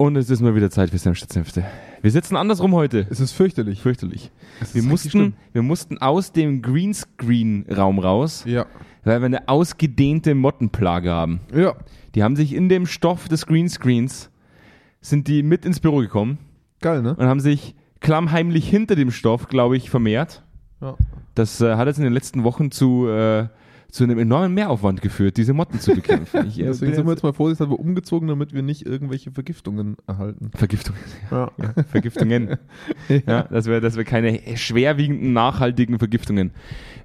Und 0.00 0.16
es 0.16 0.30
ist 0.30 0.40
mal 0.40 0.54
wieder 0.54 0.70
Zeit 0.70 0.88
für 0.88 0.96
Senfstadt-Senfte. 0.96 1.62
Wir 2.00 2.10
sitzen 2.10 2.34
andersrum 2.34 2.72
heute. 2.72 3.06
Es 3.10 3.20
ist 3.20 3.32
fürchterlich. 3.32 3.82
Fürchterlich. 3.82 4.30
Es 4.58 4.74
Wir 4.74 4.82
mussten, 4.82 5.10
schlimm. 5.10 5.32
wir 5.52 5.60
mussten 5.60 5.98
aus 5.98 6.32
dem 6.32 6.62
Greenscreen-Raum 6.62 7.98
raus, 7.98 8.44
Ja. 8.46 8.64
weil 9.04 9.20
wir 9.20 9.26
eine 9.26 9.46
ausgedehnte 9.46 10.34
Mottenplage 10.34 11.10
haben. 11.10 11.40
Ja. 11.54 11.74
Die 12.14 12.22
haben 12.22 12.34
sich 12.34 12.54
in 12.54 12.70
dem 12.70 12.86
Stoff 12.86 13.28
des 13.28 13.44
Greenscreens, 13.44 14.30
sind 15.02 15.28
die 15.28 15.42
mit 15.42 15.66
ins 15.66 15.80
Büro 15.80 15.98
gekommen 15.98 16.38
Geil, 16.80 17.02
ne? 17.02 17.14
und 17.16 17.26
haben 17.26 17.40
sich 17.40 17.74
klammheimlich 18.00 18.66
hinter 18.70 18.96
dem 18.96 19.10
Stoff, 19.10 19.48
glaube 19.48 19.76
ich, 19.76 19.90
vermehrt. 19.90 20.42
Ja. 20.80 20.96
Das 21.34 21.60
äh, 21.60 21.74
hat 21.76 21.88
jetzt 21.88 21.98
in 21.98 22.04
den 22.04 22.14
letzten 22.14 22.42
Wochen 22.42 22.70
zu, 22.70 23.06
äh, 23.06 23.48
zu 23.90 24.04
einem 24.04 24.18
enormen 24.18 24.54
Mehraufwand 24.54 25.02
geführt, 25.02 25.36
diese 25.36 25.52
Motten 25.52 25.80
zu 25.80 25.94
bekämpfen. 25.94 26.44
Ich, 26.48 26.58
äh, 26.58 26.64
Deswegen 26.64 26.94
sind 26.94 27.06
wir 27.06 27.12
jetzt- 27.12 27.22
mal 27.22 27.32
vorsichtig, 27.32 27.58
dass 27.66 27.70
wir 27.70 27.78
umgezogen, 27.78 28.28
damit 28.28 28.52
wir 28.52 28.62
nicht 28.62 28.86
irgendwelche 28.86 29.30
Vergiftungen 29.30 29.96
erhalten. 30.06 30.50
Vergiftung. 30.54 30.94
Ja. 31.30 31.50
Ja, 31.58 31.82
Vergiftungen. 31.84 32.56
ja, 33.26 33.42
dass 33.44 33.66
wir, 33.66 33.80
dass 33.80 33.96
wir 33.96 34.04
keine 34.04 34.40
schwerwiegenden, 34.56 35.32
nachhaltigen 35.32 35.98
Vergiftungen 35.98 36.52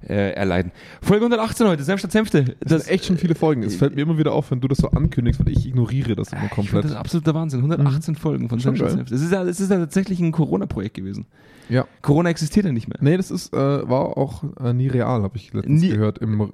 äh, 0.08 0.32
erleiden. 0.32 0.72
Folge 1.02 1.24
118 1.24 1.66
heute, 1.66 1.82
Senf 1.82 2.00
statt 2.00 2.12
Senfte. 2.12 2.56
Das 2.60 2.84
sind 2.84 2.92
echt 2.94 3.04
schon 3.06 3.18
viele 3.18 3.34
Folgen. 3.34 3.62
Es 3.62 3.76
fällt 3.76 3.94
mir 3.96 4.02
immer 4.02 4.18
wieder 4.18 4.32
auf, 4.32 4.50
wenn 4.50 4.60
du 4.60 4.68
das 4.68 4.78
so 4.78 4.88
ankündigst, 4.90 5.44
weil 5.44 5.52
ich 5.52 5.66
ignoriere 5.66 6.14
das 6.14 6.32
immer 6.32 6.48
komplett. 6.48 6.84
das 6.84 6.94
absoluter 6.94 7.34
Wahnsinn. 7.34 7.60
118 7.60 8.14
Folgen 8.14 8.48
von 8.48 8.58
Senf 8.58 8.76
statt. 8.78 8.90
Senfte. 8.92 9.14
Es 9.14 9.22
ist, 9.22 9.32
ja, 9.32 9.42
es 9.42 9.60
ist 9.60 9.70
ja 9.70 9.78
tatsächlich 9.78 10.20
ein 10.20 10.32
Corona-Projekt 10.32 10.94
gewesen. 10.94 11.26
Ja. 11.68 11.86
Corona 12.02 12.30
existiert 12.30 12.66
ja 12.66 12.72
nicht 12.72 12.88
mehr. 12.88 12.98
Nee, 13.00 13.16
das 13.16 13.30
ist, 13.30 13.52
äh, 13.52 13.56
war 13.56 14.16
auch 14.16 14.44
äh, 14.62 14.72
nie 14.72 14.88
real, 14.88 15.22
habe 15.22 15.36
ich 15.36 15.52
letztens 15.52 15.82
Nie- 15.82 15.90
gehört, 15.90 16.18
im, 16.18 16.52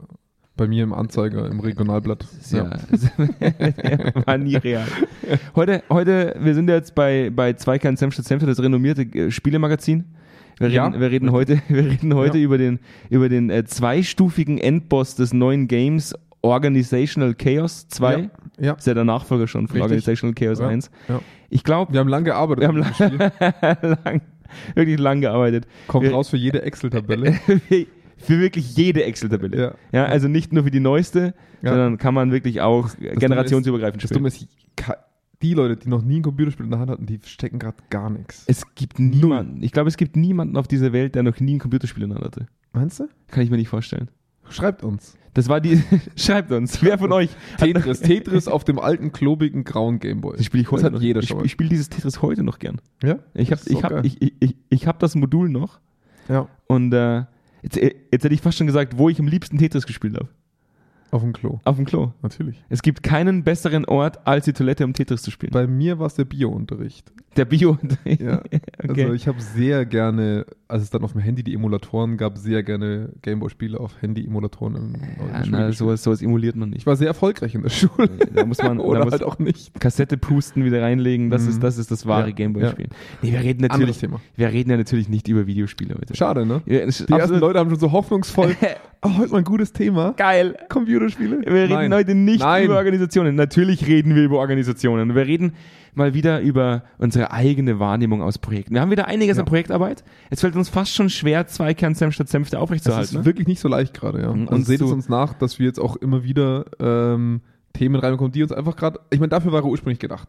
bei 0.57 0.67
mir 0.69 0.85
im 0.85 0.93
Anzeiger, 0.93 1.51
im 1.51 1.61
Regionalblatt. 1.61 2.25
Ist 2.41 2.53
ja, 2.53 2.71
war 4.27 4.39
nie 4.39 4.57
real. 4.57 4.87
Heute, 5.55 5.83
heute, 5.91 6.37
wir 6.41 6.55
sind 6.55 6.69
jetzt 6.69 6.95
bei, 6.95 7.31
bei 7.35 7.53
Zweikern 7.55 7.97
Senf 7.97 8.15
statt 8.15 8.27
Senfte, 8.27 8.47
das 8.47 8.61
renommierte 8.61 9.03
äh, 9.03 9.31
Spielemagazin. 9.31 10.05
Wir 10.59 10.69
reden, 10.69 10.75
Ja. 10.75 11.01
wir 11.01 11.11
reden 11.11 11.33
heute, 11.33 11.63
wir 11.69 11.85
reden 11.85 12.15
heute 12.15 12.39
Ja. 12.39 12.45
über 12.45 12.59
den, 12.59 12.79
über 13.11 13.29
den 13.29 13.51
äh, 13.51 13.65
zweistufigen 13.65 14.59
Endboss 14.59 15.15
des 15.15 15.33
neuen 15.33 15.69
Games 15.69 16.15
Organizational 16.43 17.35
Chaos 17.35 17.87
2. 17.89 18.19
Ja. 18.19 18.31
Ja. 18.59 18.73
Ist 18.75 18.87
ja 18.87 18.95
der 18.95 19.05
Nachfolger 19.05 19.47
schon 19.47 19.69
von 19.69 19.77
Richtig. 19.77 19.83
Organizational 19.83 20.35
Chaos 20.35 20.59
Ja. 20.59 20.69
1. 20.69 20.91
Ja. 21.09 21.21
Ich 21.51 21.65
glaube, 21.65 21.93
Wir 21.93 22.01
haben 22.01 22.09
lange 22.09 22.25
gearbeitet. 22.25 22.63
wir 22.63 22.69
haben 22.69 22.95
Spiel. 22.95 23.19
lang, 24.05 24.21
wirklich 24.75 24.99
lang 24.99 25.21
gearbeitet. 25.21 25.67
Kommt 25.87 26.05
wir- 26.05 26.13
raus 26.13 26.29
für 26.29 26.37
jede 26.37 26.63
Excel-Tabelle. 26.63 27.33
für 28.19 28.39
wirklich 28.41 28.77
jede 28.77 29.05
Excel-Tabelle. 29.05 29.59
Ja. 29.61 29.75
Ja, 29.93 30.05
also 30.07 30.29
nicht 30.29 30.53
nur 30.53 30.65
für 30.65 30.71
die 30.71 30.81
neueste, 30.81 31.35
Ja. 31.63 31.71
sondern 31.71 31.99
kann 31.99 32.15
man 32.15 32.31
wirklich 32.33 32.61
auch 32.61 32.91
Dumme 32.95 33.15
generationsübergreifend 33.17 34.03
Das 34.03 34.09
spielen. 34.11 34.19
Dumme 34.25 34.29
ist, 34.29 34.47
die 35.43 35.55
Leute, 35.55 35.77
die 35.77 35.89
noch 35.89 36.03
nie 36.03 36.21
ein 36.21 36.23
Computerspiel 36.23 36.65
in 36.67 36.71
der 36.71 36.79
Hand 36.81 36.91
hatten, 36.91 37.07
die 37.07 37.19
stecken 37.25 37.59
gerade 37.59 37.77
gar 37.91 38.11
nichts. 38.11 38.45
Es 38.47 38.63
gibt 38.77 39.01
niemanden, 39.01 39.63
ich 39.63 39.73
glaube, 39.73 39.89
es 39.89 39.97
gibt 39.97 40.15
niemanden 40.17 40.57
auf 40.57 40.69
dieser 40.69 40.93
Welt, 40.93 41.17
der 41.17 41.25
noch 41.25 41.41
nie 41.41 41.55
ein 41.57 41.59
Computerspiel 41.59 42.05
in 42.05 42.11
der 42.11 42.19
Hand 42.19 42.27
hatte. 42.27 42.47
Meinst 42.73 43.01
du? 43.01 43.09
Kann 43.29 43.43
ich 43.43 43.51
mir 43.51 43.57
nicht 43.57 43.69
vorstellen. 43.69 44.09
Schreibt 44.49 44.85
uns. 44.85 45.17
Das 45.35 45.49
war 45.49 45.61
die, 45.61 45.83
schreibt 46.17 46.53
uns, 46.53 46.83
wer 46.83 46.99
von 46.99 47.11
euch 47.13 47.31
Tetris, 47.59 48.01
Tetris 48.01 48.49
auf 48.49 48.65
dem 48.65 48.79
alten, 48.79 49.13
klobigen, 49.13 49.65
grauen 49.65 49.99
Gameboy. 49.99 50.37
Das 50.37 50.45
spiele 50.47 50.63
ich 50.63 50.71
heute 50.71 50.83
Das 50.83 50.87
hat 50.87 50.93
noch. 50.95 51.01
jeder 51.01 51.21
ich 51.21 51.29
schon 51.29 51.37
spiele 51.39 51.45
mal. 51.45 51.49
spiel 51.51 51.69
dieses 51.71 51.89
Tetris 51.89 52.21
heute 52.23 52.43
noch 52.43 52.59
gern. 52.59 52.81
Ja? 53.03 53.19
Ich 53.35 53.51
habe 53.51 53.61
ich 53.67 53.83
hab, 53.83 54.05
ich, 54.05 54.21
ich, 54.21 54.35
ich, 54.41 54.57
ich 54.69 54.87
hab 54.87 54.99
das 54.99 55.15
Modul 55.15 55.49
noch 55.49 55.81
Ja. 56.29 56.49
und 56.67 56.93
äh, 56.93 57.25
jetzt, 57.63 57.77
jetzt 57.77 58.25
hätte 58.25 58.35
ich 58.35 58.43
fast 58.43 58.59
schon 58.59 58.67
gesagt, 58.67 58.99
wo 58.99 59.09
ich 59.09 59.19
am 59.21 59.27
liebsten 59.27 59.57
Tetris 59.59 59.87
gespielt 59.87 60.17
habe. 60.17 60.29
Auf 61.13 61.21
dem 61.21 61.35
Klo. 61.35 61.61
Auf 61.65 61.77
dem 61.77 61.85
Klo. 61.85 62.13
Natürlich. 62.23 62.65
Es 62.71 62.81
gibt 62.83 63.03
keinen 63.03 63.45
besseren 63.45 63.85
Ort, 63.85 64.27
als 64.27 64.47
die 64.47 64.55
Toilette, 64.55 64.85
um 64.85 64.95
Tetris 64.95 65.21
zu 65.23 65.31
spielen. 65.31 65.53
Bei 65.53 65.67
mir 65.67 65.99
war 65.99 66.07
es 66.07 66.15
der 66.15 66.25
Biounterricht. 66.25 67.13
Der 67.37 67.45
Bio. 67.45 67.77
Ja. 68.05 68.41
okay. 68.83 69.03
Also 69.03 69.13
ich 69.13 69.29
habe 69.29 69.39
sehr 69.41 69.85
gerne, 69.85 70.47
als 70.69 70.83
es 70.85 70.91
dann 70.91 71.05
auf 71.05 71.13
dem 71.13 71.21
Handy 71.21 71.43
die 71.43 71.53
Emulatoren 71.55 72.17
gab, 72.17 72.39
sehr 72.39 72.63
gerne 72.63 73.11
Gameboy-Spiele 73.21 73.79
auf 73.79 74.01
Handy-Emulatoren 74.01 74.77
im, 74.77 74.95
ja, 74.95 75.43
na, 75.51 75.73
sowas, 75.73 76.03
sowas 76.03 76.23
emuliert 76.23 76.57
man 76.57 76.71
nicht. 76.71 76.79
Ich 76.81 76.87
war 76.87 76.97
sehr 76.97 77.09
erfolgreich 77.09 77.55
in 77.55 77.63
der 77.63 77.69
Schule. 77.71 78.09
Da 78.35 78.47
muss 78.47 78.59
man, 78.63 78.79
Oder 78.81 79.05
muss 79.05 79.13
halt 79.13 79.23
auch 79.23 79.39
nicht. 79.39 79.79
Kassette 79.81 80.17
pusten, 80.17 80.65
wieder 80.65 80.81
reinlegen. 80.83 81.29
Das 81.31 81.43
Mhm. 81.43 81.49
ist, 81.51 81.63
das 81.63 81.77
ist 81.77 81.91
das 81.91 82.07
wahre 82.07 82.29
Ja, 82.29 82.35
Gameboy-Spiel. 82.35 82.89
Nee, 83.21 83.33
wir 83.33 83.41
reden 83.41 83.65
Anderes 83.65 83.81
natürlich, 83.81 83.99
Thema. 83.99 84.21
wir 84.37 84.49
reden 84.51 84.71
ja 84.71 84.77
natürlich 84.79 85.09
nicht 85.11 85.29
über 85.29 85.47
Videospiele 85.47 85.95
heute. 85.95 86.17
Schade, 86.17 86.47
ne? 86.47 86.63
Ja, 86.65 86.87
Die 86.87 87.13
ersten 87.13 87.39
Leute 87.39 87.59
haben 87.59 87.69
schon 87.71 87.79
so 87.79 87.93
hoffnungsvoll, 87.93 88.57
oh, 89.03 89.11
heute 89.19 89.33
mal 89.33 89.39
ein 89.39 89.45
gutes 89.45 89.73
Thema. 89.73 90.13
geil. 90.17 90.57
Computerspiele. 91.07 91.41
Wir 91.45 91.63
reden 91.65 91.73
Nein. 91.75 91.95
heute 91.95 92.15
nicht 92.15 92.41
Nein. 92.41 92.65
über 92.65 92.77
Organisationen. 92.77 93.35
Natürlich 93.35 93.87
reden 93.87 94.15
wir 94.15 94.23
über 94.25 94.39
Organisationen. 94.39 95.15
Wir 95.15 95.27
reden 95.27 95.53
mal 95.95 96.15
wieder 96.15 96.41
über 96.41 96.85
unsere 96.99 97.31
eigene 97.33 97.79
Wahrnehmung 97.79 98.23
aus 98.23 98.39
Projekten. 98.39 98.75
Wir 98.75 98.81
haben 98.81 98.91
wieder 98.91 99.09
einiges 99.09 99.37
Ja. 99.37 99.43
an 99.43 99.47
Projektarbeit. 99.47 100.05
Es 100.31 100.41
fällt 100.41 100.57
uns 100.57 100.69
fast 100.69 100.95
schon 100.95 101.11
schwer, 101.11 101.47
zwei 101.47 101.75
Kernsenf 101.75 102.15
statt 102.15 102.29
Senfte 102.29 102.53
Das 102.57 102.63
aufrechtzuerhalten. 102.63 103.05
ist 103.11 103.19
Ne? 103.19 103.25
wirklich 103.27 103.47
nicht 103.47 103.61
so 103.61 103.69
leicht 103.69 103.93
gerade, 103.95 104.23
ja. 104.23 104.33
Mhm, 104.33 104.43
Also 104.43 104.55
uns 104.55 104.67
seht 104.67 104.81
es 104.81 104.91
uns 104.91 105.09
nach, 105.09 105.35
dass 105.35 105.59
wir 105.59 105.67
jetzt 105.67 105.79
auch 105.81 105.97
immer 105.97 106.25
wieder 106.25 106.65
ähm, 106.81 107.43
Themen 107.75 107.97
reinbekommen, 107.97 108.33
die 108.33 108.43
uns 108.43 108.53
einfach 108.53 108.77
gerade, 108.77 109.01
ich 109.11 109.19
meine, 109.21 109.31
dafür 109.31 109.53
war 109.53 109.61
er 109.63 109.67
ursprünglich 109.67 109.99
gedacht. 109.99 110.29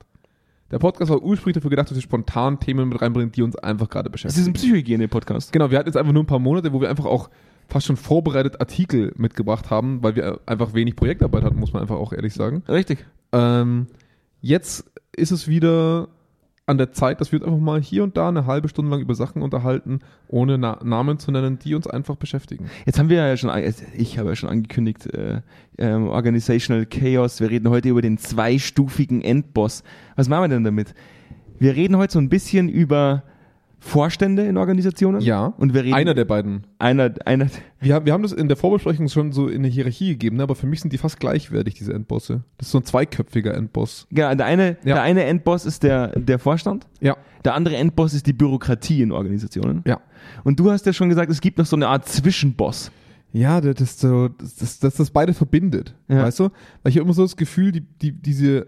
Der 0.72 0.80
Podcast 0.80 1.12
war 1.12 1.22
ursprünglich 1.22 1.56
dafür 1.56 1.70
gedacht, 1.70 1.90
dass 1.92 1.98
wir 1.98 2.02
spontan 2.02 2.60
Themen 2.60 2.90
mit 2.90 3.00
reinbringen, 3.02 3.32
die 3.32 3.44
uns 3.44 3.56
einfach 3.56 3.90
gerade 3.90 4.06
Das 4.10 4.14
beschäftigen. 4.14 4.42
ist 4.42 4.48
ein 4.48 4.54
Psychohygiene-Podcast. 4.54 5.54
Genau, 5.54 5.70
wir 5.70 5.78
hatten 5.78 5.88
jetzt 5.88 5.98
einfach 5.98 6.14
nur 6.14 6.24
ein 6.24 6.28
paar 6.28 6.40
Monate, 6.40 6.74
wo 6.74 6.82
wir 6.82 6.90
einfach 6.90 7.06
auch 7.06 7.30
fast 7.74 7.88
schon 7.88 7.98
vorbereitet 7.98 8.62
Artikel 8.62 9.14
mitgebracht 9.18 9.72
haben, 9.72 10.04
weil 10.04 10.16
wir 10.16 10.40
einfach 10.46 10.74
wenig 10.76 10.96
Projektarbeit 10.96 11.44
hatten, 11.44 11.60
muss 11.60 11.74
man 11.74 11.82
einfach 11.82 11.96
auch 11.96 12.14
ehrlich 12.14 12.34
sagen. 12.34 12.62
Richtig. 12.70 13.06
Ähm, 13.32 13.88
jetzt 14.42 14.86
ist 15.16 15.32
es 15.32 15.48
wieder 15.48 16.08
an 16.68 16.78
der 16.78 16.94
Zeit, 16.94 17.20
dass 17.20 17.32
wir 17.32 17.40
uns 17.40 17.48
einfach 17.48 17.60
mal 17.60 17.82
hier 17.82 18.04
und 18.04 18.16
da 18.16 18.30
eine 18.30 18.46
halbe 18.46 18.70
Stunde 18.70 18.92
lang 18.92 19.02
über 19.02 19.16
Sachen 19.16 19.42
unterhalten, 19.42 20.00
ohne 20.28 20.60
Na 20.60 20.80
Namen 20.84 21.18
zu 21.18 21.32
nennen, 21.32 21.58
die 21.58 21.74
uns 21.74 21.88
einfach 21.88 22.16
beschäftigen. 22.16 22.70
Jetzt 22.86 23.00
haben 23.00 23.10
wir 23.10 23.18
ja 23.18 23.36
schon, 23.36 23.52
ich 23.98 24.20
habe 24.20 24.30
ja 24.30 24.36
schon 24.36 24.50
angekündigt, 24.50 25.12
äh, 25.12 25.42
ähm, 25.80 26.08
Organizational 26.08 26.86
Chaos. 26.86 27.42
Wir 27.42 27.50
reden 27.50 27.70
heute 27.70 27.90
über 27.90 28.04
den 28.04 28.20
zweistufigen 28.20 29.22
Endboss. 29.24 29.84
Was 30.16 30.30
machen 30.30 30.44
wir 30.44 30.48
denn 30.50 30.64
damit? 30.64 30.94
Wir 31.58 31.76
reden 31.76 31.98
heute 31.98 32.14
so 32.14 32.20
ein 32.20 32.30
bisschen 32.30 32.70
über 32.70 33.24
Vorstände 33.86 34.44
in 34.46 34.56
Organisationen. 34.56 35.20
Ja. 35.22 35.48
Und 35.58 35.74
wir 35.74 35.84
reden 35.84 35.94
Einer 35.94 36.14
der 36.14 36.24
beiden. 36.24 36.66
einer, 36.80 37.14
einer, 37.26 37.48
Wir, 37.82 37.96
haben- 37.96 38.06
wir 38.06 38.14
haben 38.14 38.24
das 38.24 38.32
in 38.32 38.48
der 38.48 38.56
Vorbesprechung 38.56 39.10
schon 39.10 39.34
so 39.34 39.48
in 39.50 39.58
eine 39.58 39.68
Hierarchie 39.68 40.10
gegeben, 40.12 40.38
ne? 40.38 40.44
aber 40.44 40.56
für 40.56 40.68
mich 40.68 40.80
sind 40.80 40.94
die 40.94 40.98
fast 40.98 41.20
gleichwertig, 41.20 41.74
diese 41.74 41.94
Endbosse. 41.94 42.44
Das 42.58 42.68
ist 42.68 42.72
so 42.72 42.78
ein 42.80 42.86
zweiköpfiger 42.86 43.54
Endboss. 43.54 44.08
genau, 44.10 44.34
der 44.36 44.46
eine, 44.46 44.78
Ja. 44.86 44.96
der 44.96 45.02
eine 45.02 45.26
Endboss 45.26 45.66
ist 45.66 45.84
der, 45.84 46.18
der 46.18 46.40
Vorstand. 46.40 46.88
Ja. 47.02 47.18
Der 47.44 47.56
andere 47.56 47.76
Endboss 47.76 48.14
ist 48.14 48.26
die 48.26 48.32
Bürokratie 48.34 49.02
in 49.02 49.12
Organisationen. 49.12 49.84
Ja. 49.86 50.00
Und 50.46 50.60
du 50.62 50.72
hast 50.72 50.86
ja 50.86 50.94
schon 50.94 51.10
gesagt, 51.10 51.30
es 51.30 51.42
gibt 51.42 51.58
noch 51.58 51.66
so 51.66 51.76
eine 51.76 51.90
Art 51.90 52.08
Zwischenboss. 52.08 52.90
Ja, 53.34 53.60
das 53.60 53.82
ist 53.82 54.00
so, 54.00 54.30
das, 54.30 54.56
das, 54.56 54.80
das, 54.80 54.96
das 54.96 55.10
beide 55.12 55.34
verbindet. 55.34 55.94
Ja. 56.08 56.24
Weißt 56.24 56.40
du? 56.40 56.44
Weil 56.84 56.92
ich 56.92 56.96
habe 56.96 57.04
immer 57.04 57.14
so 57.14 57.24
das 57.24 57.36
Gefühl, 57.36 57.74
die, 57.74 57.82
die, 57.82 58.12
diese, 58.14 58.68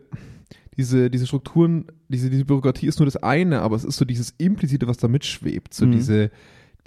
diese, 0.75 1.09
diese 1.09 1.25
Strukturen, 1.25 1.85
diese, 2.09 2.29
diese 2.29 2.45
Bürokratie 2.45 2.87
ist 2.87 2.99
nur 2.99 3.05
das 3.05 3.17
eine, 3.17 3.61
aber 3.61 3.75
es 3.75 3.83
ist 3.83 3.97
so 3.97 4.05
dieses 4.05 4.33
Implizite, 4.37 4.87
was 4.87 4.97
da 4.97 5.07
mitschwebt. 5.07 5.73
So 5.73 5.85
Mhm. 5.85 5.91
diese, 5.93 6.31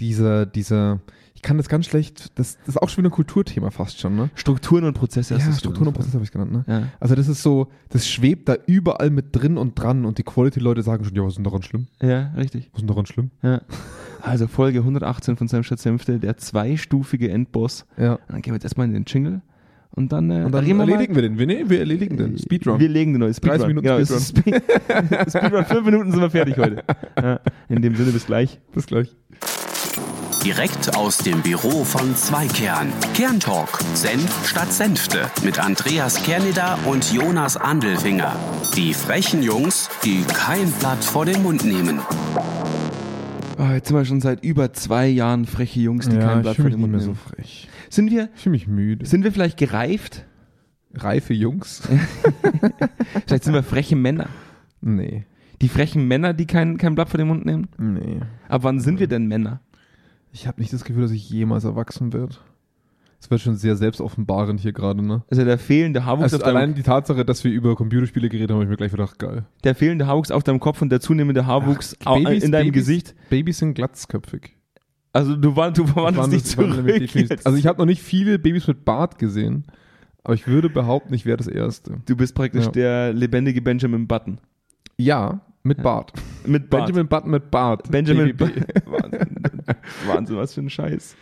dieser, 0.00 0.46
dieser, 0.46 1.00
ich 1.34 1.42
kann 1.42 1.56
das 1.56 1.68
ganz 1.68 1.86
schlecht, 1.86 2.38
das, 2.38 2.56
das 2.58 2.68
ist 2.76 2.76
auch 2.82 2.88
schon 2.88 3.02
wieder 3.04 3.10
ein 3.10 3.14
Kulturthema 3.16 3.70
fast 3.70 4.00
schon, 4.00 4.16
ne? 4.16 4.30
Strukturen 4.34 4.84
und 4.84 4.94
Prozesse. 4.94 5.34
ja, 5.34 5.52
Strukturen 5.52 5.88
und. 5.88 5.94
Prozesse 5.94 6.14
habe 6.14 6.24
ich 6.24 6.30
genannt, 6.32 6.52
ne? 6.52 6.64
Ja. 6.66 6.82
Also 7.00 7.14
das 7.14 7.28
ist 7.28 7.42
so, 7.42 7.68
das 7.90 8.08
schwebt 8.08 8.48
da 8.48 8.56
überall 8.66 9.10
mit 9.10 9.26
drin 9.32 9.56
und 9.58 9.74
dran 9.78 10.04
und 10.04 10.18
die 10.18 10.22
Quality-Leute 10.24 10.82
sagen 10.82 11.04
schon, 11.04 11.14
ja, 11.14 11.22
was 11.22 11.30
ist 11.30 11.36
denn 11.36 11.44
daran 11.44 11.62
schlimm? 11.62 11.86
ja, 12.00 12.32
richtig. 12.36 12.68
Was 12.72 12.78
ist 12.78 12.80
denn 12.82 12.86
daran 12.88 13.06
schlimm? 13.06 13.30
Ja. 13.42 13.60
Also 14.20 14.46
Folge 14.48 14.80
118 14.80 15.36
von 15.36 15.46
Sam 15.48 15.62
statt 15.62 15.78
Senfte, 15.78 16.18
der 16.18 16.36
zweistufige 16.36 17.30
Endboss. 17.30 17.86
Ja. 17.96 18.18
Dann 18.28 18.42
gehen 18.42 18.52
wir 18.52 18.56
jetzt 18.56 18.64
erstmal 18.64 18.86
in 18.86 18.92
den 18.92 19.04
Jingle 19.06 19.40
und 19.98 20.12
dann, 20.12 20.30
äh, 20.30 20.44
Und 20.44 20.52
dann 20.52 20.64
reden 20.64 20.78
wir 20.78 20.88
erledigen 20.88 21.14
wir 21.16 21.22
den. 21.22 21.38
Wir, 21.38 21.46
nee, 21.46 21.64
wir 21.66 21.80
erledigen 21.80 22.16
den. 22.16 22.38
Speedrun. 22.38 22.78
Wir 22.78 22.88
legen 22.88 23.12
den 23.14 23.20
neuen 23.20 23.34
Speedrun. 23.34 23.58
30 23.58 23.66
Minuten 23.68 23.86
genau, 23.86 23.98
ist 23.98 24.28
Speed, 24.28 24.54
Speedrun. 25.28 25.64
Fünf 25.64 25.84
Minuten 25.84 26.12
sind 26.12 26.20
wir 26.20 26.30
fertig 26.30 26.56
heute. 26.56 26.84
Ja, 27.20 27.40
in 27.68 27.82
dem 27.82 27.96
Sinne, 27.96 28.12
bis 28.12 28.24
gleich. 28.24 28.60
Bis 28.72 28.86
gleich. 28.86 29.14
Direkt 30.44 30.96
aus 30.96 31.18
dem 31.18 31.42
Büro 31.42 31.82
von 31.82 32.14
Zweikern. 32.14 32.92
Kerntalk. 33.12 33.80
Senf 33.94 34.48
statt 34.48 34.72
Senfte. 34.72 35.22
Mit 35.44 35.58
Andreas 35.58 36.22
Kerneder 36.22 36.78
und 36.86 37.12
Jonas 37.12 37.56
Andelfinger. 37.56 38.36
Die 38.76 38.94
frechen 38.94 39.42
Jungs, 39.42 39.90
die 40.04 40.22
kein 40.32 40.70
Blatt 40.78 41.02
vor 41.02 41.26
den 41.26 41.42
Mund 41.42 41.64
nehmen. 41.64 41.98
Oh, 43.58 43.72
jetzt 43.74 43.88
sind 43.88 43.96
wir 43.96 44.04
schon 44.04 44.20
seit 44.20 44.44
über 44.44 44.72
zwei 44.72 45.08
Jahren 45.08 45.44
freche 45.44 45.80
Jungs, 45.80 46.08
die 46.08 46.16
kein 46.16 46.42
Blatt 46.42 46.54
vor 46.54 46.70
den 46.70 46.78
Mund 46.78 46.92
nehmen. 46.92 47.16
frech. 47.16 47.68
Sind 47.90 48.10
wir, 48.10 48.28
Ich 48.34 48.42
fühle 48.42 48.52
mich 48.52 48.66
müde. 48.66 49.06
sind 49.06 49.24
wir 49.24 49.32
vielleicht 49.32 49.58
gereift? 49.58 50.24
Reife 50.94 51.34
Jungs? 51.34 51.82
Vielleicht 53.26 53.44
sind 53.44 53.54
wir 53.54 53.62
freche 53.62 53.96
Männer. 53.96 54.28
nee. 54.80 55.24
Die 55.60 55.68
frechen 55.68 56.06
Männer, 56.06 56.34
die 56.34 56.46
kein, 56.46 56.78
kein 56.78 56.94
Blatt 56.94 57.08
vor 57.08 57.18
den 57.18 57.26
Mund 57.26 57.44
nehmen? 57.44 57.66
Nee. 57.78 58.20
Ab 58.48 58.62
wann 58.62 58.78
sind 58.78 59.00
wir 59.00 59.08
denn 59.08 59.26
Männer? 59.26 59.60
Ich 60.32 60.46
habe 60.46 60.60
nicht 60.60 60.72
das 60.72 60.84
Gefühl, 60.84 61.02
dass 61.02 61.10
ich 61.10 61.28
jemals 61.28 61.64
erwachsen 61.64 62.12
werde. 62.12 62.36
Das 63.20 63.28
wird 63.28 63.40
schon 63.40 63.56
sehr 63.56 63.74
selbstoffenbarend 63.74 64.60
hier 64.60 64.72
gerade, 64.72 65.04
ne? 65.04 65.24
Also 65.28 65.44
der 65.44 65.58
fehlende 65.58 66.04
Haarwuchs, 66.04 66.22
Also 66.22 66.36
auf, 66.36 66.42
deinem, 66.44 66.56
allein 66.56 66.74
die 66.74 66.84
Tatsache, 66.84 67.24
dass 67.24 67.42
wir 67.42 67.50
über 67.50 67.74
Computerspiele 67.74 68.28
geredet 68.28 68.50
haben, 68.50 68.58
habe 68.58 68.64
ich 68.66 68.70
mir 68.70 68.76
gleich 68.76 68.92
gedacht, 68.92 69.18
geil. 69.18 69.46
der 69.64 69.74
fehlende 69.74 70.06
Haarwuchs 70.06 70.30
auf 70.30 70.44
deinem 70.44 70.60
Kopf 70.60 70.80
und 70.80 70.90
der 70.90 71.00
zunehmende 71.00 71.44
Haarwuchs 71.44 71.96
au- 72.04 72.14
Babys- 72.20 72.44
in 72.44 72.52
deinem 72.52 72.68
Babys- 72.68 72.74
Gesicht. 72.74 73.14
Babys 73.28 73.58
sind 73.58 73.74
glatzköpfig. 73.74 74.54
Also 75.12 75.36
du, 75.36 75.56
war, 75.56 75.72
du 75.72 75.86
verwandelst 75.86 76.32
dich 76.32 76.44
zurück. 76.44 76.84
Also 77.44 77.56
ich 77.58 77.66
habe 77.66 77.78
noch 77.78 77.86
nicht 77.86 78.02
viele 78.02 78.38
Babys 78.38 78.66
mit 78.68 78.84
Bart 78.84 79.18
gesehen, 79.18 79.64
aber 80.22 80.34
ich 80.34 80.46
würde 80.46 80.68
behaupten, 80.68 81.14
ich 81.14 81.24
wäre 81.26 81.36
das 81.38 81.46
Erste. 81.48 82.00
du 82.06 82.16
bist 82.16 82.34
praktisch 82.34 82.66
Ja. 82.66 82.70
der 82.70 83.12
lebendige 83.12 83.62
Benjamin 83.62 84.06
Button. 84.06 84.38
Ja, 84.96 85.40
mit 85.62 85.82
Bart. 85.82 86.12
Mit 86.46 86.70
Bart. 86.70 86.86
Benjamin 86.86 87.08
Button 87.08 87.30
mit 87.30 87.50
Bart. 87.50 87.90
Benjamin 87.90 88.36
BBB. 88.36 88.86
Wahnsinn. 88.86 89.36
Wahnsinn, 90.06 90.36
was 90.36 90.54
für 90.54 90.60
ein 90.60 90.70
Scheiß. 90.70 91.16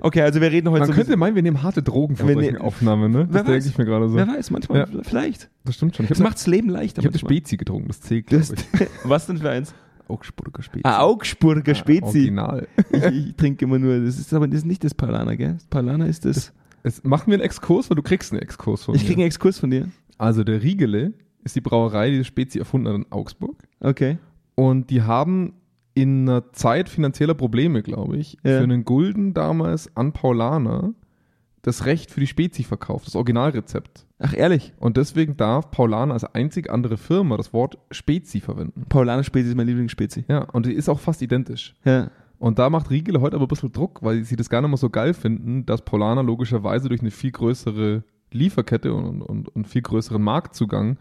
Okay, 0.00 0.22
also 0.22 0.40
wir 0.40 0.50
reden 0.50 0.68
heute 0.70 0.80
Man 0.80 0.88
sowieso- 0.88 1.02
könnte 1.02 1.16
meinen, 1.16 1.34
wir 1.36 1.42
nehmen 1.42 1.62
harte 1.62 1.82
Drogen 1.82 2.16
vor 2.16 2.26
Wir 2.28 2.34
solchen 2.34 2.54
ne- 2.54 2.60
Aufnahmen, 2.60 3.12
ne? 3.12 3.28
Das 3.30 3.44
denke 3.44 3.68
ich 3.68 3.78
mir 3.78 3.84
gerade 3.84 4.08
so. 4.08 4.16
Wer 4.16 4.26
weiß, 4.26 4.50
manchmal, 4.50 4.78
Ja. 4.80 5.02
vielleicht. 5.02 5.50
Das 5.64 5.76
stimmt 5.76 5.94
schon. 5.94 6.04
Ich 6.04 6.08
Das 6.08 6.18
habe 6.18 6.28
macht 6.28 6.36
das 6.38 6.46
Leben 6.48 6.68
leichter. 6.68 7.00
ich 7.00 7.06
hab 7.06 7.12
eine. 7.12 7.18
Spezi 7.18 7.56
getrunken, 7.56 7.88
das 7.88 8.00
zählt, 8.00 8.26
glaube 8.26 8.44
ich. 8.44 8.88
was 9.04 9.26
denn 9.26 9.38
für 9.38 9.50
eins? 9.50 9.72
Augsburger 10.08 10.62
Spezi. 10.62 10.82
Ah, 10.84 11.00
Augsburger 11.00 11.74
Spezi. 11.74 12.02
Original. 12.02 12.68
ich, 12.92 13.02
ich 13.04 13.36
trinke 13.36 13.64
immer 13.64 13.78
nur, 13.78 14.00
das 14.00 14.18
ist 14.18 14.32
aber 14.34 14.46
das 14.46 14.58
ist 14.58 14.66
nicht 14.66 14.84
das 14.84 14.94
Paulaner, 14.94 15.36
gell? 15.36 15.54
Das 15.54 15.66
Paulaner 15.66 16.06
ist 16.06 16.24
das. 16.24 16.52
Es, 16.82 17.02
machen 17.02 17.28
wir 17.28 17.34
einen 17.34 17.42
Exkurs, 17.42 17.88
weil 17.88 17.96
du 17.96 18.02
kriegst 18.02 18.32
einen 18.32 18.42
Exkurs 18.42 18.84
von 18.84 18.94
Ich 18.94 19.02
mir. 19.02 19.06
kriege 19.08 19.20
einen 19.22 19.26
Exkurs 19.28 19.58
von 19.58 19.70
dir. 19.70 19.88
Also 20.18 20.44
der 20.44 20.62
Riegele 20.62 21.14
ist 21.42 21.56
die 21.56 21.60
Brauerei, 21.62 22.10
die 22.10 22.18
das 22.18 22.26
Spezi 22.26 22.58
erfunden 22.58 22.88
hat 22.88 22.94
in 22.96 23.06
Augsburg. 23.12 23.56
Okay. 23.80 24.18
Und 24.54 24.90
die 24.90 25.02
haben 25.02 25.54
in 25.94 26.28
einer 26.28 26.52
Zeit 26.52 26.88
finanzieller 26.88 27.34
Probleme, 27.34 27.82
glaube 27.82 28.16
ich, 28.16 28.34
Ja. 28.42 28.58
für 28.58 28.64
einen 28.64 28.84
Gulden 28.84 29.32
damals 29.32 29.94
an 29.96 30.12
Paulaner 30.12 30.92
das 31.64 31.86
Recht 31.86 32.10
für 32.10 32.20
die 32.20 32.26
Spezi 32.26 32.62
verkauft, 32.62 33.06
das 33.06 33.16
Originalrezept. 33.16 34.06
Ach, 34.18 34.34
ehrlich? 34.36 34.74
Und 34.78 34.98
deswegen 34.98 35.36
darf 35.36 35.70
Paulaner 35.70 36.12
als 36.12 36.24
einzig 36.24 36.70
andere 36.70 36.98
Firma 36.98 37.38
das 37.38 37.52
Wort 37.54 37.78
Spezi 37.90 38.40
verwenden. 38.40 38.84
Paulaner 38.88 39.24
Spezi 39.24 39.48
ist 39.48 39.56
mein 39.56 39.66
Lieblingsspezi. 39.66 40.26
Ja, 40.28 40.44
und 40.50 40.66
die 40.66 40.74
ist 40.74 40.90
auch 40.90 41.00
fast 41.00 41.22
identisch. 41.22 41.74
Ja. 41.84 42.10
Und 42.38 42.58
da 42.58 42.68
macht 42.68 42.90
Riegele 42.90 43.22
heute 43.22 43.36
aber 43.36 43.46
ein 43.46 43.48
bisschen 43.48 43.72
Druck, 43.72 44.02
weil 44.02 44.24
sie 44.24 44.36
das 44.36 44.50
gar 44.50 44.60
nicht 44.60 44.68
mehr 44.68 44.76
so 44.76 44.90
geil 44.90 45.14
finden, 45.14 45.64
dass 45.64 45.82
Paulaner 45.82 46.22
logischerweise 46.22 46.88
durch 46.88 47.00
eine 47.00 47.10
viel 47.10 47.32
größere 47.32 48.04
Lieferkette 48.30 48.92
und, 48.92 49.22
und, 49.22 49.48
und 49.48 49.66
viel 49.66 49.82
größeren 49.82 50.20
Marktzugang 50.20 50.98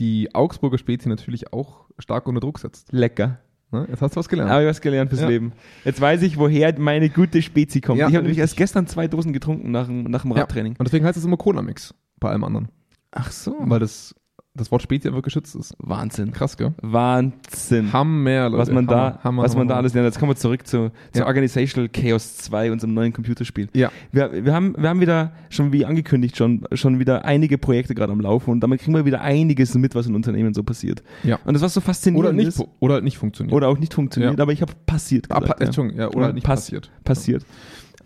die 0.00 0.34
Augsburger 0.34 0.78
Spezi 0.78 1.08
natürlich 1.08 1.52
auch 1.52 1.86
stark 1.98 2.26
unter 2.26 2.40
Druck 2.40 2.58
setzt. 2.58 2.92
Lecker. 2.92 3.38
Ne? 3.72 3.86
Jetzt 3.90 4.02
hast 4.02 4.14
du 4.14 4.20
was 4.20 4.28
gelernt. 4.28 4.50
Habe 4.50 4.62
ich 4.62 4.68
was 4.68 4.80
gelernt 4.80 5.08
fürs 5.10 5.22
Ja. 5.22 5.28
Leben. 5.28 5.52
Jetzt 5.84 6.00
weiß 6.00 6.22
ich, 6.22 6.36
woher 6.38 6.78
meine 6.78 7.08
gute 7.08 7.40
Spezi 7.42 7.80
kommt. 7.80 7.98
Ja, 7.98 8.08
ich 8.08 8.14
habe 8.14 8.22
nämlich 8.24 8.38
erst 8.38 8.56
gestern 8.56 8.86
zwei 8.86 9.08
Dosen 9.08 9.32
getrunken 9.32 9.70
nach 9.70 9.86
dem, 9.86 10.04
nach 10.04 10.22
dem 10.22 10.32
Ja. 10.32 10.38
Radtraining. 10.42 10.76
Und 10.78 10.86
deswegen 10.86 11.04
heißt 11.06 11.16
es 11.16 11.24
immer 11.24 11.38
Cola-Mix 11.38 11.94
bei 12.20 12.28
allem 12.30 12.44
anderen. 12.44 12.68
Ach 13.10 13.30
so. 13.32 13.56
Weil 13.60 13.80
das, 13.80 14.14
das 14.54 14.70
Wort 14.70 14.82
Spezi 14.82 15.08
einfach 15.08 15.22
geschützt 15.22 15.56
ist. 15.56 15.74
Wahnsinn. 15.78 16.30
Krass, 16.32 16.58
gell? 16.58 16.74
Wahnsinn. 16.82 17.90
Hammer, 17.92 18.50
Leute. 18.50 18.58
was 18.58 18.70
man 18.70 18.86
da, 18.86 18.94
Hammer, 18.94 19.24
Hammer, 19.24 19.42
was 19.44 19.56
man 19.56 19.66
da 19.66 19.74
Hammer. 19.74 19.78
alles 19.80 19.94
lernt. 19.94 20.06
Jetzt 20.06 20.18
kommen 20.18 20.30
wir 20.32 20.36
zurück 20.36 20.66
zu, 20.66 20.90
zu 21.12 21.20
Ja. 21.20 21.26
Organizational 21.26 21.88
Chaos 21.88 22.36
2, 22.36 22.70
unserem 22.70 22.92
neuen 22.92 23.14
Computerspiel. 23.14 23.68
Ja. 23.72 23.90
Wir, 24.10 24.44
wir, 24.44 24.52
haben, 24.52 24.74
wir 24.76 24.88
haben 24.90 25.00
wieder, 25.00 25.32
schon 25.48 25.72
wie 25.72 25.86
angekündigt, 25.86 26.36
schon, 26.36 26.66
schon 26.72 26.98
wieder 26.98 27.24
einige 27.24 27.56
Projekte 27.56 27.94
gerade 27.94 28.12
am 28.12 28.20
Laufen 28.20 28.50
und 28.50 28.60
damit 28.60 28.80
kriegen 28.82 28.94
wir 28.94 29.06
wieder 29.06 29.22
einiges 29.22 29.74
mit, 29.74 29.94
was 29.94 30.06
in 30.06 30.14
Unternehmen 30.14 30.52
so 30.52 30.62
passiert. 30.62 31.02
Ja. 31.22 31.38
Und 31.46 31.54
das, 31.54 31.62
was 31.62 31.72
so 31.72 31.80
faszinierend 31.80 32.26
Oder 32.28 32.36
nicht, 32.36 32.48
ist, 32.48 32.62
oder 32.80 32.94
halt 32.94 33.04
nicht 33.04 33.16
funktioniert. 33.16 33.54
oder 33.56 33.68
auch 33.68 33.78
nicht 33.78 33.94
funktioniert, 33.94 34.36
Ja. 34.36 34.42
aber 34.42 34.52
ich 34.52 34.60
habe 34.60 34.72
passiert 34.84 35.26
ah, 35.30 35.38
gesagt. 35.40 35.58
pa 35.58 35.62
ja. 35.62 35.66
Entschuldigung, 35.68 35.98
ja, 36.00 36.08
oder 36.08 36.26
halt 36.26 36.34
nicht 36.34 36.44
Pass- 36.46 36.60
passiert. 36.66 36.90
passiert. 37.04 37.46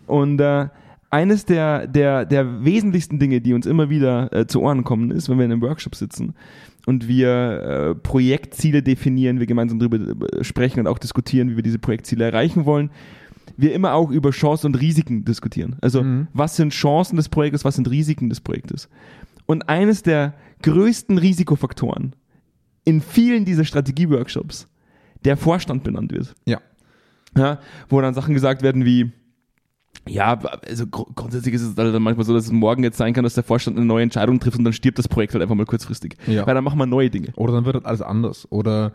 Und 0.05 0.39
äh, 0.39 0.67
eines 1.09 1.45
der, 1.45 1.87
der, 1.87 2.25
der 2.25 2.63
wesentlichsten 2.65 3.19
Dinge, 3.19 3.41
die 3.41 3.53
uns 3.53 3.65
immer 3.65 3.89
wieder 3.89 4.31
äh, 4.33 4.47
zu 4.47 4.61
Ohren 4.61 4.83
kommen, 4.83 5.11
ist, 5.11 5.29
wenn 5.29 5.37
wir 5.37 5.45
in 5.45 5.51
einem 5.51 5.61
Workshop 5.61 5.95
sitzen 5.95 6.35
und 6.85 7.07
wir 7.07 7.29
äh, 7.29 7.95
Projektziele 7.95 8.83
definieren, 8.83 9.39
wir 9.39 9.47
gemeinsam 9.47 9.79
darüber 9.79 9.97
äh, 10.37 10.43
sprechen 10.43 10.81
und 10.81 10.87
auch 10.87 10.99
diskutieren, 10.99 11.49
wie 11.51 11.55
wir 11.55 11.63
diese 11.63 11.79
Projektziele 11.79 12.25
erreichen 12.25 12.65
wollen, 12.65 12.89
wir 13.55 13.73
immer 13.73 13.93
auch 13.93 14.11
über 14.11 14.31
Chancen 14.31 14.67
und 14.67 14.75
Risiken 14.81 15.23
diskutieren. 15.25 15.77
Also 15.81 16.03
Mhm. 16.03 16.27
was 16.33 16.55
sind 16.57 16.73
Chancen 16.73 17.15
des 17.15 17.29
Projektes, 17.29 17.63
was 17.65 17.75
sind 17.75 17.89
Risiken 17.89 18.29
des 18.29 18.41
Projektes. 18.41 18.89
Und 19.45 19.69
eines 19.69 20.03
der 20.03 20.33
größten 20.61 21.17
Risikofaktoren 21.17 22.13
in 22.83 23.01
vielen 23.01 23.45
dieser 23.45 23.63
Strategie-Workshops 23.65 24.67
der 25.25 25.37
Vorstand 25.37 25.83
benannt 25.83 26.11
wird 26.11 26.35
Ja. 26.45 26.59
ja, 27.35 27.59
wo 27.89 27.99
dann 28.01 28.13
Sachen 28.13 28.33
gesagt 28.33 28.61
werden 28.61 28.85
wie, 28.85 29.11
ja, 30.07 30.33
also 30.37 30.87
gru- 30.87 31.11
grundsätzlich 31.15 31.55
ist 31.55 31.61
es 31.61 31.77
halt 31.77 31.93
dann 31.93 32.01
manchmal 32.01 32.25
so, 32.25 32.33
dass 32.33 32.45
es 32.45 32.51
morgen 32.51 32.83
jetzt 32.83 32.97
sein 32.97 33.13
kann, 33.13 33.23
dass 33.23 33.33
der 33.33 33.43
Vorstand 33.43 33.77
eine 33.77 33.85
neue 33.85 34.03
Entscheidung 34.03 34.39
trifft 34.39 34.57
und 34.57 34.63
dann 34.63 34.73
stirbt 34.73 34.97
das 34.99 35.07
Projekt 35.07 35.33
halt 35.33 35.41
einfach 35.41 35.55
mal 35.55 35.65
kurzfristig. 35.65 36.17
Ja. 36.27 36.45
Weil 36.47 36.55
dann 36.55 36.63
machen 36.63 36.79
wir 36.79 36.85
neue 36.85 37.09
Dinge. 37.09 37.33
Oder 37.35 37.53
dann 37.53 37.65
wird 37.65 37.75
halt 37.75 37.85
alles 37.85 38.01
anders. 38.01 38.47
Oder 38.51 38.93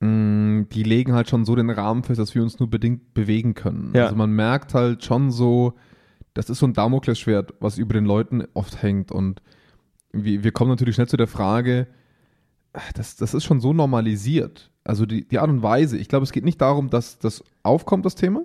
mh, 0.00 0.66
die 0.72 0.82
legen 0.82 1.12
halt 1.12 1.28
schon 1.28 1.44
so 1.44 1.54
den 1.56 1.70
Rahmen 1.70 2.02
fest, 2.02 2.18
dass 2.18 2.34
wir 2.34 2.42
uns 2.42 2.58
nur 2.58 2.70
bedingt 2.70 3.14
bewegen 3.14 3.54
können. 3.54 3.92
Ja. 3.94 4.04
Also 4.04 4.16
man 4.16 4.30
merkt 4.30 4.74
halt 4.74 5.04
schon 5.04 5.30
so, 5.30 5.74
das 6.34 6.50
ist 6.50 6.58
so 6.58 6.66
ein 6.66 6.72
Damoklesschwert, 6.72 7.54
was 7.60 7.78
über 7.78 7.94
den 7.94 8.04
Leuten 8.04 8.44
oft 8.54 8.82
hängt. 8.82 9.12
Und 9.12 9.40
wir, 10.12 10.44
wir 10.44 10.52
kommen 10.52 10.70
natürlich 10.70 10.94
schnell 10.96 11.08
zu 11.08 11.16
der 11.16 11.28
Frage, 11.28 11.86
das, 12.94 13.16
das 13.16 13.34
ist 13.34 13.44
schon 13.44 13.60
so 13.60 13.72
normalisiert. 13.72 14.70
Also 14.82 15.06
die, 15.06 15.26
die 15.26 15.38
Art 15.38 15.48
und 15.48 15.62
Weise. 15.62 15.96
Ich 15.96 16.08
glaube, 16.08 16.24
es 16.24 16.32
geht 16.32 16.44
nicht 16.44 16.60
darum, 16.60 16.90
dass 16.90 17.18
das 17.18 17.44
aufkommt, 17.62 18.04
das 18.04 18.16
Thema. 18.16 18.42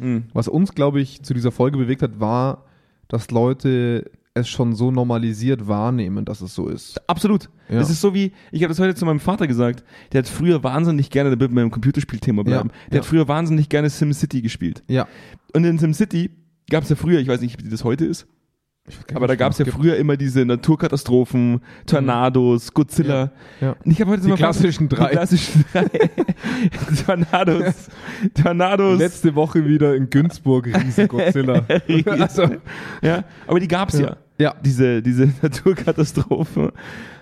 Mhm. 0.00 0.24
Was 0.32 0.48
uns, 0.48 0.74
glaube 0.74 1.00
ich, 1.00 1.22
zu 1.22 1.34
dieser 1.34 1.52
Folge 1.52 1.78
bewegt 1.78 2.02
hat, 2.02 2.20
war, 2.20 2.64
dass 3.08 3.30
Leute 3.30 4.10
es 4.34 4.48
schon 4.48 4.74
so 4.74 4.90
normalisiert 4.90 5.66
wahrnehmen, 5.66 6.24
dass 6.24 6.40
es 6.40 6.54
so 6.54 6.68
ist. 6.68 7.00
Absolut. 7.08 7.50
Ja. 7.68 7.80
Das 7.80 7.90
ist 7.90 8.00
so 8.00 8.14
wie, 8.14 8.32
ich 8.52 8.62
habe 8.62 8.68
das 8.68 8.78
heute 8.78 8.94
zu 8.94 9.04
meinem 9.04 9.20
Vater 9.20 9.46
gesagt, 9.46 9.84
der 10.12 10.20
hat 10.20 10.28
früher 10.28 10.62
wahnsinnig 10.62 11.10
gerne, 11.10 11.30
da 11.30 11.40
wird 11.40 11.50
mit 11.50 11.62
dem 11.62 11.70
Computerspielthema 11.70 12.42
bleiben, 12.42 12.70
Ja, 12.70 12.88
der 12.90 12.96
ja. 12.96 13.02
hat 13.02 13.06
früher 13.06 13.28
wahnsinnig 13.28 13.68
gerne 13.68 13.90
SimCity 13.90 14.40
gespielt. 14.42 14.82
Ja. 14.88 15.08
Und 15.52 15.64
in 15.64 15.78
SimCity 15.78 16.30
gab 16.70 16.84
es 16.84 16.90
ja 16.90 16.96
früher, 16.96 17.18
ich 17.18 17.28
weiß 17.28 17.40
nicht, 17.40 17.64
wie 17.64 17.68
das 17.68 17.82
heute 17.82 18.06
ist, 18.06 18.26
aber 19.14 19.26
da 19.28 19.36
gab 19.36 19.52
es 19.52 19.58
ja 19.58 19.64
früher 19.66 19.96
immer 19.96 20.16
diese 20.16 20.44
Naturkatastrophen, 20.44 21.60
Tornados, 21.86 22.72
Godzilla. 22.74 23.30
Ja. 23.60 23.76
Und 23.84 23.92
ich 23.92 24.00
habe 24.00 24.10
heute 24.12 24.22
Die 24.22 24.28
Vater- 24.30 24.38
klassischen 24.42 24.88
drei. 24.88 25.10
Die 25.10 25.16
klassischen 25.16 25.64
drei. 25.72 26.10
Tornados. 27.06 27.88
Tornados. 28.42 28.98
Letzte 28.98 29.34
Woche 29.34 29.64
wieder 29.66 29.94
in 29.94 30.10
Günzburg 30.10 30.66
riesen 30.66 31.08
Godzilla. 31.08 31.64
also, 32.06 32.48
ja, 33.02 33.24
aber 33.46 33.60
die 33.60 33.68
gab's 33.68 33.98
ja. 33.98 34.16
ja. 34.38 34.54
Diese, 34.64 35.02
diese 35.02 35.26
Naturkatastrophen. 35.42 36.70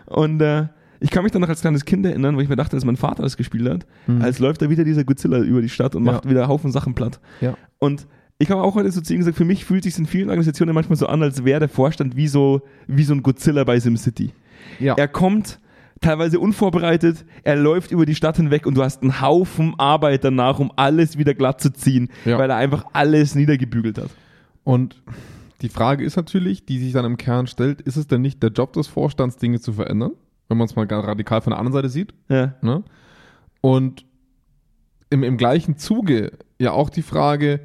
Und 0.06 0.40
äh, 0.40 0.68
ich 1.00 1.10
kann 1.10 1.22
mich 1.22 1.32
dann 1.32 1.42
noch 1.42 1.48
als 1.48 1.60
kleines 1.60 1.84
Kind 1.84 2.06
erinnern, 2.06 2.36
wo 2.36 2.40
ich 2.40 2.48
mir 2.48 2.56
dachte, 2.56 2.76
dass 2.76 2.84
mein 2.84 2.96
Vater 2.96 3.22
das 3.22 3.36
gespielt 3.36 3.68
hat, 3.68 3.86
Mhm. 4.06 4.22
als 4.22 4.38
läuft 4.38 4.62
da 4.62 4.70
wieder 4.70 4.84
dieser 4.84 5.04
Godzilla 5.04 5.38
über 5.40 5.60
die 5.60 5.68
Stadt 5.68 5.94
und 5.94 6.06
Ja. 6.06 6.12
macht 6.12 6.28
wieder 6.28 6.48
Haufen 6.48 6.72
Sachen 6.72 6.94
platt. 6.94 7.20
Ja. 7.40 7.54
Und 7.78 8.06
ich 8.38 8.50
habe 8.50 8.62
auch 8.62 8.74
heute 8.74 8.90
so 8.90 9.00
zu 9.00 9.12
ihm 9.12 9.18
gesagt, 9.18 9.36
für 9.36 9.44
mich 9.44 9.64
fühlt 9.64 9.82
sich 9.84 9.98
in 9.98 10.06
vielen 10.06 10.28
Organisationen 10.28 10.74
manchmal 10.74 10.96
so 10.96 11.06
an, 11.06 11.22
als 11.22 11.44
wäre 11.44 11.60
der 11.60 11.68
Vorstand 11.68 12.16
wie 12.16 12.28
so, 12.28 12.62
wie 12.86 13.02
so 13.02 13.12
ein 13.14 13.22
Godzilla 13.22 13.64
bei 13.64 13.80
SimCity. 13.80 14.30
Ja. 14.78 14.94
Er 14.94 15.08
kommt 15.08 15.58
teilweise 16.00 16.38
unvorbereitet, 16.38 17.24
er 17.42 17.56
läuft 17.56 17.90
über 17.90 18.06
die 18.06 18.14
Stadt 18.14 18.36
hinweg 18.36 18.66
und 18.66 18.76
du 18.76 18.82
hast 18.84 19.02
einen 19.02 19.20
Haufen 19.20 19.74
Arbeit 19.78 20.22
danach, 20.22 20.60
um 20.60 20.72
alles 20.76 21.18
wieder 21.18 21.34
glatt 21.34 21.60
zu 21.60 21.72
ziehen, 21.72 22.08
Ja. 22.24 22.38
weil 22.38 22.48
er 22.50 22.56
einfach 22.56 22.84
alles 22.92 23.34
niedergebügelt 23.34 23.98
hat. 23.98 24.10
Und 24.62 25.02
die 25.60 25.68
Frage 25.68 26.04
ist 26.04 26.14
natürlich, 26.16 26.64
die 26.64 26.78
sich 26.78 26.92
dann 26.92 27.04
im 27.04 27.16
Kern 27.16 27.48
stellt, 27.48 27.80
ist 27.80 27.96
es 27.96 28.06
denn 28.06 28.20
nicht 28.20 28.40
der 28.44 28.50
Job 28.50 28.72
des 28.74 28.86
Vorstands, 28.86 29.38
Dinge 29.38 29.58
zu 29.58 29.72
verändern? 29.72 30.12
Wenn 30.46 30.56
man 30.58 30.66
es 30.66 30.76
mal 30.76 30.86
ganz 30.86 31.04
radikal 31.04 31.40
von 31.40 31.50
der 31.50 31.58
anderen 31.58 31.72
Seite 31.74 31.88
sieht. 31.88 32.14
Ja. 32.28 32.54
Ne? 32.62 32.84
Und 33.60 34.04
im, 35.10 35.24
im 35.24 35.36
gleichen 35.36 35.76
Zuge 35.76 36.32
ja 36.60 36.70
auch 36.70 36.90
die 36.90 37.02
Frage, 37.02 37.60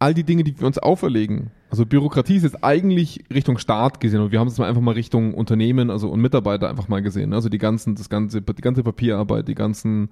all 0.00 0.14
die 0.14 0.24
Dinge, 0.24 0.42
die 0.42 0.58
wir 0.58 0.66
uns 0.66 0.78
auferlegen, 0.78 1.50
also 1.70 1.86
Bürokratie 1.86 2.36
ist 2.36 2.42
jetzt 2.42 2.64
eigentlich 2.64 3.24
Richtung 3.32 3.58
Staat 3.58 4.00
gesehen 4.00 4.20
und 4.20 4.32
wir 4.32 4.40
haben 4.40 4.48
es 4.48 4.58
mal 4.58 4.68
einfach 4.68 4.80
mal 4.80 4.94
Richtung 4.94 5.34
Unternehmen 5.34 5.90
also 5.90 6.08
und 6.08 6.20
Mitarbeiter 6.20 6.68
einfach 6.68 6.88
mal 6.88 7.00
gesehen. 7.00 7.30
ne? 7.30 7.36
Also 7.36 7.48
die 7.48 7.58
ganzen, 7.58 7.94
das 7.94 8.08
ganze, 8.08 8.42
die 8.42 8.62
ganze 8.62 8.82
Papierarbeit, 8.82 9.46
die 9.46 9.54
ganzen 9.54 10.08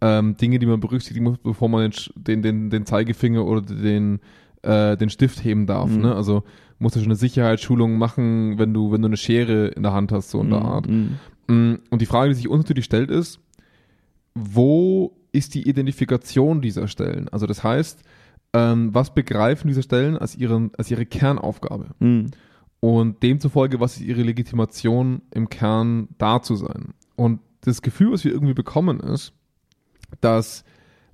ähm, 0.00 0.36
Dinge, 0.36 0.58
die 0.58 0.66
man 0.66 0.78
berücksichtigen 0.78 1.24
muss, 1.24 1.38
bevor 1.38 1.68
man 1.68 1.90
den, 2.14 2.42
den, 2.42 2.70
den, 2.70 2.86
Zeigefinger 2.86 3.44
oder 3.44 3.62
den, 3.62 4.20
äh, 4.62 4.96
den 4.96 5.10
Stift 5.10 5.42
heben 5.42 5.66
darf. 5.66 5.90
Mhm. 5.90 6.02
Ne? 6.02 6.14
Also 6.14 6.44
musst 6.78 6.94
du 6.94 7.00
schon 7.00 7.08
eine 7.08 7.16
Sicherheitsschulung 7.16 7.98
machen, 7.98 8.58
wenn 8.58 8.74
du, 8.74 8.92
wenn 8.92 9.02
du 9.02 9.06
eine 9.06 9.16
Schere 9.16 9.68
in 9.68 9.82
der 9.82 9.92
Hand 9.92 10.12
hast, 10.12 10.30
so 10.30 10.40
in 10.40 10.50
der 10.50 10.62
Art. 10.62 10.88
Mhm. 10.88 11.18
Mm, 11.46 11.74
Und 11.90 12.02
die 12.02 12.06
Frage, 12.06 12.28
die 12.28 12.34
sich 12.34 12.48
uns 12.48 12.64
natürlich 12.64 12.84
stellt, 12.84 13.10
ist, 13.10 13.40
wo 14.34 15.16
ist 15.32 15.54
die 15.54 15.68
Identifikation 15.68 16.60
dieser 16.60 16.86
Stellen? 16.86 17.28
Also 17.28 17.46
das 17.46 17.64
heißt, 17.64 18.02
ähm, 18.52 18.94
was 18.94 19.14
begreifen 19.14 19.68
diese 19.68 19.82
Stellen 19.82 20.16
als, 20.16 20.36
ihren, 20.36 20.72
als 20.76 20.90
ihre 20.90 21.06
Kernaufgabe? 21.06 21.86
Mhm. 21.98 22.30
Und 22.80 23.22
demzufolge, 23.22 23.80
was 23.80 23.96
ist 23.96 24.02
ihre 24.02 24.22
Legitimation 24.22 25.22
im 25.32 25.48
Kern 25.48 26.08
da 26.18 26.42
zu 26.42 26.56
sein? 26.56 26.94
Und 27.14 27.40
das 27.60 27.80
Gefühl, 27.80 28.12
was 28.12 28.24
wir 28.24 28.32
irgendwie 28.32 28.54
bekommen, 28.54 28.98
ist, 29.00 29.32
dass 30.20 30.64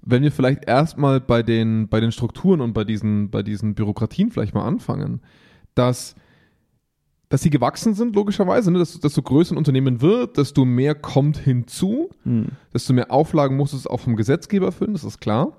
wenn 0.02 0.22
wir 0.22 0.32
vielleicht 0.32 0.66
erstmal 0.66 1.20
bei 1.20 1.42
den, 1.42 1.88
bei 1.88 2.00
den 2.00 2.12
Strukturen 2.12 2.60
und 2.60 2.72
bei 2.72 2.84
diesen, 2.84 3.30
bei 3.30 3.42
diesen 3.42 3.74
Bürokratien 3.74 4.30
vielleicht 4.30 4.54
mal 4.54 4.64
anfangen, 4.64 5.20
dass, 5.74 6.14
dass 7.28 7.42
sie 7.42 7.50
gewachsen 7.50 7.94
sind, 7.94 8.16
logischerweise, 8.16 8.70
ne? 8.70 8.78
dass, 8.78 8.98
desto 8.98 9.20
größer 9.20 9.54
ein 9.54 9.58
Unternehmen 9.58 10.00
wird, 10.00 10.38
desto 10.38 10.64
mehr 10.64 10.94
kommt 10.94 11.36
hinzu, 11.36 12.08
Mhm. 12.24 12.48
desto 12.72 12.94
mehr 12.94 13.12
Auflagen 13.12 13.56
muss 13.56 13.74
es 13.74 13.86
auch 13.86 14.00
vom 14.00 14.16
Gesetzgeber 14.16 14.66
erfüllen, 14.66 14.94
das 14.94 15.04
ist 15.04 15.20
klar. 15.20 15.52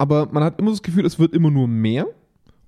Aber 0.00 0.30
man 0.32 0.42
hat 0.42 0.58
immer 0.58 0.70
das 0.70 0.80
Gefühl, 0.80 1.04
es 1.04 1.18
wird 1.18 1.34
immer 1.34 1.50
nur 1.50 1.68
mehr 1.68 2.06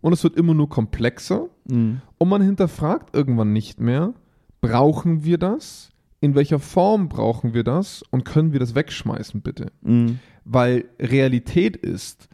und 0.02 0.12
es 0.12 0.22
wird 0.22 0.36
immer 0.36 0.52
nur 0.52 0.68
komplexer 0.68 1.48
Mhm. 1.66 2.02
und 2.18 2.28
man 2.28 2.42
hinterfragt 2.42 3.16
irgendwann 3.16 3.54
nicht 3.54 3.80
mehr, 3.80 4.12
brauchen 4.60 5.24
wir 5.24 5.38
das? 5.38 5.88
In 6.20 6.34
welcher 6.34 6.58
Form 6.58 7.08
brauchen 7.08 7.54
wir 7.54 7.64
das? 7.64 8.02
Und 8.10 8.24
können 8.26 8.52
wir 8.52 8.60
das 8.60 8.74
wegschmeißen, 8.74 9.40
bitte? 9.40 9.68
Mhm. 9.80 10.18
Weil 10.44 10.84
Realität 11.00 11.74
ist, 11.76 12.28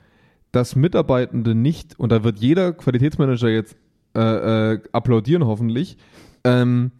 dass 0.51 0.75
Mitarbeitende 0.75 1.55
nicht, 1.55 1.97
und 2.01 2.11
da 2.11 2.25
wird 2.25 2.41
jeder 2.41 2.73
Qualitätsmanager 2.73 3.51
jetzt 3.51 3.77
äh, 4.17 4.73
äh, 4.73 4.81
applaudieren 4.91 5.47
hoffentlich, 5.47 5.97
ähm, 6.43 6.91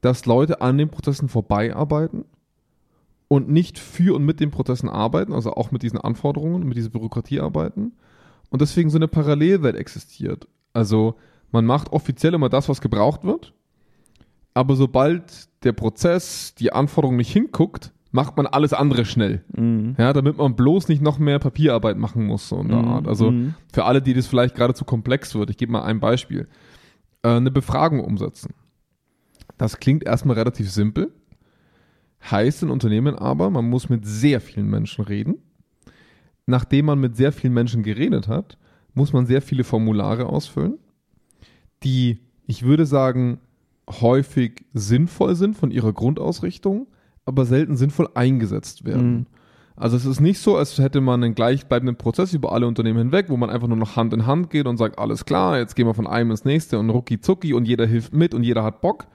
dass 0.00 0.26
Leute 0.26 0.62
an 0.62 0.78
den 0.78 0.88
Prozessen 0.88 1.28
vorbeiarbeiten 1.28 2.24
und 3.28 3.48
nicht 3.48 3.78
für 3.78 4.14
und 4.14 4.24
mit 4.24 4.40
den 4.40 4.50
Prozessen 4.50 4.88
arbeiten, 4.88 5.32
also 5.32 5.52
auch 5.52 5.70
mit 5.72 5.82
diesen 5.82 5.98
Anforderungen, 5.98 6.66
mit 6.66 6.76
dieser 6.76 6.90
Bürokratie 6.90 7.40
arbeiten. 7.40 7.92
Und 8.50 8.62
deswegen 8.62 8.90
so 8.90 8.98
eine 8.98 9.08
Parallelwelt 9.08 9.76
existiert. 9.76 10.46
Also 10.72 11.16
man 11.50 11.64
macht 11.66 11.92
offiziell 11.92 12.34
immer 12.34 12.48
das, 12.48 12.68
was 12.68 12.80
gebraucht 12.80 13.24
wird, 13.24 13.52
aber 14.54 14.76
sobald 14.76 15.48
der 15.64 15.72
Prozess 15.72 16.54
die 16.54 16.72
Anforderungen 16.72 17.16
nicht 17.18 17.32
hinguckt, 17.32 17.92
macht 18.12 18.36
man 18.36 18.46
alles 18.46 18.72
andere 18.72 19.04
schnell. 19.04 19.44
Mhm. 19.54 19.96
Ja, 19.98 20.12
damit 20.12 20.38
man 20.38 20.54
bloß 20.56 20.88
nicht 20.88 21.02
noch 21.02 21.18
mehr 21.18 21.38
Papierarbeit 21.38 21.98
machen 21.98 22.24
muss, 22.24 22.48
so 22.48 22.58
in 22.60 22.68
der 22.68 22.78
Mhm. 22.78 22.88
Art. 22.88 23.08
Also 23.08 23.32
Mhm. 23.32 23.54
für 23.72 23.84
alle, 23.84 24.00
die 24.00 24.14
das 24.14 24.26
vielleicht 24.26 24.54
gerade 24.54 24.72
zu 24.74 24.84
komplex 24.84 25.34
wird, 25.34 25.50
ich 25.50 25.56
gebe 25.56 25.72
mal 25.72 25.82
ein 25.82 26.00
Beispiel. 26.00 26.48
Äh, 27.22 27.30
eine 27.30 27.50
Befragung 27.50 28.00
umsetzen. 28.00 28.54
Das 29.58 29.78
klingt 29.78 30.04
erstmal 30.04 30.36
relativ 30.36 30.70
simpel, 30.70 31.12
heißt 32.22 32.62
in 32.62 32.70
Unternehmen 32.70 33.14
aber, 33.14 33.50
man 33.50 33.68
muss 33.68 33.88
mit 33.88 34.06
sehr 34.06 34.40
vielen 34.40 34.68
Menschen 34.68 35.04
reden. 35.04 35.36
Nachdem 36.46 36.86
man 36.86 37.00
mit 37.00 37.16
sehr 37.16 37.32
vielen 37.32 37.54
Menschen 37.54 37.82
geredet 37.82 38.28
hat, 38.28 38.56
muss 38.94 39.12
man 39.12 39.26
sehr 39.26 39.42
viele 39.42 39.64
Formulare 39.64 40.26
ausfüllen, 40.26 40.78
die, 41.82 42.20
ich 42.46 42.62
würde 42.62 42.86
sagen, 42.86 43.38
häufig 43.88 44.64
sinnvoll 44.72 45.34
sind 45.34 45.56
von 45.56 45.70
ihrer 45.70 45.92
Grundausrichtung, 45.92 46.86
aber 47.24 47.44
selten 47.44 47.76
sinnvoll 47.76 48.08
eingesetzt 48.14 48.84
werden. 48.84 49.10
Mhm. 49.10 49.26
Also 49.76 49.96
es 49.98 50.06
ist 50.06 50.20
nicht 50.20 50.38
so, 50.38 50.56
als 50.56 50.78
hätte 50.78 51.02
man 51.02 51.22
einen 51.22 51.34
gleichbleibenden 51.34 51.96
Prozess 51.96 52.32
über 52.32 52.52
alle 52.52 52.66
Unternehmen 52.66 52.98
hinweg, 52.98 53.26
wo 53.28 53.36
man 53.36 53.50
einfach 53.50 53.68
nur 53.68 53.76
noch 53.76 53.96
Hand 53.96 54.14
in 54.14 54.26
Hand 54.26 54.48
geht 54.48 54.66
und 54.66 54.78
sagt, 54.78 54.98
alles 54.98 55.26
klar, 55.26 55.58
jetzt 55.58 55.76
gehen 55.76 55.86
wir 55.86 55.92
von 55.92 56.06
einem 56.06 56.30
ins 56.30 56.46
nächste 56.46 56.78
und 56.78 56.88
rucki 56.88 57.20
zucki 57.20 57.52
und 57.52 57.68
jeder 57.68 57.86
hilft 57.86 58.14
mit 58.14 58.32
und 58.32 58.42
jeder 58.42 58.64
hat 58.64 58.80
Bock. 58.80 59.06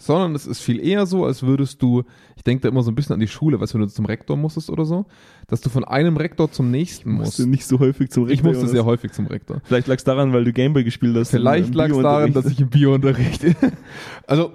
Sondern 0.00 0.34
es 0.36 0.46
ist 0.46 0.60
viel 0.60 0.78
eher 0.80 1.06
so, 1.06 1.24
als 1.24 1.42
würdest 1.42 1.82
du, 1.82 2.04
ich 2.36 2.44
denke 2.44 2.62
da 2.62 2.68
immer 2.68 2.82
so 2.84 2.90
ein 2.90 2.94
bisschen 2.94 3.14
an 3.14 3.20
die 3.20 3.26
Schule, 3.28 3.60
weißt 3.60 3.74
du, 3.74 3.78
wenn 3.78 3.86
du 3.86 3.92
zum 3.92 4.04
Rektor 4.06 4.36
musstest 4.36 4.70
oder 4.70 4.84
so, 4.84 5.06
dass 5.48 5.60
du 5.60 5.70
von 5.70 5.82
einem 5.84 6.16
Rektor 6.16 6.50
zum 6.52 6.70
nächsten 6.70 7.10
musst. 7.12 7.38
Musste 7.38 7.46
nicht 7.48 7.66
so 7.66 7.80
häufig 7.80 8.10
zum 8.10 8.24
Ich 8.24 8.30
Rektor, 8.38 8.46
musste 8.46 8.60
Jonas. 8.60 8.72
sehr 8.72 8.84
häufig 8.84 9.10
zum 9.12 9.26
Rektor. 9.26 9.60
Vielleicht 9.64 9.88
lag 9.88 9.96
es 9.96 10.04
daran, 10.04 10.32
weil 10.32 10.44
du 10.44 10.52
Gameboy 10.52 10.84
gespielt 10.84 11.16
hast. 11.16 11.30
Vielleicht 11.30 11.74
lag 11.74 11.90
es 11.90 11.96
daran, 11.98 12.32
dass 12.32 12.46
ich 12.46 12.60
im 12.60 12.68
Biounterricht. 12.70 13.44
also, 14.28 14.52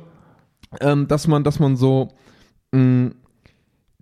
ähm, 0.79 1.07
dass 1.07 1.27
man, 1.27 1.43
dass 1.43 1.59
man 1.59 1.75
so 1.75 2.09
mh, 2.71 3.11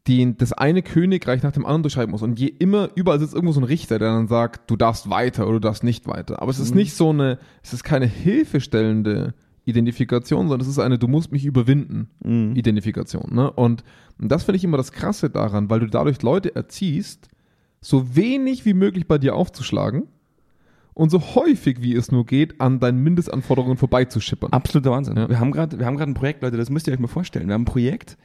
die, 0.08 0.36
das 0.38 0.52
eine 0.54 0.82
Königreich 0.82 1.44
nach 1.44 1.52
dem 1.52 1.66
anderen 1.66 1.84
durchschreiben 1.84 2.12
muss. 2.12 2.22
Und 2.24 2.40
je 2.40 2.48
immer, 2.48 2.90
überall 2.96 3.20
sitzt 3.20 3.34
irgendwo 3.36 3.52
so 3.54 3.62
ein 3.62 3.66
Richter, 3.66 4.00
der 4.00 4.10
dann 4.14 4.28
sagt, 4.28 4.70
du 4.70 4.76
darfst 4.76 5.10
weiter 5.10 5.44
oder 5.46 5.54
du 5.54 5.60
darfst 5.60 5.84
nicht 5.84 6.08
weiter. 6.08 6.42
Aber 6.42 6.50
es 6.52 6.60
ist 6.60 6.72
Mhm. 6.72 6.78
nicht 6.78 6.94
so 6.96 7.10
eine, 7.10 7.38
es 7.64 7.74
ist 7.74 7.84
keine 7.84 8.06
hilfestellende 8.08 9.34
Identifikation, 9.66 10.48
sondern 10.48 10.62
es 10.62 10.68
ist 10.68 10.80
eine, 10.80 10.98
du 10.98 11.08
musst 11.08 11.32
mich 11.32 11.46
überwinden. 11.46 12.10
Mhm. 12.24 12.56
Identifikation. 12.56 13.34
Ne? 13.34 13.52
Und, 13.52 13.84
und 14.20 14.32
das 14.32 14.44
finde 14.44 14.58
ich 14.58 14.64
immer 14.64 14.78
das 14.78 14.92
Krasse 14.92 15.30
daran, 15.30 15.70
weil 15.70 15.80
du 15.80 15.88
dadurch 15.88 16.22
Leute 16.22 16.56
erziehst, 16.56 17.30
so 17.80 18.16
wenig 18.16 18.66
wie 18.66 18.74
möglich 18.74 19.08
bei 19.08 19.18
dir 19.18 19.36
aufzuschlagen 19.36 20.04
und 20.94 21.10
so 21.10 21.20
häufig 21.36 21.82
wie 21.82 21.96
es 21.96 22.12
nur 22.12 22.26
geht, 22.26 22.60
an 22.62 22.80
deinen 22.80 23.02
Mindestanforderungen 23.04 23.78
vorbeizuschippern. 23.78 24.52
Absoluter 24.52 24.92
Wahnsinn. 24.92 25.18
Ja. 25.18 25.30
Wir 25.30 25.40
haben 25.40 25.52
gerade, 25.52 25.80
wir 25.80 25.86
haben 25.86 25.98
gerade 25.98 26.12
ein 26.12 26.16
Projekt, 26.16 26.42
Leute, 26.44 26.58
das 26.58 26.70
müsst 26.70 26.88
ihr 26.88 26.94
euch 26.94 27.00
mal 27.00 27.08
vorstellen. 27.08 27.48
Wir 27.48 27.54
haben 27.54 27.62
ein 27.64 27.66
Projekt. 27.66 28.18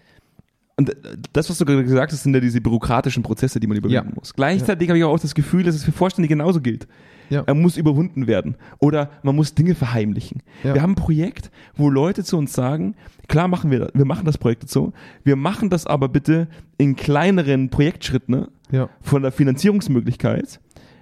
Und 0.79 0.95
das, 1.33 1.49
was 1.49 1.57
du 1.57 1.65
gerade 1.65 1.85
gesagt 1.85 2.13
hast, 2.13 2.23
sind 2.23 2.35
ja 2.35 2.41
diese 2.41 2.61
bürokratischen 2.61 3.23
Prozesse, 3.23 3.61
die 3.61 3.67
man 3.67 3.79
überwinden 3.79 4.09
Ja. 4.11 4.15
muss. 4.15 4.35
Gleichzeitig 4.35 4.89
habe 4.91 4.99
ich 4.99 5.05
auch 5.05 5.19
das 5.19 5.35
Gefühl, 5.35 5.63
dass 5.63 5.75
es 5.75 5.85
für 5.85 5.93
Vorstände 5.93 6.29
genauso 6.29 6.61
gilt. 6.61 6.87
Ja. 7.31 7.43
Er 7.47 7.55
muss 7.55 7.77
überwunden 7.77 8.27
werden. 8.27 8.57
Oder 8.79 9.11
man 9.23 9.37
muss 9.37 9.55
Dinge 9.55 9.75
verheimlichen. 9.75 10.43
Ja. 10.63 10.75
Wir 10.75 10.83
haben 10.83 10.93
ein 10.93 10.97
Projekt, 10.97 11.51
wo 11.75 11.91
Leute 11.91 12.25
zu 12.25 12.37
uns 12.37 12.53
sagen, 12.53 12.95
klar 13.29 13.49
machen 13.49 13.71
wir 13.71 13.79
das, 13.81 13.91
wir 13.95 14.05
machen 14.05 14.25
das 14.25 14.39
Projekt 14.39 14.69
so, 14.69 14.93
wir 15.25 15.37
machen 15.37 15.71
das 15.71 15.87
aber 15.87 16.09
bitte 16.09 16.49
in 16.79 16.97
kleineren 16.97 17.71
Projektschritten, 17.71 18.35
ne? 18.35 18.49
Ja. 18.71 18.89
von 19.01 19.23
der 19.23 19.31
Finanzierungsmöglichkeit, 19.31 20.61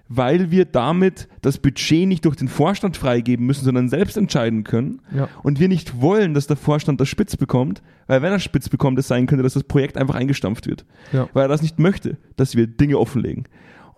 weil 0.09 0.51
wir 0.51 0.67
damit 0.67 1.29
das 1.41 1.57
Budget 1.59 2.07
nicht 2.07 2.25
durch 2.27 2.37
den 2.37 2.49
Vorstand 2.49 2.97
freigeben 2.97 3.47
müssen, 3.47 3.65
sondern 3.65 3.89
selbst 3.89 4.19
entscheiden 4.19 4.65
können. 4.65 5.01
Ja. 5.17 5.29
Und 5.43 5.61
wir 5.61 5.69
nicht 5.69 6.01
wollen, 6.01 6.35
dass 6.35 6.47
der 6.47 6.57
Vorstand 6.57 7.01
das 7.01 7.09
spitz 7.09 7.37
bekommt, 7.37 7.83
weil 8.07 8.21
wenn 8.21 8.33
er 8.33 8.39
spitz 8.39 8.69
bekommt, 8.69 8.99
es 8.99 9.09
sein 9.09 9.27
könnte, 9.27 9.43
dass 9.43 9.55
das 9.55 9.65
Projekt 9.65 9.97
einfach 9.97 10.15
eingestampft 10.15 10.67
wird. 10.67 10.85
Ja. 11.13 11.29
Weil 11.33 11.47
er 11.47 11.49
das 11.49 11.63
nicht 11.63 11.79
möchte, 11.79 12.19
dass 12.37 12.55
wir 12.55 12.67
Dinge 12.67 12.99
offenlegen. 12.99 13.45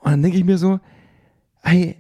Und 0.01 0.13
dann 0.13 0.23
denke 0.23 0.39
ich 0.39 0.45
mir 0.45 0.59
so, 0.59 0.79
hey, 1.63 1.97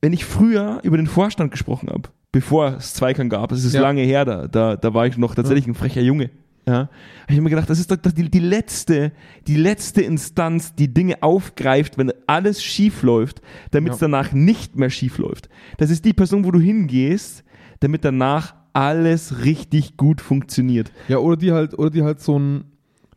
wenn 0.00 0.12
ich 0.12 0.24
früher 0.24 0.80
über 0.82 0.96
den 0.96 1.06
Vorstand 1.06 1.50
gesprochen 1.50 1.88
habe, 1.90 2.08
bevor 2.32 2.76
es 2.76 2.94
Zweikern 2.94 3.28
gab, 3.28 3.52
es 3.52 3.64
ist 3.64 3.74
Ja. 3.74 3.80
lange 3.82 4.02
her, 4.02 4.24
da, 4.24 4.46
da, 4.48 4.76
da 4.76 4.94
war 4.94 5.06
ich 5.06 5.16
noch 5.18 5.34
tatsächlich 5.34 5.66
ein 5.66 5.74
frecher 5.74 6.00
Junge. 6.02 6.30
Ja, 6.66 6.74
habe 7.22 7.32
ich 7.32 7.40
mir 7.40 7.48
gedacht, 7.48 7.70
das 7.70 7.78
ist 7.78 7.90
doch 7.90 7.96
das 7.96 8.12
die, 8.12 8.30
die 8.30 8.40
letzte, 8.40 9.12
die 9.46 9.56
letzte 9.56 10.02
Instanz, 10.02 10.74
die 10.74 10.92
Dinge 10.92 11.22
aufgreift, 11.22 11.96
wenn 11.96 12.12
alles 12.26 12.62
schief 12.62 13.02
läuft, 13.02 13.40
damit 13.70 13.94
es 13.94 14.00
Ja. 14.00 14.06
danach 14.08 14.32
nicht 14.32 14.76
mehr 14.76 14.90
schief 14.90 15.16
läuft. 15.16 15.48
Das 15.78 15.88
ist 15.90 16.04
die 16.04 16.12
Person, 16.12 16.44
wo 16.44 16.50
du 16.50 16.60
hingehst, 16.60 17.42
damit 17.80 18.04
danach 18.04 18.54
alles 18.74 19.44
richtig 19.46 19.96
gut 19.96 20.20
funktioniert. 20.20 20.92
Ja, 21.08 21.18
oder 21.18 21.36
die 21.38 21.52
halt, 21.52 21.78
oder 21.78 21.88
die 21.88 22.02
halt 22.02 22.20
so 22.20 22.38
ein, 22.38 22.64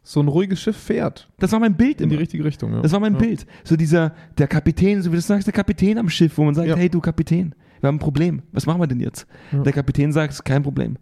so 0.04 0.20
ein 0.20 0.28
ruhiges 0.28 0.60
Schiff 0.60 0.78
fährt. 0.78 1.30
Das 1.40 1.52
war 1.52 1.60
mein 1.60 1.76
Bild 1.76 2.02
In 2.02 2.10
die 2.10 2.16
richtige 2.16 2.44
Richtung. 2.44 2.74
Ja. 2.74 2.82
Das 2.82 2.92
war 2.92 3.00
mein 3.00 3.14
ja. 3.14 3.20
Bild. 3.20 3.46
So 3.64 3.76
dieser, 3.76 4.14
der 4.38 4.48
Kapitän, 4.48 5.02
so 5.02 5.12
wie 5.12 5.16
du 5.16 5.22
sagst, 5.22 5.46
der 5.48 5.54
Kapitän 5.54 5.98
am 5.98 6.10
Schiff, 6.10 6.38
wo 6.38 6.44
man 6.44 6.56
sagt, 6.56 6.68
Ja. 6.68 6.76
hey 6.76 6.90
du 6.90 7.00
Kapitän, 7.02 7.54
wir 7.80 7.88
haben 7.88 7.96
ein 7.96 8.00
Problem. 8.00 8.42
Was 8.52 8.66
machen 8.66 8.82
wir 8.82 8.88
denn 8.88 9.00
jetzt? 9.00 9.28
Der 9.52 9.74
Kapitän 9.74 10.12
sagt, 10.12 10.44
kein 10.46 10.64
Problem. 10.64 10.98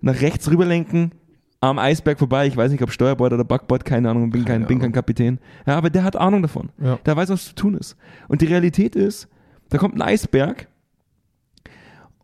Nach 0.00 0.20
rechts 0.20 0.50
rüberlenken, 0.50 1.12
am 1.60 1.78
Eisberg 1.78 2.18
vorbei, 2.18 2.46
ich 2.46 2.56
weiß 2.56 2.70
nicht, 2.70 2.82
ob 2.82 2.90
Steuerbord 2.92 3.32
oder 3.32 3.44
Backbord, 3.44 3.84
keine 3.84 4.10
Ahnung, 4.10 4.30
bin 4.30 4.44
kein, 4.44 4.66
bin 4.66 4.78
kein. 4.78 4.92
Kapitän. 4.92 5.38
Ja, 5.66 5.76
aber 5.76 5.90
der 5.90 6.04
hat 6.04 6.16
Ahnung 6.16 6.42
davon. 6.42 6.70
Der 6.78 7.16
weiß, 7.16 7.30
was 7.30 7.46
zu 7.46 7.54
tun 7.54 7.74
ist. 7.74 7.96
Und 8.28 8.40
die 8.42 8.46
Realität 8.46 8.94
ist, 8.94 9.28
da 9.70 9.78
kommt 9.78 9.94
ein 9.96 10.02
Eisberg 10.02 10.68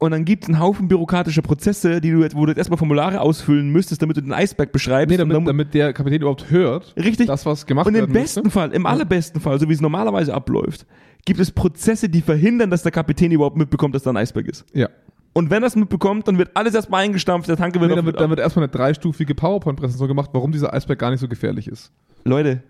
und 0.02 0.10
dann 0.10 0.24
gibt 0.24 0.44
es 0.44 0.50
einen 0.50 0.58
Haufen 0.58 0.88
bürokratischer 0.88 1.42
Prozesse, 1.42 2.00
die 2.00 2.10
du 2.10 2.20
jetzt, 2.22 2.36
wo 2.36 2.44
du 2.44 2.50
jetzt 2.50 2.58
erstmal 2.58 2.76
Formulare 2.78 3.20
ausfüllen 3.20 3.70
müsstest, 3.70 4.02
damit 4.02 4.16
du 4.16 4.20
den 4.20 4.32
Eisberg 4.32 4.72
beschreibst. 4.72 5.10
Nee, 5.10 5.16
damit, 5.16 5.36
dann- 5.36 5.44
damit 5.46 5.72
der 5.74 5.92
Kapitän 5.92 6.20
überhaupt 6.20 6.50
hört, 6.50 6.94
Richtig. 6.96 7.26
das, 7.28 7.46
was 7.46 7.64
gemacht 7.66 7.86
Und 7.86 7.94
im 7.94 8.12
besten 8.12 8.40
müsste. 8.42 8.50
Fall, 8.50 8.72
im 8.72 8.84
allerbesten 8.86 9.40
Fall, 9.40 9.58
so 9.58 9.68
wie 9.68 9.72
es 9.72 9.80
normalerweise 9.80 10.34
abläuft, 10.34 10.86
gibt 11.24 11.40
es 11.40 11.50
Prozesse, 11.52 12.08
die 12.08 12.20
verhindern, 12.20 12.68
dass 12.70 12.82
der 12.82 12.92
Kapitän 12.92 13.30
überhaupt 13.32 13.56
mitbekommt, 13.56 13.94
dass 13.94 14.02
da 14.02 14.10
ein 14.10 14.16
Eisberg 14.16 14.48
ist. 14.48 14.64
Ja. 14.74 14.88
Und 15.34 15.48
wenn 15.50 15.62
er 15.62 15.68
es 15.68 15.76
mitbekommt, 15.76 16.28
dann 16.28 16.36
wird 16.36 16.50
alles 16.54 16.74
erstmal 16.74 17.04
eingestampft, 17.04 17.48
der 17.48 17.56
Tanke 17.56 17.80
wird 17.80 17.88
Nee, 17.90 17.96
dann, 17.96 18.04
wird, 18.04 18.20
dann 18.20 18.28
wird 18.28 18.40
erstmal 18.40 18.64
eine 18.64 18.72
dreistufige 18.72 19.34
PowerPoint-Präsentation 19.34 20.08
gemacht, 20.08 20.30
warum 20.34 20.52
dieser 20.52 20.74
Eisberg 20.74 20.98
gar 20.98 21.10
nicht 21.10 21.20
so 21.20 21.28
gefährlich 21.28 21.68
ist. 21.68 21.90
Leute, 22.24 22.62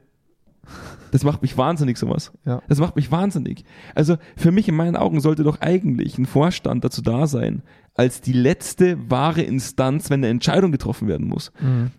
das 1.13 1.25
macht 1.25 1.43
mich 1.43 1.57
wahnsinnig, 1.59 1.99
sowas. 1.99 2.33
Ja. 2.45 2.63
Das 2.69 2.79
macht 2.79 2.97
mich 2.97 3.13
wahnsinnig. 3.13 3.65
Also 3.95 4.17
für 4.35 4.51
mich 4.51 4.67
in 4.67 4.75
meinen 4.75 4.97
Augen 4.97 5.21
sollte 5.21 5.45
doch 5.45 5.61
eigentlich 5.61 6.19
ein 6.19 6.27
Vorstand 6.27 6.85
dazu 6.85 7.03
da 7.03 7.27
sein, 7.27 7.63
als 7.95 8.23
die 8.23 8.33
letzte 8.33 9.11
wahre 9.11 9.43
Instanz, 9.43 10.09
wenn 10.09 10.21
eine 10.21 10.29
Entscheidung 10.29 10.73
getroffen 10.73 11.09
werden 11.09 11.29
muss. 11.29 11.53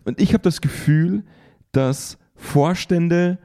Und 0.03 0.19
ich 0.19 0.33
habe 0.33 0.41
das 0.41 0.61
Gefühl, 0.61 1.23
dass 1.71 2.17
Vorstände 2.35 3.37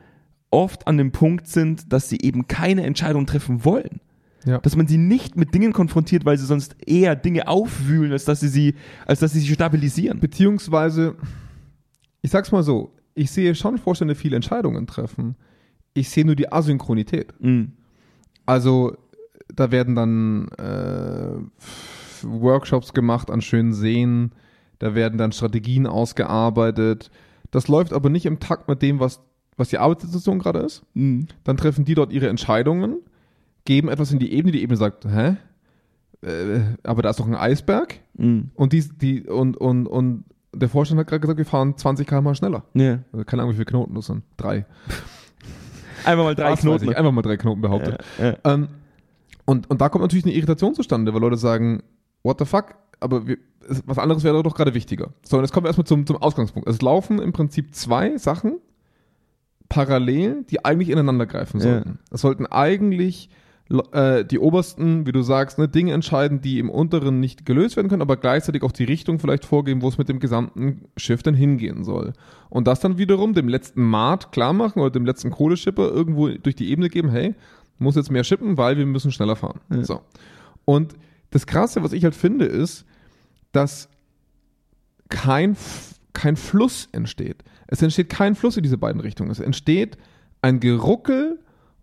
oft 0.50 0.87
an 0.87 0.96
dem 0.96 1.12
Punkt 1.12 1.46
sind, 1.46 1.92
dass 1.92 2.08
sie 2.08 2.18
eben 2.22 2.48
keine 2.48 2.84
Entscheidung 2.84 3.26
treffen 3.26 3.66
wollen. 3.66 4.00
Ja. 4.46 4.58
Dass 4.58 4.75
man 4.75 4.87
sie 4.87 4.96
nicht 4.96 5.37
mit 5.37 5.52
Dingen 5.52 5.75
konfrontiert, 5.75 6.25
weil 6.25 6.38
sie 6.38 6.46
sonst 6.46 6.76
eher 6.87 7.14
Dinge 7.14 7.46
aufwühlen, 7.46 8.12
als 8.12 8.25
dass 8.25 8.40
sie 8.40 8.48
sie, 8.48 8.75
als 9.04 9.20
dass 9.20 9.32
sie 9.32 9.40
sich 9.40 9.52
stabilisieren. 9.52 10.20
Beziehungsweise, 10.20 11.16
ich 12.22 12.30
sag's 12.30 12.52
mal 12.52 12.62
so, 12.62 12.94
ich 13.14 13.30
sehe 13.30 13.54
schon 13.54 13.76
Vorstände 13.76 14.14
viele 14.14 14.37
Entscheidungen 14.37 14.87
treffen. 14.87 15.37
Ich 15.95 16.11
sehe 16.11 16.25
nur 16.25 16.37
die 16.37 16.52
Asynchronität. 16.52 17.33
Mhm. 17.40 17.73
Also, 18.47 18.97
da 19.54 19.71
werden 19.71 19.95
dann 19.95 20.49
äh, 20.59 21.38
Workshops 22.23 22.92
gemacht 22.95 23.30
an 23.30 23.40
schönen 23.40 23.73
Seen, 23.73 24.33
da 24.78 24.95
werden 24.95 25.18
dann 25.18 25.33
Strategien 25.33 25.87
ausgearbeitet. 25.87 27.11
Das 27.50 27.68
läuft 27.68 27.92
aber 27.92 28.11
nicht 28.11 28.26
im 28.26 28.40
Takt 28.40 28.68
mit 28.68 28.83
dem, 28.83 29.00
was, 29.00 29.21
was 29.57 29.68
die 29.71 29.78
Arbeitssituation 29.78 30.38
gerade 30.38 30.61
ist. 30.61 30.83
Mhm. 30.95 31.26
Dann 31.45 31.57
treffen 31.57 31.85
die 31.85 31.95
dort 31.95 32.12
ihre 32.12 32.28
Entscheidungen, 32.28 32.99
geben 33.64 33.88
etwas 33.88 34.12
in 34.12 34.18
die 34.18 34.33
Ebene, 34.33 34.52
die 34.52 34.62
Ebene 34.62 34.76
sagt, 34.76 35.04
hä? 35.07 35.37
äh, 36.23 36.61
aber 36.83 37.02
da 37.02 37.11
ist 37.11 37.21
doch 37.21 37.26
ein 37.26 37.35
Eisberg 37.37 38.00
Mhm. 38.21 38.50
und, 38.57 38.73
die, 38.73 38.83
die, 39.00 39.23
und, 39.28 39.57
und, 39.57 39.87
und 39.87 40.25
der 40.52 40.68
Vorstand 40.68 40.99
hat 40.99 41.07
gerade 41.07 41.21
gesagt, 41.21 41.38
wir 41.38 41.45
fahren 41.47 41.76
20 41.76 42.04
km 42.09 42.35
schneller. 42.35 42.64
Ja. 42.75 42.99
Also 43.12 43.25
keine 43.25 43.42
Ahnung, 43.42 43.52
wie 43.52 43.59
viele 43.59 43.66
Knoten 43.66 43.95
das 43.95 44.07
sind. 44.07 44.25
Drei. 44.37 44.66
Einfach 46.08 46.24
mal 46.24 46.34
drei 46.34 46.50
Das 46.50 46.60
Knoten. 46.60 46.90
Ich. 46.90 46.96
Einfach 46.96 47.12
mal 47.12 47.22
drei 47.22 47.36
Knoten 47.36 47.60
behauptet. 47.60 48.04
Ja, 48.18 48.26
ja. 48.30 48.36
Ähm, 48.44 48.68
und, 49.44 49.70
und 49.70 49.80
da 49.80 49.88
kommt 49.88 50.02
natürlich 50.02 50.24
eine 50.24 50.34
Irritation 50.34 50.74
zustande, 50.74 51.14
weil 51.14 51.20
Leute 51.20 51.36
sagen, 51.36 51.82
what 52.22 52.38
the 52.38 52.44
fuck, 52.44 52.74
aber 53.00 53.26
wir, 53.26 53.38
was 53.84 53.98
anderes 53.98 54.24
wäre 54.24 54.42
doch 54.42 54.54
gerade 54.54 54.74
wichtiger. 54.74 55.10
So, 55.22 55.36
und 55.36 55.44
jetzt 55.44 55.52
kommen 55.52 55.64
wir 55.64 55.68
erstmal 55.68 55.86
zum, 55.86 56.06
zum 56.06 56.16
Ausgangspunkt. 56.16 56.68
Es 56.68 56.82
laufen 56.82 57.18
im 57.18 57.32
Prinzip 57.32 57.74
zwei 57.74 58.16
Sachen 58.18 58.58
parallel, 59.68 60.44
die 60.44 60.64
eigentlich 60.64 60.88
ineinander 60.90 61.26
greifen 61.26 61.60
sollten. 61.60 61.98
Es 62.10 62.22
sollten 62.22 62.46
eigentlich 62.46 63.28
äh, 63.92 64.25
die 64.25 64.38
obersten, 64.38 65.06
wie 65.06 65.12
du 65.12 65.22
sagst, 65.22 65.58
ne, 65.58 65.68
Dinge 65.68 65.92
entscheiden, 65.92 66.40
die 66.40 66.58
im 66.58 66.70
unteren 66.70 67.20
nicht 67.20 67.44
gelöst 67.44 67.76
werden 67.76 67.88
können, 67.88 68.02
aber 68.02 68.16
gleichzeitig 68.16 68.62
auch 68.62 68.72
die 68.72 68.84
Richtung 68.84 69.18
vielleicht 69.18 69.44
vorgeben, 69.44 69.82
wo 69.82 69.88
es 69.88 69.98
mit 69.98 70.08
dem 70.08 70.20
gesamten 70.20 70.87
Schiff 70.96 71.22
dann 71.22 71.34
hingehen 71.34 71.84
soll. 71.84 72.14
Und 72.48 72.66
das 72.66 72.80
dann 72.80 72.96
wiederum 72.96 73.34
dem 73.34 73.48
letzten 73.48 73.82
Mart 73.82 74.32
klar 74.32 74.54
machen 74.54 74.80
oder 74.80 74.90
dem 74.90 75.04
letzten 75.04 75.30
Kohleschipper 75.30 75.90
irgendwo 75.90 76.28
durch 76.28 76.56
die 76.56 76.70
Ebene 76.70 76.88
geben, 76.88 77.10
hey, 77.10 77.34
muss 77.78 77.94
jetzt 77.94 78.10
mehr 78.10 78.25
schippen, 78.25 78.56
weil 78.56 78.78
wir 78.78 78.87
müssen 78.87 79.12
schneller 79.12 79.37
fahren. 79.37 79.60
Ja. 79.70 79.84
So. 79.84 80.00
Und 80.64 80.94
das 81.30 81.46
Krasse, 81.46 81.82
was 81.82 81.92
ich 81.92 82.04
halt 82.04 82.14
finde, 82.14 82.46
ist, 82.46 82.87
dass 83.52 83.88
kein, 85.10 85.56
kein 86.14 86.37
Fluss 86.37 86.88
entsteht. 86.92 87.44
Es 87.66 87.82
entsteht 87.82 88.08
kein 88.08 88.34
Fluss 88.34 88.56
in 88.56 88.62
diese 88.62 88.78
beiden 88.78 89.00
Richtungen. 89.00 89.30
Es 89.30 89.40
entsteht 89.40 89.98
ein 90.40 90.58
Geruckel 90.58 91.38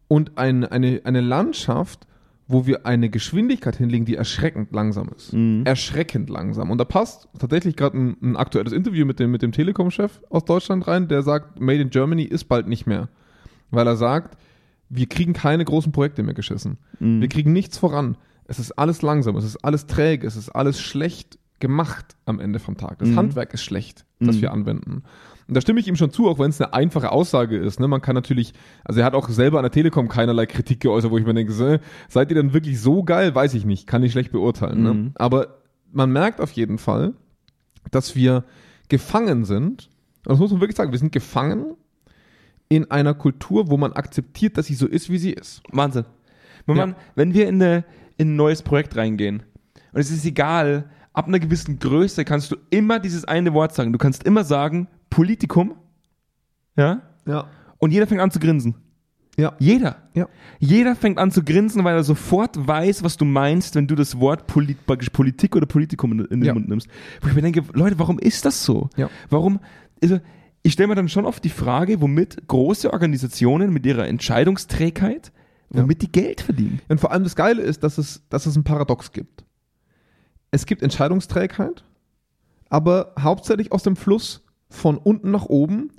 und 0.08 0.38
ein, 0.38 0.66
eine, 0.66 1.02
eine 1.04 1.22
Landschaft, 1.22 2.08
wo 2.48 2.68
wir 2.68 2.86
eine 2.86 3.10
Geschwindigkeit 3.10 3.76
hinlegen, 3.76 4.06
die 4.06 4.16
erschreckend 4.16 4.72
langsam 4.72 5.10
ist. 5.16 5.34
Mhm. 5.34 5.64
Erschreckend 5.66 6.30
langsam. 6.30 6.70
Und 6.70 6.78
da 6.78 6.86
passt 6.86 7.28
tatsächlich 7.40 7.76
gerade 7.76 7.98
ein, 7.98 8.18
ein 8.22 8.36
aktuelles 8.36 8.72
Interview 8.72 9.06
mit 9.06 9.20
dem, 9.20 9.32
mit 9.32 9.42
dem 9.42 9.52
Telekom-Chef 9.52 10.22
aus 10.30 10.46
Deutschland 10.46 10.88
rein, 10.88 11.08
der 11.08 11.24
sagt, 11.24 11.60
Made 11.60 11.82
in 11.82 11.90
Germany 11.90 12.24
ist 12.24 12.46
bald 12.46 12.68
nicht 12.68 12.86
mehr. 12.86 13.10
Weil 13.72 13.88
er 13.88 13.96
sagt, 13.96 14.38
wir 14.90 15.08
kriegen 15.08 15.34
keine 15.34 15.66
großen 15.66 15.92
Projekte 15.92 16.22
mehr 16.22 16.36
geschissen. 16.36 16.78
Mhm. 17.00 17.22
Wir 17.22 17.30
kriegen 17.30 17.52
nichts 17.52 17.80
voran. 17.80 18.18
Es 18.48 18.60
ist 18.60 18.74
alles 18.74 19.02
langsam, 19.02 19.36
es 19.38 19.44
ist 19.44 19.58
alles 19.58 19.88
träge, 19.88 20.28
es 20.28 20.36
ist 20.36 20.50
alles 20.50 20.80
schlecht 20.80 21.40
gemacht 21.66 22.16
am 22.26 22.40
Ende 22.40 22.60
vom 22.60 22.78
Tag. 22.78 23.00
Das 23.00 23.10
Mhm. 23.10 23.16
Handwerk 23.18 23.54
ist 23.56 23.64
schlecht, 23.64 24.06
das 24.20 24.36
Mhm. 24.38 24.42
wir 24.42 24.52
anwenden. 24.54 25.04
Und 25.48 25.54
da 25.56 25.62
stimme 25.62 25.80
ich 25.80 25.88
ihm 25.88 25.96
schon 25.96 26.12
zu, 26.12 26.28
auch 26.30 26.38
wenn 26.40 26.50
es 26.52 26.62
eine 26.62 26.74
einfache 26.74 27.12
Aussage 27.12 27.58
ist. 27.58 27.80
Ne? 27.80 27.88
Man 27.88 28.02
kann 28.02 28.14
natürlich, 28.16 28.54
also 28.84 29.00
er 29.00 29.06
hat 29.06 29.14
auch 29.16 29.30
selber 29.30 29.58
an 29.60 29.64
der 29.64 29.72
Telekom 29.72 30.08
keinerlei 30.08 30.46
Kritik 30.46 30.80
geäußert, 30.80 31.10
wo 31.12 31.18
ich 31.18 31.26
mir 31.26 31.34
denke, 31.34 31.54
äh, 31.74 31.80
seid 32.08 32.30
ihr 32.30 32.36
denn 32.36 32.54
wirklich 32.54 32.80
so 32.80 33.04
geil? 33.04 33.34
Weiß 33.34 33.54
ich 33.56 33.66
nicht, 33.66 33.88
kann 33.88 34.04
ich 34.04 34.12
schlecht 34.12 34.32
beurteilen. 34.32 34.84
Ne? 34.84 34.94
Mhm. 34.94 35.12
Aber 35.16 35.58
man 35.92 36.12
merkt 36.12 36.40
auf 36.42 36.52
jeden 36.52 36.78
Fall, 36.78 37.14
dass 37.92 38.16
wir 38.16 38.44
gefangen 38.90 39.46
sind, 39.46 39.90
und 40.26 40.32
das 40.32 40.40
muss 40.40 40.52
man 40.52 40.62
wirklich 40.62 40.78
sagen, 40.78 40.92
wir 40.92 41.00
sind 41.00 41.12
gefangen 41.12 41.76
in 42.70 42.90
einer 42.90 43.14
Kultur, 43.14 43.70
wo 43.70 43.78
man 43.78 43.94
akzeptiert, 43.94 44.58
dass 44.58 44.66
sie 44.68 44.74
so 44.76 44.88
ist, 44.88 45.10
wie 45.10 45.18
sie 45.20 45.32
ist. 45.32 45.62
Wahnsinn. 45.72 46.06
Wenn, 46.66 46.78
Ja. 46.78 46.86
man, 46.88 46.96
wenn 47.16 47.34
wir 47.36 47.48
in, 47.48 47.62
eine, 47.62 47.84
in 48.18 48.34
ein 48.34 48.36
neues 48.36 48.64
Projekt 48.64 48.96
reingehen, 48.96 49.44
und 49.94 50.00
es 50.02 50.10
ist 50.10 50.26
egal, 50.26 50.90
ab 51.16 51.28
einer 51.28 51.40
gewissen 51.40 51.80
Größe 51.80 52.26
kannst 52.26 52.52
du 52.52 52.58
immer 52.70 53.00
dieses 53.00 53.26
eine 53.26 53.54
Wort 53.54 53.74
sagen. 53.74 53.92
Du 53.94 53.98
kannst 53.98 54.24
immer 54.24 54.44
sagen, 54.44 54.88
Politikum, 55.10 55.76
ja, 56.78 57.02
Ja. 57.26 57.48
und 57.80 57.92
jeder 57.92 58.08
fängt 58.08 58.22
an 58.22 58.32
zu 58.32 58.40
grinsen. 58.40 58.76
Ja. 59.38 59.54
Jeder. 59.60 59.98
Ja. 60.14 60.28
Jeder 60.60 60.96
fängt 60.96 61.18
an 61.18 61.30
zu 61.30 61.44
grinsen, 61.44 61.84
weil 61.84 61.96
er 61.96 62.04
sofort 62.06 62.68
weiß, 62.68 63.04
was 63.04 63.18
du 63.18 63.26
meinst, 63.26 63.76
wenn 63.76 63.86
du 63.88 63.96
das 63.96 64.20
Wort 64.20 64.48
Polit 64.48 64.78
Politik 64.86 65.56
oder 65.58 65.66
Politikum 65.66 66.14
in, 66.14 66.20
in 66.20 66.40
den 66.40 66.44
Ja. 66.46 66.54
Mund 66.54 66.70
nimmst. 66.70 66.88
Wo 67.22 67.28
ich 67.28 67.36
mir 67.36 67.42
denke, 67.42 67.62
Leute, 67.74 68.00
warum 68.00 68.18
ist 68.18 68.46
das 68.46 68.64
so? 68.64 68.90
Ja. 68.96 69.10
Warum, 69.30 69.60
also, 70.02 70.20
ich 70.64 70.74
stelle 70.74 70.88
mir 70.88 70.96
dann 70.96 71.10
schon 71.10 71.26
oft 71.26 71.44
die 71.44 71.50
Frage, 71.50 72.00
womit 72.02 72.48
große 72.48 72.92
Organisationen 72.94 73.72
mit 73.74 73.86
ihrer 73.86 74.08
Entscheidungsträgheit, 74.08 75.32
womit 75.70 76.02
die 76.02 76.12
Geld 76.12 76.40
verdienen. 76.42 76.80
Und 76.88 77.00
vor 77.02 77.12
allem 77.12 77.24
das 77.24 77.36
Geile 77.36 77.62
ist, 77.62 77.84
dass 77.84 77.98
es, 77.98 78.24
dass 78.30 78.46
es 78.46 78.56
ein 78.56 78.64
Paradox 78.64 79.12
gibt. 79.12 79.44
Es 80.56 80.66
gibt 80.66 80.82
Entscheidungsträgheit, 80.82 81.84
aber 82.70 83.12
hauptsächlich 83.20 83.74
aus 83.74 83.84
dem 83.84 83.98
Fluss 83.98 84.46
von 84.70 84.98
unten 84.98 85.30
nach 85.30 85.48
oben. 85.48 85.92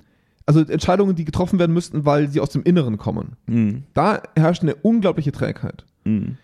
Also 0.47 0.61
Entscheidungen, 0.61 1.15
die 1.15 1.25
getroffen 1.25 1.59
werden 1.59 1.73
müssten, 1.73 2.05
weil 2.05 2.27
sie 2.29 2.39
aus 2.39 2.49
dem 2.49 2.63
Inneren 2.63 2.97
kommen. 2.97 3.35
Mhm. 3.45 3.83
Da 3.93 4.23
herrscht 4.35 4.63
eine 4.63 4.73
unglaubliche 4.73 5.31
Trägheit. 5.31 5.85
Mhm. 6.05 6.37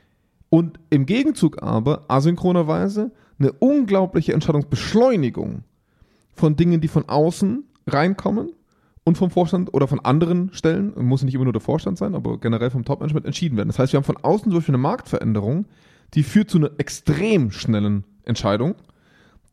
Und 0.49 0.79
im 0.91 1.07
Gegenzug 1.07 1.63
aber, 1.63 2.05
asynchronerweise, 2.07 3.09
eine 3.39 3.51
unglaubliche 3.51 4.33
Entscheidungsbeschleunigung 4.33 5.63
von 6.33 6.55
Dingen, 6.55 6.81
die 6.81 6.89
von 6.89 7.09
außen 7.09 7.63
reinkommen 7.87 8.51
und 9.05 9.17
vom 9.17 9.31
Vorstand 9.31 9.73
oder 9.73 9.87
von 9.87 9.99
anderen 10.01 10.53
Stellen, 10.53 10.93
muss 11.03 11.23
nicht 11.23 11.33
immer 11.33 11.45
nur 11.45 11.53
der 11.53 11.61
Vorstand 11.61 11.97
sein, 11.97 12.13
aber 12.13 12.39
generell 12.39 12.69
vom 12.69 12.85
Top-Management 12.85 13.25
entschieden 13.25 13.57
werden. 13.57 13.69
Das 13.69 13.79
heißt, 13.79 13.91
wir 13.91 13.97
haben 13.97 14.05
von 14.05 14.17
außen 14.17 14.51
zum 14.51 14.59
Beispiel 14.59 14.75
eine 14.75 14.83
Marktveränderung, 14.83 15.65
die 16.13 16.23
führt 16.23 16.49
zu 16.49 16.57
einer 16.57 16.71
extrem 16.77 17.51
schnellen 17.51 18.03
Entscheidung, 18.23 18.75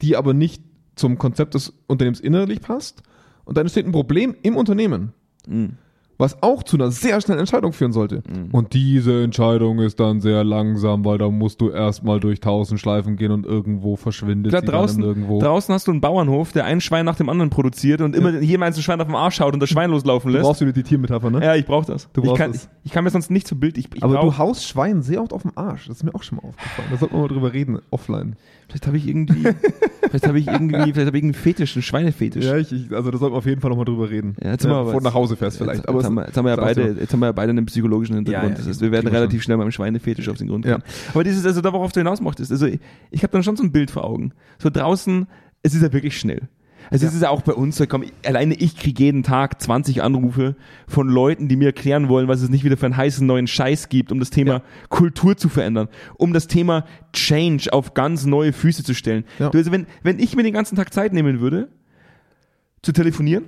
die 0.02 0.16
aber 0.16 0.34
nicht 0.34 0.62
zum 0.94 1.18
Konzept 1.18 1.54
des 1.54 1.72
Unternehmens 1.86 2.20
innerlich 2.20 2.60
passt. 2.60 3.02
Und 3.44 3.56
dann 3.56 3.66
entsteht 3.66 3.86
ein 3.86 3.92
Problem 3.92 4.36
im 4.42 4.56
Unternehmen 4.56 5.12
Mhm. 5.46 5.76
Was 6.20 6.42
auch 6.42 6.62
zu 6.62 6.76
einer 6.76 6.90
sehr 6.90 7.20
schnellen 7.20 7.40
Entscheidung 7.40 7.72
führen 7.72 7.92
sollte. 7.92 8.22
Und 8.52 8.74
diese 8.74 9.22
Entscheidung 9.24 9.80
ist 9.80 9.98
dann 9.98 10.20
sehr 10.20 10.44
langsam, 10.44 11.04
weil 11.04 11.18
da 11.18 11.28
musst 11.30 11.61
du 11.61 11.70
erstmal 11.70 12.20
durch 12.20 12.40
tausend 12.40 12.78
Schleifen 12.78 13.16
gehen 13.16 13.33
und 13.33 13.46
irgendwo 13.46 13.96
verschwindet 13.96 14.50
Klar, 14.50 14.61
sie 14.61 14.66
dann 14.66 14.74
draußen, 14.76 15.02
irgendwo. 15.02 15.40
draußen 15.40 15.74
hast 15.74 15.87
du 15.88 15.92
einen 15.92 16.00
Bauernhof, 16.00 16.52
der 16.52 16.64
ein 16.66 16.80
Schwein 16.80 17.04
nach 17.04 17.16
dem 17.16 17.28
anderen 17.28 17.50
produziert 17.50 18.00
und 18.00 18.14
immer 18.14 18.38
jedem 18.40 18.62
einzelnen 18.62 18.85
Schwein 18.85 19.00
auf 19.00 19.06
dem 19.06 19.16
Arsch 19.16 19.37
schaut 19.37 19.54
und 19.54 19.61
das 19.61 19.70
Schwein 19.70 19.90
loslaufen 19.90 20.30
du 20.30 20.37
lässt. 20.37 20.46
brauchst 20.46 20.61
wieder 20.61 20.72
die 20.72 20.83
Tiermetapher, 20.83 21.30
ne? 21.30 21.44
Ja, 21.44 21.54
ich 21.54 21.66
brauch 21.66 21.85
das. 21.85 22.09
Du 22.12 22.20
ich, 22.20 22.26
brauchst 22.28 22.38
kann, 22.38 22.52
das. 22.52 22.64
ich, 22.64 22.68
ich 22.85 22.92
kann 22.92 23.04
mir 23.04 23.11
sonst 23.11 23.30
nicht 23.30 23.48
so 23.48 23.56
Bild. 23.56 23.78
Ich, 23.78 23.88
ich 23.94 24.02
Aber 24.02 24.14
brauch, 24.14 24.24
du 24.24 24.38
haust 24.38 24.66
Schwein 24.66 25.02
sehr 25.02 25.22
oft 25.22 25.33
auf 25.33 25.42
den 25.42 25.56
Arsch. 25.56 25.87
Das 25.88 25.96
ist 25.98 26.04
mir 26.04 26.14
auch 26.14 26.22
schon 26.22 26.37
mal 26.37 26.48
aufgefallen. 26.48 26.88
Da 26.90 26.96
sollten 26.98 27.14
wir 27.14 27.20
mal 27.22 27.28
drüber 27.28 27.52
reden, 27.52 27.78
offline. 27.90 28.37
Vielleicht 28.70 28.87
habe 28.87 28.96
ich 28.96 29.06
irgendwie, 29.09 29.48
vielleicht 30.00 30.26
habe 30.26 30.38
ich 30.38 30.46
irgendwie, 30.46 30.76
vielleicht 30.92 31.06
habe 31.06 31.18
ich 31.18 31.22
einen 31.24 31.35
Fetisch, 31.35 31.76
einen 31.76 31.83
Schweinefetisch. 31.83 32.44
ich, 32.44 32.72
ich, 32.72 32.92
also 32.92 33.11
da 33.11 33.18
sollten 33.18 33.35
wir 33.35 33.38
auf 33.38 33.46
jeden 33.46 33.61
Fall 33.61 33.70
nochmal 33.70 33.85
drüber 33.85 34.09
reden. 34.09 34.37
Ja, 34.42 34.52
jetzt 34.52 34.62
bevor 34.62 34.92
du 34.92 35.00
nach 35.00 35.14
Hause 35.14 35.37
fährst 35.37 35.59
vielleicht. 35.59 35.78
Jetzt, 35.80 35.88
aber 35.88 35.98
jetzt, 35.98 36.06
haben 36.06 36.14
wir, 36.14 36.26
jetzt, 36.26 36.37
haben 36.37 36.44
wir 36.44 36.50
ja 36.50 36.56
ist 36.56 36.76
beide, 36.76 36.96
jetzt 37.00 37.12
haben 37.12 37.20
wir 37.20 37.26
ja 37.26 37.33
beide 37.33 37.50
einen 37.50 37.66
psychologischen 37.66 38.14
Hintergrund. 38.16 38.44
Ja, 38.44 38.50
ja, 38.50 38.56
das 38.56 38.66
heißt, 38.68 38.80
wir 38.80 38.92
werden 38.92 39.09
relativ 39.09 39.40
schon. 39.40 39.44
schnell 39.44 39.59
beim 39.59 39.70
Schweinefetisch 39.70 40.28
auf 40.28 40.37
den 40.38 40.48
Grund 40.48 40.64
Ja. 40.64 40.76
gehen. 40.76 40.85
Aber 41.12 41.24
dieses, 41.24 41.44
also 41.44 41.61
da, 41.61 41.72
worauf 41.72 41.92
du 41.92 42.00
hinaus 42.00 42.20
möchtest, 42.20 42.52
also 42.52 42.66
ich, 42.66 42.80
ich 43.11 43.22
habe 43.22 43.33
dann 43.33 43.42
schon 43.42 43.56
so 43.56 43.62
ein 43.62 43.72
Bild 43.72 43.90
vor 43.90 44.04
Augen. 44.04 44.33
So 44.59 44.70
draußen, 44.70 45.26
es 45.62 45.74
ist 45.74 45.83
ja 45.83 45.92
wirklich 45.92 46.18
schnell. 46.18 46.48
Also 46.90 47.06
es 47.06 47.14
ist 47.14 47.22
ja 47.22 47.30
auch 47.30 47.42
bei 47.42 47.52
uns 47.52 47.76
so, 47.76 47.86
komm, 47.86 48.04
alleine 48.24 48.54
ich 48.54 48.76
kriege 48.76 49.04
jeden 49.04 49.22
Tag 49.22 49.60
20 49.60 50.02
Anrufe 50.02 50.56
von 50.88 51.08
Leuten, 51.08 51.48
die 51.48 51.56
mir 51.56 51.66
erklären 51.66 52.08
wollen, 52.08 52.28
was 52.28 52.42
es 52.42 52.48
nicht 52.48 52.64
wieder 52.64 52.76
für 52.76 52.86
einen 52.86 52.96
heißen 52.96 53.26
neuen 53.26 53.46
Scheiß 53.46 53.88
gibt, 53.88 54.12
um 54.12 54.18
das 54.18 54.30
Thema 54.30 54.52
Ja. 54.52 54.62
Kultur 54.88 55.36
zu 55.36 55.48
verändern, 55.48 55.88
um 56.16 56.32
das 56.32 56.46
Thema 56.46 56.84
Change 57.12 57.72
auf 57.72 57.94
ganz 57.94 58.24
neue 58.26 58.52
Füße 58.52 58.84
zu 58.84 58.94
stellen. 58.94 59.24
Ja. 59.38 59.50
Du, 59.50 59.58
also 59.58 59.72
wenn, 59.72 59.86
wenn 60.02 60.18
ich 60.18 60.34
mir 60.36 60.42
den 60.42 60.54
ganzen 60.54 60.76
Tag 60.76 60.92
Zeit 60.94 61.12
nehmen 61.12 61.40
würde, 61.40 61.68
zu 62.82 62.92
telefonieren, 62.92 63.44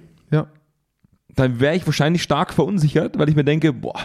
dann 1.35 1.61
wäre 1.61 1.75
ich 1.77 1.87
wahrscheinlich 1.87 2.23
stark 2.23 2.53
verunsichert, 2.53 3.19
weil 3.19 3.29
ich 3.29 3.35
mir 3.37 3.45
denke, 3.45 3.73
boah, 3.73 3.99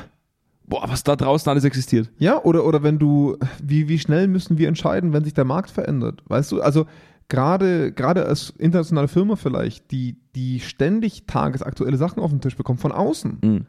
boah, 0.66 0.84
was 0.88 1.04
da 1.04 1.16
draußen 1.16 1.50
alles 1.50 1.66
existiert. 1.66 2.10
Ja, 2.20 2.42
oder, 2.42 2.66
oder 2.66 2.84
wenn 2.84 3.00
du, 3.00 3.38
wie, 3.62 3.90
wie 3.90 4.00
schnell 4.00 4.28
müssen 4.28 4.58
wir 4.58 4.68
entscheiden, 4.70 5.12
wenn 5.14 5.24
sich 5.26 5.34
der 5.34 5.44
Markt 5.44 5.70
verändert? 5.70 6.24
Weißt 6.28 6.52
du, 6.54 6.62
also 6.62 6.86
gerade, 7.30 7.92
gerade 7.92 8.26
als 8.26 8.52
internationale 8.58 9.08
Firma 9.08 9.36
vielleicht, 9.36 9.92
die, 9.92 10.18
die 10.36 10.60
ständig 10.60 11.26
tagesaktuelle 11.26 11.98
Sachen 11.98 12.22
auf 12.22 12.32
den 12.32 12.42
Tisch 12.42 12.56
bekommt 12.56 12.80
von 12.80 12.92
außen. 12.92 13.66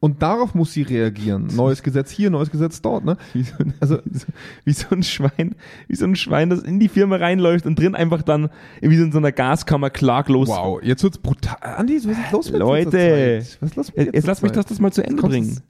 Und 0.00 0.22
darauf 0.22 0.54
muss 0.54 0.72
sie 0.72 0.82
reagieren. 0.82 1.48
Neues 1.56 1.82
Gesetz 1.82 2.10
hier, 2.12 2.30
neues 2.30 2.50
Gesetz 2.50 2.80
dort, 2.80 3.04
ne? 3.04 3.16
Wie 3.32 3.42
so, 3.42 3.54
ein, 3.58 3.74
Also, 3.80 3.98
wie, 4.04 4.18
so, 4.18 4.26
wie 4.64 4.72
so 4.72 4.86
ein 4.90 5.02
Schwein, 5.02 5.56
wie 5.88 5.96
so 5.96 6.04
ein 6.04 6.14
Schwein, 6.14 6.50
das 6.50 6.62
in 6.62 6.78
die 6.78 6.88
Firma 6.88 7.16
reinläuft 7.16 7.66
und 7.66 7.78
drin 7.78 7.96
einfach 7.96 8.22
dann 8.22 8.48
wie 8.80 8.96
so 8.96 9.02
in 9.02 9.10
so 9.10 9.18
einer 9.18 9.32
Gaskammer 9.32 9.90
klaglos. 9.90 10.48
wow, 10.48 10.80
jetzt 10.82 11.02
wird's 11.02 11.18
brutal. 11.18 11.56
Andi, 11.60 11.96
was 11.96 12.04
ist 12.04 12.32
los 12.32 12.50
mit 12.52 12.60
Leute. 12.60 13.38
Was 13.60 13.70
ist 13.70 13.76
los 13.76 13.88
mit 13.88 14.06
Jetzt, 14.06 14.14
jetzt 14.14 14.26
lass 14.26 14.42
mich 14.42 14.52
das, 14.52 14.66
das 14.66 14.78
mal 14.78 14.92
zu 14.92 15.04
Ende 15.04 15.20
bringen. 15.20 15.60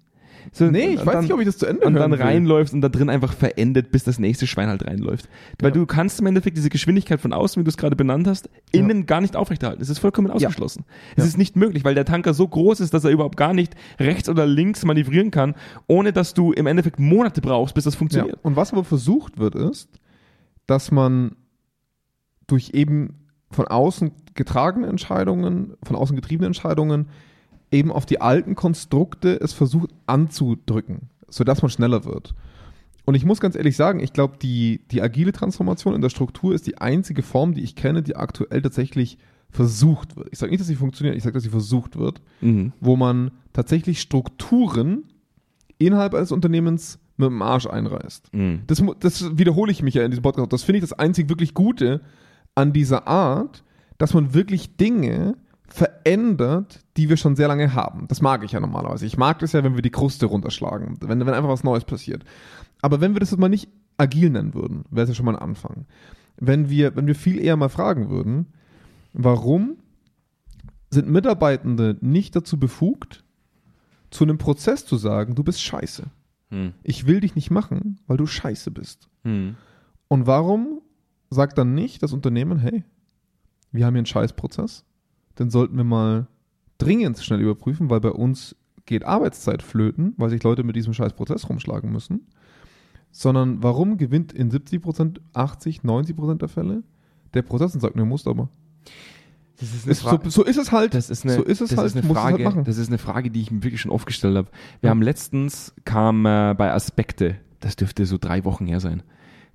So, 0.53 0.65
Nee, 0.71 0.91
ich 0.95 1.05
weiß 1.07 1.13
dann, 1.15 1.25
nicht, 1.25 1.33
ob 1.33 1.41
ich 1.41 1.47
das 1.47 1.59
zu 1.59 1.67
Ende 1.67 1.85
und 1.87 1.95
dann 1.95 2.11
will. 2.13 2.21
reinläuft 2.23 2.73
und 2.73 2.81
da 2.81 2.89
drin 2.89 3.09
einfach 3.11 3.33
verendet, 3.33 3.91
bis 3.91 4.05
das 4.05 4.19
nächste 4.19 4.47
Schwein 4.47 4.69
halt 4.69 4.87
reinläuft. 4.87 5.29
Weil 5.61 5.71
Ja. 5.71 5.75
du 5.75 5.87
kannst 5.87 6.21
im 6.21 6.27
Endeffekt 6.27 6.57
diese 6.57 6.71
Geschwindigkeit 6.71 7.21
von 7.21 7.33
außen, 7.33 7.61
wie 7.61 7.65
du 7.65 7.69
es 7.69 7.77
gerade 7.77 7.97
benannt 7.97 8.27
hast, 8.27 8.49
innen 8.73 9.07
gar 9.07 9.21
nicht 9.21 9.37
aufrechterhalten. 9.37 9.83
Es 9.83 9.89
ist 9.91 9.99
vollkommen 9.99 10.31
ausgeschlossen. 10.31 10.85
Es 11.17 11.25
Ja. 11.25 11.29
ist 11.29 11.39
nicht 11.39 11.57
möglich, 11.57 11.85
weil 11.85 11.95
der 11.95 12.05
Tanker 12.05 12.35
so 12.35 12.47
groß 12.49 12.81
ist, 12.81 12.95
dass 12.95 13.05
er 13.05 13.11
überhaupt 13.11 13.37
gar 13.37 13.53
nicht 13.55 13.75
rechts 14.01 14.29
oder 14.29 14.47
links 14.47 14.85
manövrieren 14.85 15.31
kann, 15.31 15.55
ohne 15.87 16.13
dass 16.13 16.35
du 16.35 16.53
im 16.53 16.67
Endeffekt 16.67 16.99
Monate 16.99 17.41
brauchst, 17.41 17.75
bis 17.75 17.85
das 17.85 17.95
Ja. 17.95 17.99
funktioniert. 17.99 18.39
Und 18.43 18.57
was 18.57 18.73
aber 18.73 18.85
versucht 18.85 19.39
wird, 19.39 19.55
ist, 19.55 19.89
dass 20.67 20.91
man 20.91 21.33
durch 22.47 22.71
eben 22.75 23.27
von 23.51 23.67
außen 23.67 24.11
getragene 24.35 24.87
Entscheidungen, 24.87 25.75
von 25.83 25.97
außen 25.97 26.15
getriebene 26.17 26.47
Entscheidungen 26.47 27.09
eben 27.71 27.93
auf 27.93 28.07
die 28.07 28.21
alten 28.21 28.55
Konstrukte 28.55 29.41
es 29.41 29.53
versucht 29.53 29.91
anzudrücken, 30.07 31.11
sodass 31.29 31.63
man 31.63 31.71
schneller 31.71 32.05
wird. 32.05 32.35
Und 33.05 33.15
ich 33.15 33.25
muss 33.25 33.41
ganz 33.41 33.57
ehrlich 33.57 33.77
sagen, 33.77 34.01
ich 34.01 34.13
glaube, 34.13 34.37
die, 34.41 34.83
die 34.91 35.01
agile 35.01 35.33
Transformation 35.33 35.95
in 35.95 36.03
der 36.03 36.11
Struktur 36.11 36.55
ist 36.55 36.67
die 36.67 36.79
einzige 36.79 37.23
Form, 37.23 37.55
die 37.55 37.63
ich 37.63 37.75
kenne, 37.75 38.03
die 38.03 38.17
aktuell 38.17 38.61
tatsächlich 38.61 39.17
versucht 39.51 40.17
wird. 40.17 40.29
Ich 40.31 40.39
sage 40.39 40.51
nicht, 40.51 40.61
dass 40.61 40.67
sie 40.69 40.75
funktioniert, 40.77 41.17
ich 41.17 41.23
sage, 41.23 41.33
dass 41.35 41.43
sie 41.43 41.49
versucht 41.49 41.97
wird, 41.99 42.21
Mhm. 42.43 42.73
wo 42.81 42.97
man 42.97 43.31
tatsächlich 43.55 44.01
Strukturen 44.03 45.05
innerhalb 45.79 46.15
eines 46.15 46.33
Unternehmens 46.33 46.99
mit 47.17 47.31
dem 47.31 47.41
Arsch 47.41 47.67
einreißt. 47.67 48.33
Mhm. 48.35 48.61
Das, 48.67 48.83
das 49.01 49.39
wiederhole 49.39 49.73
ich 49.73 49.83
mich 49.83 49.95
ja 49.95 50.05
in 50.05 50.11
diesem 50.11 50.23
Podcast. 50.23 50.53
Das 50.53 50.63
finde 50.65 50.79
ich 50.79 50.83
das 50.83 50.93
einzig 50.93 51.31
wirklich 51.31 51.55
Gute 51.55 52.03
an 52.55 52.73
dieser 52.75 53.09
Art, 53.09 53.65
dass 53.97 54.13
man 54.13 54.35
wirklich 54.35 54.77
Dinge 54.77 55.37
verändert, 55.69 56.81
die 56.97 57.09
wir 57.09 57.17
schon 57.17 57.37
sehr 57.37 57.49
lange 57.49 57.75
haben. 57.75 58.09
Das 58.09 58.23
mag 58.23 58.43
ich 58.45 58.53
ja 58.53 58.61
normalerweise. 58.61 59.07
Ich 59.07 59.19
mag 59.19 59.39
das 59.39 59.53
ja, 59.53 59.63
wenn 59.63 59.75
wir 59.75 59.83
die 59.83 59.91
Kruste 59.91 60.27
runterschlagen, 60.27 60.97
wenn, 61.01 61.21
wenn 61.21 61.35
einfach 61.35 61.51
was 61.51 61.65
Neues 61.65 61.85
passiert. 61.85 62.25
Aber 62.81 63.01
wenn 63.01 63.15
wir 63.15 63.21
das 63.21 63.31
jetzt 63.31 63.41
mal 63.41 63.49
nicht 63.49 63.69
agil 63.97 64.31
nennen 64.31 64.55
würden, 64.55 64.85
wäre 64.91 65.05
es 65.05 65.11
ja 65.11 65.15
schon 65.15 65.27
mal 65.27 65.37
ein 65.37 65.43
Anfang. 65.43 65.87
Wenn 66.37 66.71
wir, 66.71 66.97
wenn 66.97 67.07
wir 67.07 67.15
viel 67.15 67.39
eher 67.39 67.57
mal 67.57 67.69
fragen 67.69 68.09
würden, 68.09 68.47
warum 69.13 69.77
sind 70.91 71.09
Mitarbeitende 71.09 71.99
nicht 72.01 72.35
dazu 72.35 72.59
befugt, 72.59 73.25
zu 74.11 74.25
einem 74.25 74.39
Prozess 74.39 74.87
zu 74.87 74.97
sagen, 74.97 75.35
du 75.35 75.45
bist 75.45 75.61
scheiße. 75.61 76.05
Mhm. 76.51 76.73
Ich 76.83 77.07
will 77.07 77.21
dich 77.21 77.35
nicht 77.35 77.51
machen, 77.51 78.01
weil 78.07 78.17
du 78.17 78.27
scheiße 78.27 78.71
bist. 78.71 79.09
Mhm. 79.25 79.57
Und 80.07 80.27
warum 80.27 80.81
sagt 81.29 81.59
dann 81.59 81.75
nicht 81.75 82.03
das 82.03 82.13
Unternehmen, 82.13 82.59
hey, 82.59 82.85
wir 83.71 83.85
haben 83.85 83.95
hier 83.95 83.99
einen 83.99 84.07
Scheißprozess, 84.07 84.85
den 85.39 85.51
sollten 85.51 85.77
wir 85.77 85.85
mal 85.85 86.27
dringend 86.79 87.19
schnell 87.19 87.41
überprüfen, 87.41 87.91
weil 87.91 88.01
bei 88.01 88.11
uns 88.11 88.57
geht 88.87 89.05
Arbeitszeit 89.05 89.63
flöten, 89.63 90.15
weil 90.17 90.31
sich 90.31 90.43
Leute 90.43 90.63
mit 90.65 90.77
diesem 90.77 90.95
Scheißprozess 90.95 91.49
rumschlagen 91.49 91.93
müssen. 91.93 92.27
Sondern 93.11 93.63
warum 93.63 93.97
gewinnt 93.97 94.33
in 94.33 94.51
70%, 94.51 95.19
80, 95.33 95.81
90% 95.81 96.35
der 96.37 96.49
Fälle 96.49 96.83
der 97.35 97.43
Prozess 97.43 97.75
und 97.75 97.81
sagt, 97.81 97.97
ne, 97.97 98.05
musst 98.05 98.27
aber. 98.29 98.49
Das 99.61 99.75
ist 99.75 99.85
eine 99.85 99.93
Ist, 99.93 100.01
so, 100.03 100.09
Frage. 100.09 100.31
so 100.31 100.45
ist 100.45 100.57
es 100.57 100.71
halt. 100.73 100.95
Das 100.95 101.11
ist 101.11 101.25
eine, 101.25 101.35
so 101.35 101.43
ist 101.43 101.61
es 101.61 101.71
das 101.71 101.79
halt, 101.79 101.87
ist 101.89 101.97
eine 101.97 102.07
es 102.07 102.13
Frage, 102.13 102.45
halt 102.45 102.45
machen. 102.45 102.65
das 102.65 102.79
ist 102.79 102.89
eine 102.89 102.99
Frage, 102.99 103.31
die 103.31 103.41
ich 103.41 103.51
mir 103.51 103.63
wirklich 103.65 103.81
schon 103.81 103.91
oft 103.91 104.07
gestellt 104.07 104.37
habe. 104.37 104.49
Wir 104.81 104.89
Ja. 104.89 104.91
haben 104.91 105.03
letztens 105.03 105.75
kam 105.85 106.25
äh, 106.27 106.55
bei 106.57 106.73
Aspekte, 106.73 107.37
das 107.61 107.75
dürfte 107.77 108.07
so 108.07 108.19
drei 108.19 108.45
Wochen 108.45 108.67
her 108.67 108.79
sein, 108.81 109.03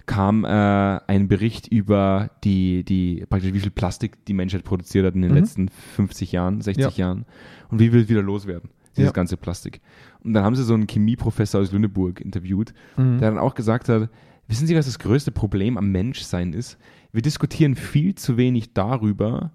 kam 0.05 0.43
äh, 0.43 0.47
ein 0.49 1.27
Bericht 1.27 1.67
über 1.67 2.29
die, 2.43 2.83
die 2.83 3.25
praktisch 3.29 3.53
wie 3.53 3.59
viel 3.59 3.71
Plastik 3.71 4.25
die 4.25 4.33
Menschheit 4.33 4.63
produziert 4.63 5.05
hat 5.05 5.15
in 5.15 5.21
den 5.21 5.31
Mhm. 5.31 5.37
letzten 5.37 5.69
50 5.69 6.31
Jahren, 6.31 6.61
60 6.61 6.97
Jahren 6.97 7.25
und 7.69 7.79
wie 7.79 7.93
wir 7.93 8.01
es 8.01 8.09
wieder 8.09 8.21
loswerden, 8.21 8.69
dieses 8.97 9.09
Ja. 9.09 9.13
ganze 9.13 9.37
Plastik. 9.37 9.81
Und 10.23 10.33
dann 10.33 10.43
haben 10.43 10.55
sie 10.55 10.63
so 10.63 10.73
einen 10.73 10.87
Chemieprofessor 10.87 11.61
aus 11.61 11.71
Lüneburg 11.71 12.19
interviewt, 12.21 12.73
Mhm. 12.97 13.19
der 13.19 13.29
dann 13.31 13.39
auch 13.39 13.55
gesagt 13.55 13.87
hat, 13.89 14.09
wissen 14.47 14.67
Sie, 14.67 14.75
was 14.75 14.85
das 14.85 14.99
größte 14.99 15.31
Problem 15.31 15.77
am 15.77 15.91
Menschsein 15.91 16.53
ist? 16.53 16.77
Wir 17.11 17.21
diskutieren 17.21 17.75
viel 17.75 18.15
zu 18.15 18.35
wenig 18.37 18.73
darüber, 18.73 19.51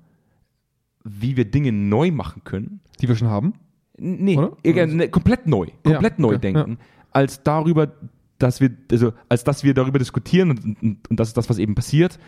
wie 1.05 1.37
wir 1.37 1.45
Dinge 1.45 1.73
neu 1.73 2.11
machen 2.11 2.43
können. 2.45 2.81
Die 3.01 3.09
wir 3.09 3.17
schon 3.17 3.29
haben. 3.29 3.55
Nee, 3.99 4.37
Oder? 4.39 4.87
ne, 4.87 5.09
komplett 5.09 5.47
neu, 5.47 5.67
Ja, 5.85 5.93
komplett 5.95 6.19
neu 6.19 6.35
okay, 6.37 6.53
denken, 6.53 6.79
als 7.11 7.43
darüber, 7.43 7.93
dass 8.39 8.61
wir, 8.61 8.71
also 8.91 9.13
als 9.29 9.45
dass 9.45 9.65
wir 9.65 9.75
darüber 9.75 9.99
diskutieren 9.99 10.51
und, 10.51 10.65
und, 10.83 11.11
und 11.11 11.21
das 11.21 11.29
ist 11.29 11.37
das, 11.37 11.49
was 11.51 11.59
eben 11.59 11.75
passiert, 11.75 12.19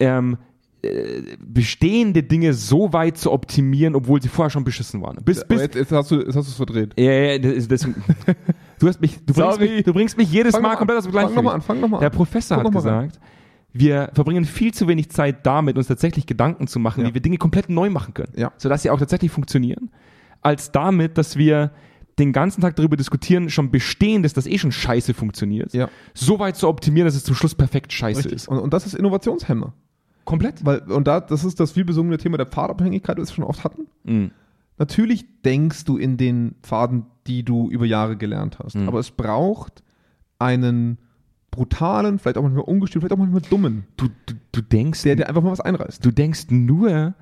ähm, 0.00 0.36
äh, 0.82 1.22
bestehende 1.38 2.24
Dinge 2.24 2.54
so 2.54 2.92
weit 2.92 3.16
zu 3.16 3.30
optimieren, 3.30 3.94
obwohl 3.94 4.20
sie 4.20 4.28
vorher 4.28 4.50
schon 4.50 4.64
beschissen 4.64 5.00
waren. 5.00 5.18
Bis, 5.24 5.44
bis, 5.44 5.60
jetzt, 5.60 5.76
jetzt 5.76 5.92
hast 5.92 6.10
du 6.10 6.16
jetzt 6.16 6.34
hast 6.34 6.34
du 6.34 6.50
es 6.50 6.54
verdreht. 6.54 6.92
ja, 6.98 7.12
ja, 7.12 7.38
das 7.38 7.68
deswegen, 7.68 8.02
du 8.80 8.88
hast 8.88 9.00
mich, 9.00 9.24
du 9.24 9.32
bringst 9.32 9.60
mich, 9.60 9.84
du 9.84 9.92
bringst 9.92 10.16
mich 10.18 10.32
jedes 10.32 10.54
Fang 10.54 10.62
Mal 10.62 10.76
komplett 10.76 10.96
an. 10.96 10.98
aus 10.98 11.04
dem 11.04 11.12
Gleichen. 11.12 11.28
Fang 11.28 11.36
nochmal 11.36 11.54
an, 11.54 11.60
fang 11.62 11.80
nochmal 11.80 12.00
Der 12.00 12.10
an. 12.10 12.16
Professor 12.16 12.56
Guck 12.58 12.66
hat 12.66 12.72
gesagt, 12.74 13.20
wir 13.72 14.10
verbringen 14.12 14.44
viel 14.44 14.74
zu 14.74 14.88
wenig 14.88 15.10
Zeit 15.10 15.46
damit, 15.46 15.78
uns 15.78 15.86
tatsächlich 15.86 16.26
Gedanken 16.26 16.66
zu 16.66 16.80
machen, 16.80 17.02
Ja. 17.04 17.10
wie 17.10 17.14
wir 17.14 17.20
Dinge 17.22 17.38
komplett 17.38 17.68
neu 17.68 17.88
machen 17.88 18.12
können, 18.12 18.32
Ja. 18.36 18.52
sodass 18.58 18.82
sie 18.82 18.90
auch 18.90 18.98
tatsächlich 18.98 19.30
funktionieren, 19.30 19.90
als 20.40 20.72
damit, 20.72 21.16
dass 21.16 21.36
wir 21.36 21.70
den 22.18 22.32
ganzen 22.32 22.60
Tag 22.60 22.76
darüber 22.76 22.96
diskutieren, 22.96 23.48
schon 23.50 23.70
Bestehendes, 23.70 24.32
das 24.34 24.46
eh 24.46 24.58
schon 24.58 24.72
scheiße 24.72 25.14
funktioniert, 25.14 25.72
Ja. 25.72 25.88
so 26.14 26.38
weit 26.38 26.56
zu 26.56 26.68
optimieren, 26.68 27.06
dass 27.06 27.14
es 27.14 27.24
zum 27.24 27.34
Schluss 27.34 27.54
perfekt 27.54 27.92
scheiße 27.92 28.18
Richtig. 28.20 28.34
ist. 28.34 28.48
Und, 28.48 28.58
und 28.58 28.72
das 28.74 28.86
ist 28.86 28.94
Innovationshemmer. 28.94 29.72
Komplett. 30.24 30.64
Weil, 30.64 30.80
und 30.92 31.06
da, 31.08 31.20
das 31.20 31.42
ist 31.44 31.58
das 31.58 31.72
vielbesungene 31.72 32.18
Thema 32.18 32.36
der 32.36 32.46
Pfadabhängigkeit, 32.46 33.18
das 33.18 33.30
wir 33.30 33.34
schon 33.36 33.44
oft 33.44 33.64
hatten. 33.64 33.86
Mhm. 34.04 34.30
Natürlich 34.78 35.24
denkst 35.44 35.84
du 35.84 35.96
in 35.96 36.16
den 36.16 36.54
Pfaden, 36.62 37.06
die 37.26 37.44
du 37.44 37.70
über 37.70 37.86
Jahre 37.86 38.16
gelernt 38.16 38.58
hast. 38.58 38.74
Mhm. 38.76 38.88
Aber 38.88 38.98
es 39.00 39.10
braucht 39.10 39.82
einen 40.38 40.98
brutalen, 41.50 42.18
vielleicht 42.18 42.38
auch 42.38 42.42
manchmal 42.42 42.64
ungestüm, 42.64 43.00
vielleicht 43.00 43.12
auch 43.12 43.18
manchmal 43.18 43.42
dummen, 43.42 43.84
Du, 43.96 44.08
du, 44.26 44.34
du 44.52 44.60
denkst, 44.62 45.02
der 45.02 45.16
dir 45.16 45.28
einfach 45.28 45.42
mal 45.42 45.50
was 45.52 45.60
einreißt. 45.60 46.04
du 46.04 46.10
denkst 46.10 46.46
nur 46.50 47.14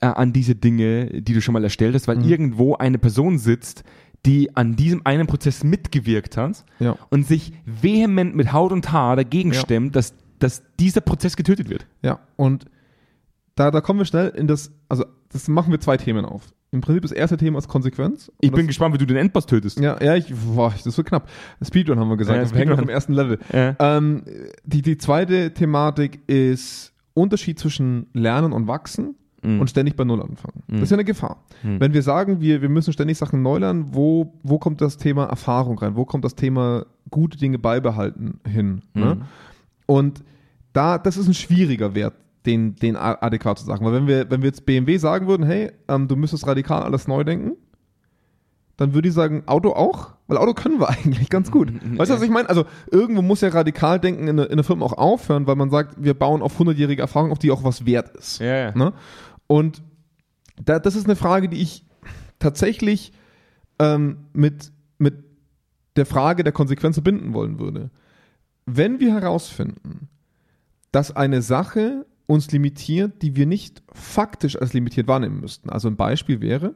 äh, 0.00 0.06
an 0.06 0.32
diese 0.32 0.54
Dinge, 0.54 1.20
die 1.20 1.34
du 1.34 1.40
schon 1.42 1.52
mal 1.52 1.62
erstellt 1.62 1.94
hast, 1.94 2.08
weil 2.08 2.16
Mhm. 2.16 2.24
irgendwo 2.24 2.74
eine 2.76 2.98
Person 2.98 3.38
sitzt, 3.38 3.84
die 4.26 4.54
an 4.56 4.74
diesem 4.76 5.02
einen 5.04 5.26
Prozess 5.26 5.64
mitgewirkt 5.64 6.36
hat 6.36 6.64
Ja. 6.78 6.96
und 7.10 7.26
sich 7.26 7.52
vehement 7.66 8.34
mit 8.34 8.52
Haut 8.52 8.72
und 8.72 8.90
Haar 8.92 9.16
dagegen 9.16 9.52
Ja. 9.52 9.60
stemmt, 9.60 9.94
dass, 9.96 10.14
dass 10.38 10.62
dieser 10.80 11.00
Prozess 11.02 11.36
getötet 11.36 11.68
wird. 11.68 11.86
Ja. 12.02 12.20
Und 12.36 12.64
da, 13.54 13.70
da 13.70 13.80
kommen 13.80 14.00
wir 14.00 14.06
schnell 14.06 14.28
in 14.28 14.46
das, 14.48 14.72
also 14.88 15.04
das 15.32 15.48
machen 15.48 15.70
wir 15.72 15.80
zwei 15.80 15.96
Themen 15.96 16.24
auf. 16.24 16.42
Im 16.72 16.80
Prinzip 16.80 17.02
das 17.02 17.12
erste 17.12 17.36
Thema 17.36 17.58
ist 17.58 17.68
Konsequenz. 17.68 18.32
Ich 18.40 18.50
bin 18.50 18.66
gespannt, 18.66 18.94
wie 18.94 18.98
du 18.98 19.06
den 19.06 19.16
Endboss 19.16 19.46
tötest. 19.46 19.78
ja, 19.78 20.02
ja, 20.02 20.16
ich, 20.16 20.34
boah, 20.34 20.74
das 20.84 20.96
wird 20.96 21.06
knapp. 21.06 21.28
Speedrun 21.64 22.00
haben 22.00 22.08
wir 22.08 22.16
gesagt. 22.16 22.36
Ja, 22.44 22.50
wir 22.50 22.58
hängen 22.58 22.72
noch 22.72 22.82
im 22.82 22.88
ersten 22.88 23.12
Level. 23.12 23.38
Äh, 23.52 23.74
Ähm, 23.78 24.24
die, 24.64 24.82
die 24.82 24.98
zweite 24.98 25.54
Thematik 25.54 26.28
ist 26.28 26.92
Unterschied 27.14 27.60
zwischen 27.60 28.06
Lernen 28.12 28.52
und 28.52 28.66
Wachsen 28.66 29.14
Mhm. 29.44 29.60
und 29.60 29.70
ständig 29.70 29.94
bei 29.96 30.04
Null 30.04 30.22
anfangen. 30.22 30.62
Mhm. 30.66 30.74
Das 30.74 30.82
ist 30.84 30.90
ja 30.90 30.96
eine 30.96 31.04
Gefahr. 31.04 31.36
Mhm. 31.62 31.80
Wenn 31.80 31.92
wir 31.94 32.02
sagen, 32.02 32.40
wir, 32.40 32.62
wir 32.62 32.68
müssen 32.68 32.92
ständig 32.92 33.18
Sachen 33.18 33.42
neu 33.42 33.58
lernen, 33.58 33.88
wo, 33.92 34.32
wo 34.42 34.58
kommt 34.58 34.80
das 34.80 34.96
Thema 34.96 35.24
Erfahrung 35.26 35.78
rein? 35.78 35.96
Wo 35.96 36.04
kommt 36.04 36.24
das 36.24 36.34
Thema 36.34 36.86
gute 37.10 37.36
Dinge 37.38 37.58
beibehalten 37.58 38.40
hin? 38.46 38.82
Ne? 38.94 39.16
Mhm. 39.16 39.22
Und 39.86 40.24
da, 40.72 40.98
das 40.98 41.16
ist 41.16 41.28
ein 41.28 41.34
schwieriger 41.34 41.94
Wert, 41.94 42.14
den, 42.46 42.74
den 42.76 42.96
adäquat 42.96 43.58
zu 43.58 43.64
sagen. 43.64 43.84
Weil 43.84 43.92
wenn 43.92 44.06
wir, 44.06 44.30
wenn 44.30 44.42
wir 44.42 44.48
jetzt 44.48 44.66
BMW 44.66 44.96
sagen 44.98 45.26
würden, 45.26 45.46
hey, 45.46 45.70
ähm, 45.88 46.08
du 46.08 46.16
müsstest 46.16 46.46
radikal 46.46 46.82
alles 46.82 47.06
neu 47.06 47.22
denken, 47.24 47.52
dann 48.76 48.92
würde 48.92 49.06
ich 49.08 49.14
sagen, 49.14 49.44
Auto 49.46 49.70
auch, 49.72 50.14
weil 50.26 50.36
Auto 50.36 50.52
können 50.52 50.80
wir 50.80 50.88
eigentlich 50.90 51.30
ganz 51.30 51.50
gut. 51.52 51.72
Weißt 51.96 52.10
du, 52.10 52.14
was 52.16 52.22
ich 52.22 52.30
meine? 52.30 52.48
Also 52.48 52.64
irgendwo 52.90 53.22
muss 53.22 53.40
ja 53.40 53.48
radikal 53.50 54.00
denken 54.00 54.26
in, 54.26 54.36
der- 54.36 54.50
in 54.50 54.56
der 54.56 54.64
Firma 54.64 54.84
auch 54.84 54.94
aufhören, 54.94 55.46
weil 55.46 55.54
man 55.54 55.70
sagt, 55.70 55.94
wir 56.02 56.14
bauen 56.14 56.42
auf 56.42 56.58
100-jährige 56.60 57.00
Erfahrung, 57.02 57.30
auf 57.30 57.38
die 57.38 57.50
auch 57.52 57.62
was 57.62 57.86
wert 57.86 58.10
ist. 58.16 58.40
ja, 58.40 58.56
ja. 58.56 58.72
Ne? 58.76 58.92
Und 59.46 59.82
da, 60.62 60.78
das 60.78 60.96
ist 60.96 61.04
eine 61.04 61.16
Frage, 61.16 61.48
die 61.48 61.60
ich 61.60 61.84
tatsächlich 62.38 63.12
ähm, 63.78 64.18
mit, 64.32 64.72
mit 64.98 65.24
der 65.96 66.06
Frage 66.06 66.44
der 66.44 66.52
Konsequenz 66.52 66.96
verbinden 66.96 67.34
wollen 67.34 67.58
würde. 67.58 67.90
Wenn 68.66 69.00
wir 69.00 69.12
herausfinden, 69.12 70.08
dass 70.92 71.14
eine 71.14 71.42
Sache 71.42 72.06
uns 72.26 72.50
limitiert, 72.50 73.20
die 73.22 73.36
wir 73.36 73.46
nicht 73.46 73.82
faktisch 73.92 74.56
als 74.60 74.72
limitiert 74.72 75.08
wahrnehmen 75.08 75.40
müssten. 75.40 75.68
Also 75.68 75.88
ein 75.88 75.96
Beispiel 75.96 76.40
wäre, 76.40 76.74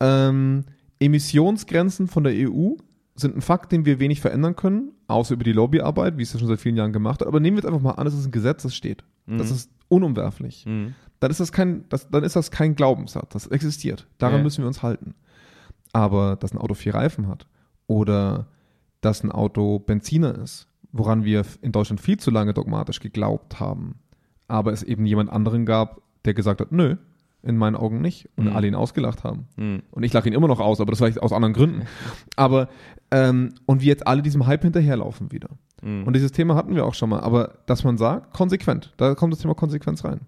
ähm, 0.00 0.64
Emissionsgrenzen 1.00 2.06
von 2.06 2.24
der 2.24 2.32
EU 2.48 2.74
sind 3.16 3.36
ein 3.36 3.40
Fakt, 3.40 3.72
den 3.72 3.84
wir 3.84 3.98
wenig 4.00 4.20
verändern 4.20 4.56
können, 4.56 4.92
außer 5.06 5.34
über 5.34 5.44
die 5.44 5.52
Lobbyarbeit, 5.52 6.18
wie 6.18 6.22
es 6.22 6.32
ja 6.32 6.38
schon 6.38 6.48
seit 6.48 6.60
vielen 6.60 6.76
Jahren 6.76 6.92
gemacht 6.92 7.20
hat. 7.20 7.28
Aber 7.28 7.40
nehmen 7.40 7.56
wir 7.56 7.62
jetzt 7.62 7.66
einfach 7.68 7.82
mal 7.82 7.92
an, 7.92 8.06
es 8.06 8.14
ist 8.14 8.26
ein 8.26 8.32
Gesetz, 8.32 8.62
das 8.62 8.74
steht. 8.74 9.04
Das 9.26 9.50
Mhm. 9.50 9.56
ist 9.56 9.70
unumwerflich 9.88 10.64
Mhm. 10.66 10.94
dann 11.20 11.30
ist 11.30 11.40
das 11.40 11.52
kein, 11.52 11.84
das, 11.88 12.08
dann 12.10 12.24
ist 12.24 12.36
das 12.36 12.50
kein 12.50 12.74
Glaubenssatz. 12.76 13.32
Das 13.32 13.46
existiert. 13.46 14.06
Daran 14.18 14.38
Ja. 14.38 14.42
müssen 14.42 14.62
wir 14.62 14.66
uns 14.68 14.82
halten. 14.82 15.14
Aber 15.92 16.36
dass 16.36 16.52
ein 16.52 16.58
Auto 16.58 16.74
vier 16.74 16.94
Reifen 16.94 17.28
hat 17.28 17.46
oder 17.86 18.46
dass 19.00 19.22
ein 19.22 19.30
Auto 19.32 19.78
Benziner 19.78 20.34
ist, 20.36 20.66
woran 20.92 21.24
wir 21.24 21.44
in 21.62 21.72
Deutschland 21.72 22.00
viel 22.00 22.18
zu 22.18 22.30
lange 22.30 22.54
dogmatisch 22.54 23.00
geglaubt 23.00 23.60
haben, 23.60 23.96
aber 24.48 24.72
es 24.72 24.82
eben 24.82 25.06
jemand 25.06 25.30
anderen 25.30 25.66
gab, 25.66 26.00
der 26.24 26.34
gesagt 26.34 26.60
hat, 26.60 26.72
nö, 26.72 26.96
in 27.42 27.56
meinen 27.58 27.76
Augen 27.76 28.00
nicht 28.00 28.28
und 28.36 28.46
Mhm. 28.46 28.56
alle 28.56 28.66
ihn 28.68 28.74
ausgelacht 28.74 29.22
haben. 29.24 29.46
Mhm. 29.56 29.82
Und 29.90 30.02
ich 30.02 30.12
lache 30.14 30.28
ihn 30.28 30.34
immer 30.34 30.48
noch 30.48 30.60
aus, 30.60 30.80
aber 30.80 30.90
das 30.92 30.98
vielleicht 30.98 31.22
aus 31.22 31.32
anderen 31.32 31.52
Gründen. 31.54 31.82
Aber 32.36 32.68
ähm, 33.10 33.50
und 33.66 33.82
wir 33.82 33.88
jetzt 33.88 34.06
alle 34.06 34.22
diesem 34.22 34.46
Hype 34.46 34.62
hinterherlaufen 34.62 35.30
wieder. 35.30 35.50
Mhm. 35.84 36.04
Und 36.06 36.14
dieses 36.16 36.32
Thema 36.32 36.54
hatten 36.56 36.74
wir 36.74 36.84
auch 36.86 36.94
schon 36.94 37.10
mal, 37.10 37.20
aber 37.20 37.58
dass 37.66 37.84
man 37.84 37.98
sagt, 37.98 38.32
konsequent, 38.32 38.92
da 38.96 39.14
kommt 39.14 39.32
das 39.32 39.40
Thema 39.40 39.54
Konsequenz 39.54 40.04
rein. 40.04 40.20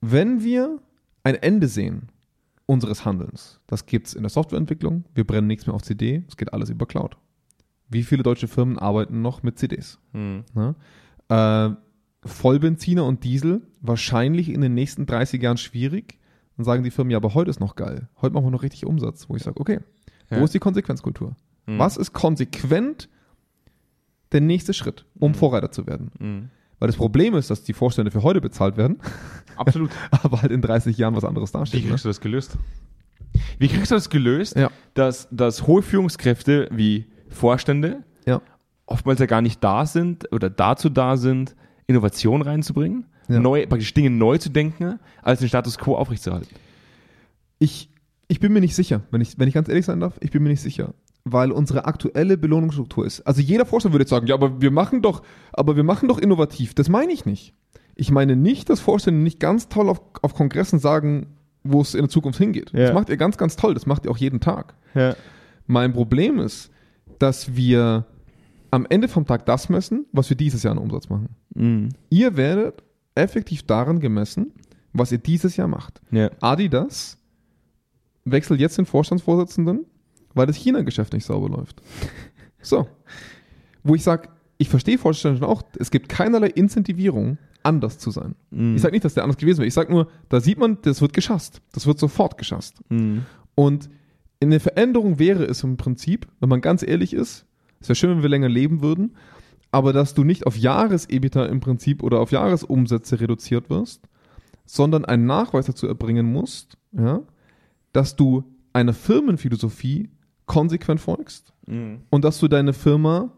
Wenn 0.00 0.42
wir 0.44 0.80
ein 1.24 1.34
Ende 1.34 1.66
sehen 1.68 2.08
unseres 2.66 3.04
Handelns, 3.04 3.60
das 3.66 3.86
gibt 3.86 4.06
es 4.06 4.14
in 4.14 4.22
der 4.22 4.30
Softwareentwicklung, 4.30 5.04
wir 5.14 5.26
brennen 5.26 5.46
nichts 5.46 5.66
mehr 5.66 5.74
auf 5.74 5.82
CD, 5.82 6.24
es 6.28 6.36
geht 6.36 6.52
alles 6.52 6.70
über 6.70 6.86
Cloud. 6.86 7.16
Wie 7.88 8.02
viele 8.02 8.22
deutsche 8.22 8.48
Firmen 8.48 8.78
arbeiten 8.78 9.22
noch 9.22 9.42
mit 9.42 9.58
CDs? 9.58 9.98
Mhm. 10.12 10.44
Ne? 10.54 10.74
Äh, 11.28 11.70
Vollbenziner 12.26 13.04
und 13.04 13.24
Diesel 13.24 13.62
wahrscheinlich 13.80 14.48
in 14.48 14.60
den 14.60 14.74
nächsten 14.74 15.04
30 15.04 15.42
Jahren 15.42 15.58
schwierig. 15.58 16.18
Dann 16.56 16.64
sagen 16.64 16.82
die 16.84 16.90
Firmen, 16.90 17.10
ja, 17.10 17.18
aber 17.18 17.34
heute 17.34 17.50
ist 17.50 17.60
noch 17.60 17.74
geil. 17.76 18.08
Heute 18.22 18.34
machen 18.34 18.46
wir 18.46 18.50
noch 18.50 18.62
richtig 18.62 18.86
Umsatz. 18.86 19.28
Wo 19.28 19.36
ich 19.36 19.42
sage, 19.42 19.60
okay, 19.60 19.80
Ja. 20.30 20.40
wo 20.40 20.44
ist 20.44 20.54
die 20.54 20.58
Konsequenzkultur? 20.60 21.36
Mhm. 21.66 21.78
Was 21.78 21.96
ist 21.96 22.12
konsequent 22.12 23.08
der 24.34 24.40
nächste 24.42 24.74
Schritt, 24.74 25.06
um 25.18 25.30
Mhm. 25.30 25.34
Vorreiter 25.36 25.70
zu 25.72 25.86
werden. 25.86 26.50
Weil 26.80 26.86
das 26.88 26.96
Problem 26.96 27.34
ist, 27.34 27.50
dass 27.50 27.62
die 27.62 27.72
Vorstände 27.72 28.10
für 28.10 28.22
heute 28.22 28.40
bezahlt 28.40 28.76
werden, 28.76 28.98
Absolut. 29.56 29.90
aber 30.22 30.42
halt 30.42 30.52
in 30.52 30.60
30 30.60 30.98
Jahren 30.98 31.14
was 31.16 31.24
anderes 31.24 31.54
Wie 31.54 31.58
dasteht. 31.58 31.82
Ne? 31.84 31.90
kriegst 31.90 32.04
du 32.04 32.08
das 32.10 32.20
gelöst? 32.20 32.58
Wie 33.58 33.68
kriegst 33.68 33.90
du 33.90 33.94
das 33.94 34.10
gelöst, 34.10 34.56
Ja. 34.56 34.70
dass, 34.94 35.28
dass 35.30 35.66
hohe 35.66 35.82
Führungskräfte 35.82 36.68
wie 36.72 37.06
Vorstände 37.28 38.02
Ja. 38.26 38.42
oftmals 38.86 39.20
ja 39.20 39.26
gar 39.26 39.40
nicht 39.40 39.62
da 39.64 39.86
sind 39.86 40.30
oder 40.32 40.50
dazu 40.50 40.88
da 40.90 41.16
sind, 41.16 41.54
Innovation 41.86 42.42
reinzubringen, 42.42 43.06
Ja. 43.28 43.38
neu, 43.40 43.66
praktisch 43.66 43.94
Dinge 43.94 44.10
neu 44.10 44.38
zu 44.38 44.50
denken, 44.50 44.98
als 45.22 45.40
den 45.40 45.48
Status 45.48 45.78
quo 45.78 45.96
aufrechtzuerhalten? 45.96 46.54
Ich, 47.58 47.88
ich 48.28 48.40
bin 48.40 48.52
mir 48.52 48.60
nicht 48.60 48.74
sicher, 48.74 49.02
wenn 49.10 49.20
ich, 49.20 49.38
wenn 49.38 49.48
ich 49.48 49.54
ganz 49.54 49.68
ehrlich 49.68 49.84
sein 49.86 50.00
darf, 50.00 50.14
ich 50.20 50.30
bin 50.30 50.42
mir 50.42 50.48
nicht 50.50 50.60
sicher. 50.60 50.92
Weil 51.24 51.52
unsere 51.52 51.86
aktuelle 51.86 52.36
Belohnungsstruktur 52.36 53.06
ist. 53.06 53.22
Also 53.22 53.40
jeder 53.40 53.64
Vorstand 53.64 53.94
würde 53.94 54.02
jetzt 54.02 54.10
sagen, 54.10 54.26
ja, 54.26 54.34
aber 54.34 54.60
wir 54.60 54.70
machen 54.70 55.00
doch, 55.00 55.22
aber 55.52 55.74
wir 55.74 55.84
machen 55.84 56.08
doch 56.08 56.18
innovativ. 56.18 56.74
Das 56.74 56.88
meine 56.88 57.12
ich 57.12 57.24
nicht. 57.24 57.54
Ich 57.94 58.10
meine 58.10 58.36
nicht, 58.36 58.68
dass 58.68 58.80
Vorstände 58.80 59.20
nicht 59.22 59.40
ganz 59.40 59.68
toll 59.68 59.88
auf, 59.88 60.00
auf 60.20 60.34
Kongressen 60.34 60.78
sagen, 60.78 61.28
wo 61.62 61.80
es 61.80 61.94
in 61.94 62.02
der 62.02 62.08
Zukunft 62.10 62.38
hingeht. 62.38 62.72
Ja. 62.72 62.80
Das 62.80 62.94
macht 62.94 63.08
ihr 63.08 63.16
ganz, 63.16 63.38
ganz 63.38 63.56
toll. 63.56 63.72
Das 63.72 63.86
macht 63.86 64.04
ihr 64.04 64.10
auch 64.10 64.18
jeden 64.18 64.40
Tag. 64.40 64.74
Ja. 64.94 65.16
Mein 65.66 65.92
Problem 65.94 66.38
ist, 66.38 66.70
dass 67.18 67.56
wir 67.56 68.04
am 68.70 68.86
Ende 68.90 69.08
vom 69.08 69.24
Tag 69.24 69.46
das 69.46 69.68
messen, 69.68 70.04
was 70.12 70.28
wir 70.28 70.36
dieses 70.36 70.62
Jahr 70.62 70.72
an 70.72 70.78
Umsatz 70.78 71.08
machen. 71.08 71.28
Mhm. 71.54 71.88
Ihr 72.10 72.36
werdet 72.36 72.82
effektiv 73.14 73.62
daran 73.62 74.00
gemessen, 74.00 74.52
was 74.92 75.10
ihr 75.12 75.18
dieses 75.18 75.56
Jahr 75.56 75.68
macht. 75.68 76.02
ja. 76.10 76.30
Adidas 76.40 77.16
wechselt 78.26 78.58
jetzt 78.60 78.78
den 78.78 78.86
Vorstandsvorsitzenden, 78.86 79.84
weil 80.34 80.46
das 80.46 80.56
China-Geschäft 80.56 81.12
nicht 81.12 81.24
sauber 81.24 81.48
läuft. 81.48 81.82
So. 82.60 82.86
Wo 83.82 83.94
ich 83.94 84.02
sage, 84.02 84.28
ich 84.58 84.68
verstehe 84.68 84.98
schon 85.14 85.42
auch, 85.44 85.62
es 85.78 85.90
gibt 85.90 86.08
keinerlei 86.08 86.48
Incentivierung, 86.48 87.38
anders 87.62 87.98
zu 87.98 88.10
sein. 88.10 88.34
Mhm. 88.50 88.76
Ich 88.76 88.82
sage 88.82 88.92
nicht, 88.92 89.04
dass 89.04 89.14
der 89.14 89.24
anders 89.24 89.38
gewesen 89.38 89.58
wäre. 89.58 89.68
Ich 89.68 89.74
sage 89.74 89.92
nur, 89.92 90.08
da 90.28 90.40
sieht 90.40 90.58
man, 90.58 90.78
das 90.82 91.00
wird 91.00 91.12
geschasst. 91.12 91.60
Das 91.72 91.86
wird 91.86 91.98
sofort 91.98 92.38
geschasst. 92.38 92.76
Mhm. 92.88 93.24
Und 93.54 93.90
in 94.40 94.50
der 94.50 94.60
Veränderung 94.60 95.18
wäre 95.18 95.44
es 95.44 95.62
im 95.62 95.76
Prinzip, 95.76 96.26
wenn 96.40 96.48
man 96.48 96.60
ganz 96.60 96.82
ehrlich 96.82 97.14
ist, 97.14 97.46
es 97.80 97.88
wäre 97.88 97.96
schön, 97.96 98.10
wenn 98.10 98.22
wir 98.22 98.28
länger 98.28 98.48
leben 98.48 98.82
würden, 98.82 99.16
aber 99.70 99.92
dass 99.92 100.14
du 100.14 100.24
nicht 100.24 100.46
auf 100.46 100.56
Jahres-EBITDA 100.56 101.46
im 101.46 101.60
Prinzip 101.60 102.02
oder 102.02 102.20
auf 102.20 102.30
Jahresumsätze 102.30 103.20
reduziert 103.20 103.70
wirst, 103.70 104.02
sondern 104.66 105.04
einen 105.04 105.26
Nachweis 105.26 105.66
dazu 105.66 105.86
erbringen 105.86 106.30
musst, 106.30 106.78
ja, 106.92 107.22
dass 107.92 108.16
du 108.16 108.44
einer 108.72 108.92
Firmenphilosophie 108.92 110.10
konsequent 110.46 111.00
folgst 111.00 111.52
Mhm. 111.66 112.02
und 112.10 112.24
dass 112.24 112.38
du 112.38 112.48
deine 112.48 112.72
Firma 112.74 113.30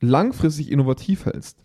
langfristig 0.00 0.70
innovativ 0.70 1.26
hältst. 1.26 1.58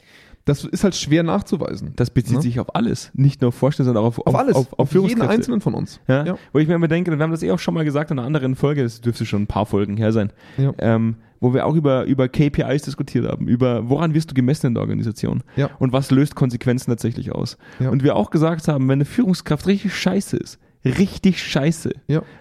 Das 0.45 0.63
ist 0.63 0.84
halt 0.84 0.93
schwer 0.95 1.23
nachzuweisen. 1.23 1.93
Das 1.95 2.12
bezieht 2.12 2.36
Ne? 2.38 2.41
sich 2.43 2.60
auf 2.60 2.75
alles, 2.75 3.10
nicht 3.15 3.41
nur 3.41 3.47
auf 3.49 3.56
Vorstände, 3.56 3.88
sondern 3.88 4.04
auch 4.04 4.08
auf, 4.19 4.28
auf 4.28 4.36
alles, 4.36 4.56
auf, 4.56 4.67
auf 4.73 4.91
jeden 4.91 4.91
Führungskräfte. 4.91 5.30
einzelnen 5.34 5.62
von 5.62 5.73
uns. 5.73 5.99
Ja? 6.08 6.23
Ja. 6.25 6.38
Wo 6.54 6.60
ich 6.60 6.67
mir 6.67 6.75
immer 6.75 6.88
denke, 6.88 7.12
wir 7.12 7.17
haben 7.23 7.32
das 7.32 7.41
eh 7.41 7.51
auch 7.51 7.58
schon 7.60 7.73
mal 7.73 7.84
gesagt 7.86 8.12
in 8.12 8.19
einer 8.19 8.28
anderen 8.28 8.56
Folge, 8.56 8.84
das 8.84 9.01
dürfte 9.01 9.25
schon 9.25 9.43
ein 9.43 9.47
paar 9.47 9.65
Folgen 9.65 9.97
her 9.97 10.12
sein, 10.12 10.32
Ja. 10.58 10.71
ähm, 10.78 11.15
wo 11.39 11.54
wir 11.56 11.65
auch 11.65 11.73
über, 11.75 12.04
über 12.06 12.28
KPIs 12.30 12.84
diskutiert 12.84 13.28
haben, 13.28 13.47
über 13.47 13.89
woran 13.89 14.13
wirst 14.13 14.30
du 14.32 14.36
gemessen 14.36 14.67
in 14.67 14.73
der 14.75 14.82
Organisation 14.82 15.41
Ja. 15.56 15.71
und 15.80 15.93
was 15.93 16.12
löst 16.12 16.36
Konsequenzen 16.36 16.91
tatsächlich 16.91 17.32
aus. 17.32 17.58
Und 17.80 18.04
wir 18.04 18.15
auch 18.15 18.30
gesagt 18.30 18.67
haben, 18.67 18.84
wenn 18.88 18.93
eine 18.97 19.06
Führungskraft 19.06 19.65
richtig 19.65 19.95
scheiße 19.95 20.38
ist, 20.38 20.60
richtig 20.84 21.41
scheiße, 21.43 21.91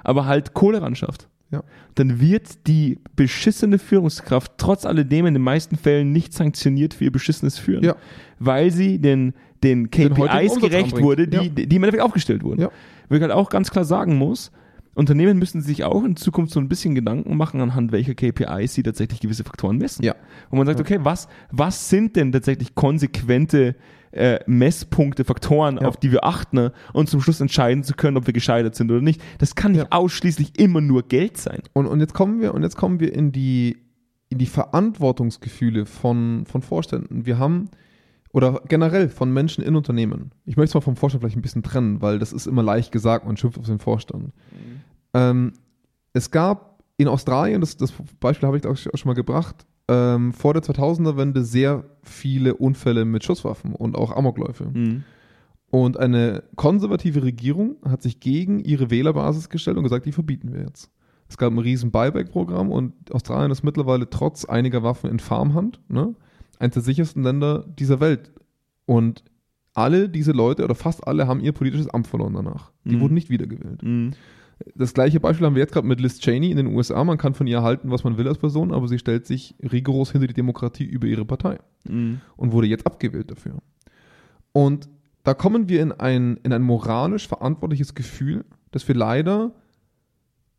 aber 0.02 0.26
halt 0.26 0.52
Kohle 0.52 0.82
ran 0.82 0.94
schafft, 0.94 1.28
Ja. 1.54 1.62
dann 1.94 2.20
wird 2.20 2.66
die 2.66 2.98
beschissene 3.16 3.78
Führungskraft 3.78 4.52
trotz 4.58 4.84
alledem 4.86 5.26
in 5.26 5.34
den 5.34 5.42
meisten 5.42 5.76
Fällen 5.76 6.12
nicht 6.12 6.32
sanktioniert 6.32 6.94
für 6.94 7.04
ihr 7.04 7.12
beschissenes 7.12 7.58
Führen. 7.58 7.84
Ja. 7.84 7.96
Weil 8.38 8.70
sie 8.70 8.98
den, 8.98 9.32
den 9.62 9.90
KPIs 9.90 10.52
Umsatz 10.52 10.60
gerecht 10.60 11.00
wurde, 11.00 11.28
die, 11.28 11.36
Ja. 11.36 11.42
die 11.48 11.62
im 11.76 11.82
Endeffekt 11.84 12.02
aufgestellt 12.02 12.42
wurden. 12.42 12.60
Ja. 12.62 12.70
Wo 13.08 13.14
ich 13.14 13.20
halt 13.22 13.32
auch 13.32 13.48
ganz 13.50 13.70
klar 13.70 13.84
sagen 13.84 14.16
muss, 14.16 14.50
Unternehmen 14.94 15.38
müssen 15.38 15.60
sich 15.60 15.84
auch 15.84 16.04
in 16.04 16.16
Zukunft 16.16 16.52
so 16.52 16.60
ein 16.60 16.68
bisschen 16.68 16.94
Gedanken 16.94 17.36
machen, 17.36 17.60
anhand 17.60 17.92
welcher 17.92 18.14
KPIs 18.14 18.74
sie 18.74 18.82
tatsächlich 18.82 19.20
gewisse 19.20 19.44
Faktoren 19.44 19.78
messen. 19.78 20.04
Ja. 20.04 20.14
Wo 20.50 20.56
man 20.56 20.66
sagt, 20.66 20.80
okay, 20.80 20.98
was, 21.02 21.28
was 21.50 21.88
sind 21.88 22.16
denn 22.16 22.32
tatsächlich 22.32 22.74
konsequente 22.74 23.74
äh, 24.12 24.38
Messpunkte, 24.46 25.24
Faktoren, 25.24 25.78
Ja. 25.80 25.88
auf 25.88 25.96
die 25.96 26.12
wir 26.12 26.24
achten 26.24 26.70
und 26.92 27.08
zum 27.08 27.20
Schluss 27.20 27.40
entscheiden 27.40 27.82
zu 27.82 27.94
können, 27.94 28.16
ob 28.16 28.26
wir 28.26 28.32
gescheitert 28.32 28.76
sind 28.76 28.90
oder 28.92 29.00
nicht. 29.00 29.20
Das 29.38 29.56
kann 29.56 29.72
nicht 29.72 29.80
Ja. 29.80 29.86
ausschließlich 29.90 30.58
immer 30.60 30.80
nur 30.80 31.02
Geld 31.08 31.36
sein. 31.36 31.62
Und, 31.72 31.86
und 31.86 31.98
jetzt 31.98 32.14
kommen 32.14 32.40
wir, 32.40 32.54
und 32.54 32.62
jetzt 32.62 32.76
kommen 32.76 33.00
wir 33.00 33.12
in 33.12 33.32
die, 33.32 33.76
in 34.28 34.38
die 34.38 34.46
Verantwortungsgefühle 34.46 35.86
von, 35.86 36.44
von 36.46 36.62
Vorständen. 36.62 37.26
Wir 37.26 37.38
haben, 37.38 37.68
oder 38.34 38.62
generell 38.66 39.08
von 39.08 39.32
Menschen 39.32 39.62
in 39.62 39.76
Unternehmen. 39.76 40.32
Ich 40.44 40.56
möchte 40.56 40.70
es 40.70 40.74
mal 40.74 40.80
vom 40.80 40.96
Vorstand 40.96 41.22
vielleicht 41.22 41.36
ein 41.36 41.42
bisschen 41.42 41.62
trennen, 41.62 42.02
weil 42.02 42.18
das 42.18 42.32
ist 42.32 42.48
immer 42.48 42.64
leicht 42.64 42.90
gesagt, 42.90 43.24
man 43.26 43.36
schimpft 43.36 43.60
auf 43.60 43.66
den 43.66 43.78
Vorstand. 43.78 44.32
Ähm, 45.14 45.52
es 46.12 46.32
gab 46.32 46.82
in 46.96 47.06
Australien, 47.06 47.60
das, 47.60 47.76
das 47.76 47.92
Beispiel 48.18 48.48
habe 48.48 48.58
ich 48.58 48.66
auch 48.66 48.76
schon 48.76 48.90
mal 49.04 49.14
gebracht, 49.14 49.64
ähm, 49.86 50.32
vor 50.32 50.52
der 50.52 50.64
2000er-Wende 50.64 51.44
sehr 51.44 51.84
viele 52.02 52.56
Unfälle 52.56 53.04
mit 53.04 53.22
Schusswaffen 53.22 53.72
und 53.72 53.94
auch 53.94 54.10
Amokläufe. 54.10 54.64
Und 55.70 55.96
eine 55.96 56.42
konservative 56.56 57.22
Regierung 57.22 57.76
hat 57.88 58.02
sich 58.02 58.18
gegen 58.18 58.58
ihre 58.58 58.90
Wählerbasis 58.90 59.48
gestellt 59.48 59.76
und 59.76 59.84
gesagt, 59.84 60.06
die 60.06 60.12
verbieten 60.12 60.52
wir 60.52 60.62
jetzt. 60.62 60.90
Es 61.28 61.38
gab 61.38 61.52
ein 61.52 61.58
riesen 61.58 61.92
Buyback-Programm 61.92 62.72
und 62.72 63.14
Australien 63.14 63.52
ist 63.52 63.62
mittlerweile 63.62 64.10
trotz 64.10 64.44
einiger 64.44 64.82
Waffen 64.82 65.08
in 65.08 65.20
Farmhand, 65.20 65.80
ne, 65.88 66.16
eines 66.60 66.74
der 66.74 66.82
sichersten 66.82 67.22
Länder 67.22 67.64
dieser 67.78 68.00
Welt. 68.00 68.32
Und 68.86 69.24
alle 69.74 70.08
diese 70.08 70.32
Leute 70.32 70.64
oder 70.64 70.74
fast 70.74 71.06
alle 71.06 71.26
haben 71.26 71.40
ihr 71.40 71.52
politisches 71.52 71.88
Amt 71.88 72.06
verloren 72.06 72.34
danach. 72.34 72.70
Die 72.84 72.96
Mhm. 72.96 73.00
wurden 73.00 73.14
nicht 73.14 73.30
wiedergewählt. 73.30 73.82
Mhm. 73.82 74.12
Das 74.76 74.94
gleiche 74.94 75.18
Beispiel 75.18 75.46
haben 75.46 75.56
wir 75.56 75.62
jetzt 75.62 75.72
gerade 75.72 75.86
mit 75.86 76.00
Liz 76.00 76.20
Cheney 76.20 76.50
in 76.50 76.56
den 76.56 76.68
USA. 76.68 77.02
Man 77.02 77.18
kann 77.18 77.34
von 77.34 77.48
ihr 77.48 77.62
halten, 77.62 77.90
was 77.90 78.04
man 78.04 78.16
will 78.16 78.28
als 78.28 78.38
Person, 78.38 78.72
aber 78.72 78.86
sie 78.86 79.00
stellt 79.00 79.26
sich 79.26 79.56
rigoros 79.62 80.12
hinter 80.12 80.28
die 80.28 80.34
Demokratie 80.34 80.84
über 80.84 81.08
ihre 81.08 81.24
Partei 81.24 81.58
Mhm. 81.88 82.20
und 82.36 82.52
wurde 82.52 82.68
jetzt 82.68 82.86
abgewählt 82.86 83.30
dafür. 83.32 83.58
Und 84.52 84.88
da 85.24 85.34
kommen 85.34 85.68
wir 85.68 85.82
in 85.82 85.90
ein, 85.90 86.36
in 86.44 86.52
ein 86.52 86.62
moralisch 86.62 87.26
verantwortliches 87.26 87.94
Gefühl, 87.94 88.44
das 88.70 88.86
wir 88.86 88.94
leider 88.94 89.52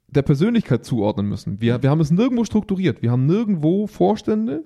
der 0.10 0.23
Persönlichkeit 0.23 0.84
zuordnen 0.84 1.27
müssen. 1.29 1.62
Wir, 1.62 1.81
wir 1.81 1.89
haben 1.89 2.01
es 2.01 2.12
nirgendwo 2.12 2.43
strukturiert. 2.43 3.01
Wir 3.01 3.12
haben 3.12 3.25
nirgendwo 3.25 3.88
Vorstände, 3.88 4.65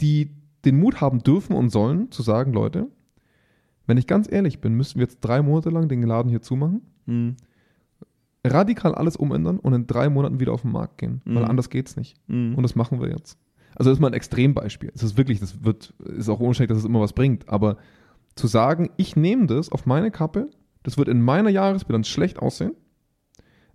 die 0.00 0.30
den 0.64 0.78
Mut 0.80 1.00
haben 1.00 1.22
dürfen 1.22 1.54
und 1.54 1.70
sollen, 1.70 2.10
zu 2.10 2.22
sagen, 2.22 2.52
Leute, 2.52 2.88
wenn 3.86 3.98
ich 3.98 4.06
ganz 4.06 4.30
ehrlich 4.30 4.60
bin, 4.60 4.74
müssten 4.74 4.98
wir 4.98 5.04
jetzt 5.06 5.20
drei 5.20 5.42
Monate 5.42 5.70
lang 5.70 5.88
den 5.88 6.02
Laden 6.02 6.28
hier 6.28 6.42
zumachen, 6.42 6.82
Mhm. 7.06 7.36
radikal 8.44 8.94
alles 8.94 9.16
umändern 9.16 9.58
und 9.58 9.72
in 9.72 9.86
drei 9.86 10.08
Monaten 10.08 10.38
wieder 10.40 10.52
auf 10.52 10.62
den 10.62 10.72
Markt 10.72 10.98
gehen. 10.98 11.20
Weil 11.24 11.42
Mhm. 11.44 11.50
anders 11.50 11.70
geht's 11.70 11.96
nicht. 11.96 12.16
Mhm. 12.28 12.54
Und 12.56 12.62
das 12.62 12.74
machen 12.74 13.00
wir 13.00 13.08
jetzt. 13.08 13.38
Also 13.74 13.90
das 13.90 13.96
ist 13.98 14.00
mal 14.00 14.08
ein 14.08 14.14
Extrembeispiel. 14.14 14.90
Es 14.94 15.02
ist 15.02 15.16
wirklich, 15.16 15.40
das 15.40 15.64
wird, 15.64 15.92
ist 16.04 16.28
auch 16.28 16.40
unwahrscheinlich, 16.40 16.68
dass 16.70 16.78
es 16.78 16.84
immer 16.84 17.00
was 17.00 17.12
bringt. 17.12 17.48
Aber 17.48 17.76
zu 18.34 18.46
sagen, 18.46 18.90
ich 18.96 19.16
nehme 19.16 19.46
das 19.46 19.70
auf 19.70 19.86
meine 19.86 20.10
Kappe, 20.10 20.50
das 20.82 20.96
wird 20.98 21.08
in 21.08 21.20
meiner 21.20 21.50
Jahresbilanz 21.50 22.08
schlecht 22.08 22.38
aussehen, 22.38 22.72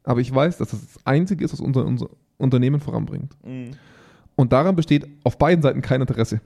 aber 0.03 0.21
ich 0.21 0.33
weiß, 0.33 0.57
dass 0.57 0.69
das 0.71 0.81
das 0.93 1.05
Einzige 1.05 1.43
ist, 1.45 1.51
was 1.53 1.59
unser, 1.59 1.85
unser 1.85 2.09
Unternehmen 2.37 2.79
voranbringt. 2.79 3.35
Und 4.35 4.53
daran 4.53 4.75
besteht 4.75 5.07
auf 5.23 5.37
beiden 5.37 5.61
Seiten 5.61 5.81
kein 5.81 6.01
Interesse. 6.01 6.41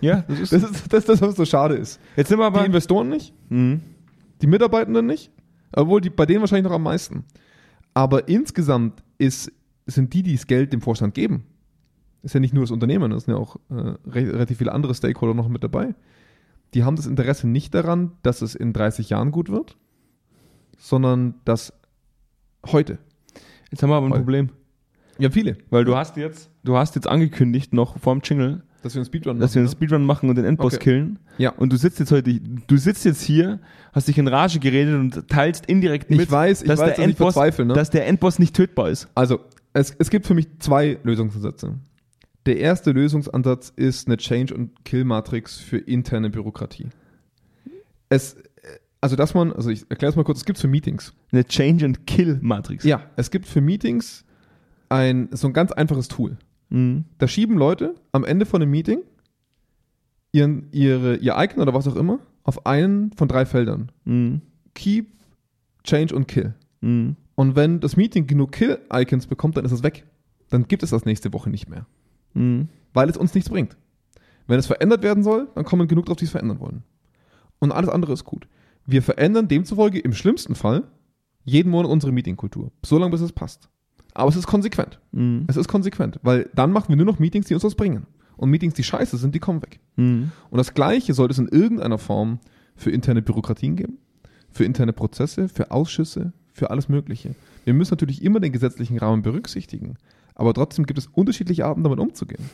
Ja, 0.00 0.22
das 0.28 0.40
ist. 0.40 0.52
Das 0.52 0.62
ist 0.64 0.92
das, 0.92 1.04
das 1.06 1.20
was 1.22 1.36
so 1.36 1.44
schade 1.44 1.74
ist. 1.76 2.00
Jetzt 2.16 2.28
sind 2.28 2.38
wir 2.38 2.50
Die 2.50 2.56
aber. 2.56 2.66
Investoren 2.66 3.08
nicht, 3.08 3.32
Mhm. 3.48 3.80
die 4.42 4.46
Mitarbeitenden 4.46 5.06
nicht, 5.06 5.30
obwohl 5.72 6.00
die, 6.00 6.10
bei 6.10 6.26
denen 6.26 6.40
wahrscheinlich 6.40 6.64
noch 6.68 6.74
am 6.76 6.82
meisten. 6.82 7.24
Aber 7.94 8.28
insgesamt 8.28 9.02
ist, 9.18 9.50
sind 9.86 10.12
die, 10.14 10.22
die 10.22 10.34
das 10.34 10.46
Geld 10.46 10.72
dem 10.72 10.80
Vorstand 10.80 11.14
geben, 11.14 11.44
ist 12.22 12.34
ja 12.34 12.40
nicht 12.40 12.52
nur 12.54 12.64
das 12.64 12.70
Unternehmen, 12.70 13.12
es 13.12 13.24
sind 13.24 13.34
ja 13.34 13.40
auch 13.40 13.56
äh, 13.70 13.74
re 13.74 14.32
relativ 14.32 14.58
viele 14.58 14.72
andere 14.72 14.94
Stakeholder 14.94 15.34
noch 15.34 15.48
mit 15.48 15.62
dabei. 15.64 15.94
Die 16.74 16.84
haben 16.84 16.96
das 16.96 17.06
Interesse 17.06 17.48
nicht 17.48 17.72
daran, 17.74 18.12
dass 18.22 18.42
es 18.42 18.54
in 18.54 18.72
30 18.72 19.08
Jahren 19.10 19.30
gut 19.30 19.48
wird, 19.48 19.76
sondern 20.76 21.34
dass 21.44 21.72
heute. 22.66 22.98
Jetzt 23.70 23.82
haben 23.82 23.90
wir 23.90 23.96
aber 23.96 24.06
ein 24.06 24.10
Voll. 24.10 24.18
Problem. 24.20 24.50
Ja, 25.18 25.30
viele. 25.30 25.56
Weil 25.70 25.84
du 25.84 25.96
hast 25.96 26.16
jetzt, 26.16 26.50
du 26.68 26.76
hast 26.76 26.94
jetzt 26.94 27.06
angekündigt, 27.08 27.72
noch 27.72 27.98
vorm 27.98 28.20
Jingle, 28.22 28.62
Dass 28.82 28.94
wir 28.94 29.00
einen 29.00 29.06
Speedrun 29.06 29.40
dass 29.40 29.54
wir 29.54 29.60
einen 29.60 29.66
ne? 29.66 29.72
Speedrun 29.72 30.04
machen 30.04 30.28
und 30.28 30.36
den 30.36 30.44
Endboss 30.44 30.74
Okay. 30.74 30.84
killen. 30.84 31.18
Ja. 31.38 31.50
Und 31.50 31.72
du 31.72 31.76
sitzt 31.76 31.98
jetzt 31.98 32.12
heute, 32.12 32.38
du 32.40 32.76
sitzt 32.76 33.04
jetzt 33.04 33.22
hier, 33.22 33.58
hast 33.92 34.06
dich 34.08 34.18
in 34.18 34.28
Rage 34.28 34.60
geredet 34.60 34.94
und 34.94 35.28
teilst 35.28 35.66
indirekt 35.66 36.10
mit, 36.10 36.20
Ich 36.20 36.30
weiß, 36.30 36.62
ich 36.62 36.68
dass, 36.68 36.78
weiß, 36.78 36.84
der 36.86 36.94
dass 36.94 36.98
ich 36.98 37.04
Endboss, 37.04 37.34
verzweifle, 37.34 37.64
ne? 37.64 37.74
dass 37.74 37.90
der 37.90 38.06
Endboss 38.06 38.38
nicht 38.38 38.54
tötbar 38.54 38.90
ist. 38.90 39.08
Also, 39.14 39.40
es, 39.72 39.94
es 39.98 40.10
gibt 40.10 40.26
für 40.26 40.34
mich 40.34 40.46
zwei 40.58 40.98
Lösungsansätze. 41.02 41.74
Der 42.46 42.58
erste 42.58 42.92
Lösungsansatz 42.92 43.72
ist 43.76 44.06
eine 44.06 44.16
Change- 44.16 44.54
und 44.54 44.84
Kill-Matrix 44.84 45.58
für 45.58 45.78
interne 45.78 46.30
Bürokratie. 46.30 46.88
Es, 48.08 48.36
also, 49.00 49.16
dass 49.16 49.34
man, 49.34 49.52
also 49.52 49.70
ich 49.70 49.84
erkläre 49.90 50.10
es 50.10 50.16
mal 50.16 50.24
kurz, 50.24 50.38
es 50.38 50.44
gibt 50.44 50.58
für 50.58 50.68
Meetings. 50.68 51.12
Eine 51.32 51.44
Change 51.44 51.84
and 51.84 52.06
Kill 52.06 52.38
Matrix. 52.40 52.84
Ja, 52.84 53.02
es 53.16 53.30
gibt 53.30 53.46
für 53.46 53.60
Meetings 53.60 54.24
ein, 54.88 55.28
so 55.32 55.46
ein 55.48 55.52
ganz 55.52 55.72
einfaches 55.72 56.08
Tool. 56.08 56.36
Mhm. 56.70 57.04
Da 57.18 57.28
schieben 57.28 57.56
Leute 57.56 57.94
am 58.12 58.24
Ende 58.24 58.46
von 58.46 58.62
einem 58.62 58.70
Meeting 58.70 59.02
ihren, 60.32 60.68
ihre, 60.72 61.16
ihr 61.16 61.34
Icon 61.38 61.62
oder 61.62 61.74
was 61.74 61.88
auch 61.88 61.96
immer 61.96 62.20
auf 62.42 62.66
einen 62.66 63.12
von 63.12 63.28
drei 63.28 63.44
Feldern. 63.44 63.92
Mhm. 64.04 64.42
Keep, 64.74 65.12
Change 65.84 66.14
und 66.14 66.28
Kill. 66.28 66.54
Mhm. 66.80 67.16
Und 67.34 67.56
wenn 67.56 67.80
das 67.80 67.96
Meeting 67.96 68.26
genug 68.26 68.52
Kill-Icons 68.52 69.26
bekommt, 69.26 69.56
dann 69.56 69.64
ist 69.64 69.72
es 69.72 69.82
weg. 69.82 70.06
Dann 70.50 70.66
gibt 70.66 70.82
es 70.82 70.90
das 70.90 71.04
nächste 71.04 71.32
Woche 71.32 71.50
nicht 71.50 71.68
mehr. 71.68 71.86
Mhm. 72.34 72.68
Weil 72.92 73.08
es 73.08 73.16
uns 73.16 73.34
nichts 73.34 73.50
bringt. 73.50 73.76
Wenn 74.46 74.58
es 74.58 74.66
verändert 74.66 75.02
werden 75.02 75.22
soll, 75.22 75.48
dann 75.54 75.64
kommen 75.64 75.88
genug 75.88 76.06
drauf, 76.06 76.16
die 76.16 76.24
es 76.24 76.30
verändern 76.30 76.58
wollen. 76.58 76.82
Und 77.58 77.70
alles 77.72 77.90
andere 77.90 78.12
ist 78.12 78.24
gut. 78.24 78.48
Wir 78.86 79.02
verändern 79.02 79.48
demzufolge 79.48 79.98
im 79.98 80.14
schlimmsten 80.14 80.54
Fall 80.54 80.84
jeden 81.44 81.70
Monat 81.70 81.90
unsere 81.90 82.12
Meetingkultur. 82.12 82.72
So 82.84 82.98
lange, 82.98 83.10
bis 83.10 83.20
es 83.20 83.32
passt. 83.32 83.68
Aber 84.18 84.28
es 84.30 84.36
ist 84.36 84.48
konsequent. 84.48 84.98
Mhm. 85.12 85.44
Es 85.46 85.56
ist 85.56 85.68
konsequent, 85.68 86.18
weil 86.22 86.50
dann 86.52 86.72
machen 86.72 86.88
wir 86.88 86.96
nur 86.96 87.06
noch 87.06 87.20
Meetings, 87.20 87.46
die 87.46 87.54
uns 87.54 87.62
was 87.62 87.76
bringen. 87.76 88.06
Und 88.36 88.50
Meetings, 88.50 88.74
die 88.74 88.82
scheiße 88.82 89.16
sind, 89.16 89.34
die 89.34 89.38
kommen 89.38 89.62
weg. 89.62 89.78
Mhm. 89.96 90.32
Und 90.50 90.58
das 90.58 90.74
Gleiche 90.74 91.14
sollte 91.14 91.32
es 91.32 91.38
in 91.38 91.46
irgendeiner 91.46 91.98
Form 91.98 92.40
für 92.74 92.90
interne 92.90 93.22
Bürokratien 93.22 93.76
geben, 93.76 93.98
für 94.50 94.64
interne 94.64 94.92
Prozesse, 94.92 95.48
für 95.48 95.70
Ausschüsse, 95.70 96.32
für 96.52 96.70
alles 96.70 96.88
Mögliche. 96.88 97.36
Wir 97.64 97.74
müssen 97.74 97.92
natürlich 97.92 98.22
immer 98.22 98.40
den 98.40 98.50
gesetzlichen 98.50 98.98
Rahmen 98.98 99.22
berücksichtigen, 99.22 99.96
aber 100.34 100.52
trotzdem 100.52 100.86
gibt 100.86 100.98
es 100.98 101.06
unterschiedliche 101.06 101.64
Arten, 101.64 101.84
damit 101.84 102.00
umzugehen. 102.00 102.50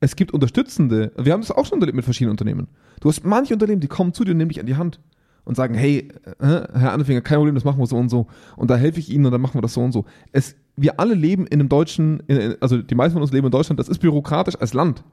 Es 0.00 0.14
gibt 0.14 0.32
unterstützende, 0.32 1.12
wir 1.16 1.32
haben 1.32 1.40
das 1.40 1.50
auch 1.50 1.64
schon 1.64 1.80
erlebt 1.80 1.96
mit 1.96 2.04
verschiedenen 2.04 2.32
Unternehmen. 2.32 2.68
Du 3.00 3.08
hast 3.08 3.24
manche 3.24 3.54
Unternehmen, 3.54 3.80
die 3.80 3.88
kommen 3.88 4.12
zu 4.12 4.24
dir 4.24 4.32
und 4.32 4.38
nehmen 4.38 4.50
dich 4.50 4.60
an 4.60 4.66
die 4.66 4.76
Hand 4.76 5.00
und 5.48 5.54
sagen, 5.54 5.74
hey, 5.74 6.08
äh, 6.40 6.46
Herr 6.46 6.92
Anfinger, 6.92 7.22
kein 7.22 7.38
Problem, 7.38 7.54
das 7.54 7.64
machen 7.64 7.78
wir 7.78 7.86
so 7.86 7.96
und 7.96 8.10
so. 8.10 8.26
Und 8.56 8.68
da 8.68 8.76
helfe 8.76 9.00
ich 9.00 9.08
Ihnen 9.08 9.24
und 9.24 9.32
dann 9.32 9.40
machen 9.40 9.54
wir 9.54 9.62
das 9.62 9.72
so 9.72 9.80
und 9.80 9.92
so. 9.92 10.04
Es, 10.30 10.56
wir 10.76 11.00
alle 11.00 11.14
leben 11.14 11.46
in 11.46 11.58
einem 11.58 11.70
deutschen, 11.70 12.22
also 12.60 12.82
die 12.82 12.94
meisten 12.94 13.14
von 13.14 13.22
uns 13.22 13.32
leben 13.32 13.46
in 13.46 13.50
Deutschland, 13.50 13.80
das 13.80 13.88
ist 13.88 13.98
bürokratisch 13.98 14.56
als 14.56 14.74
Land. 14.74 15.04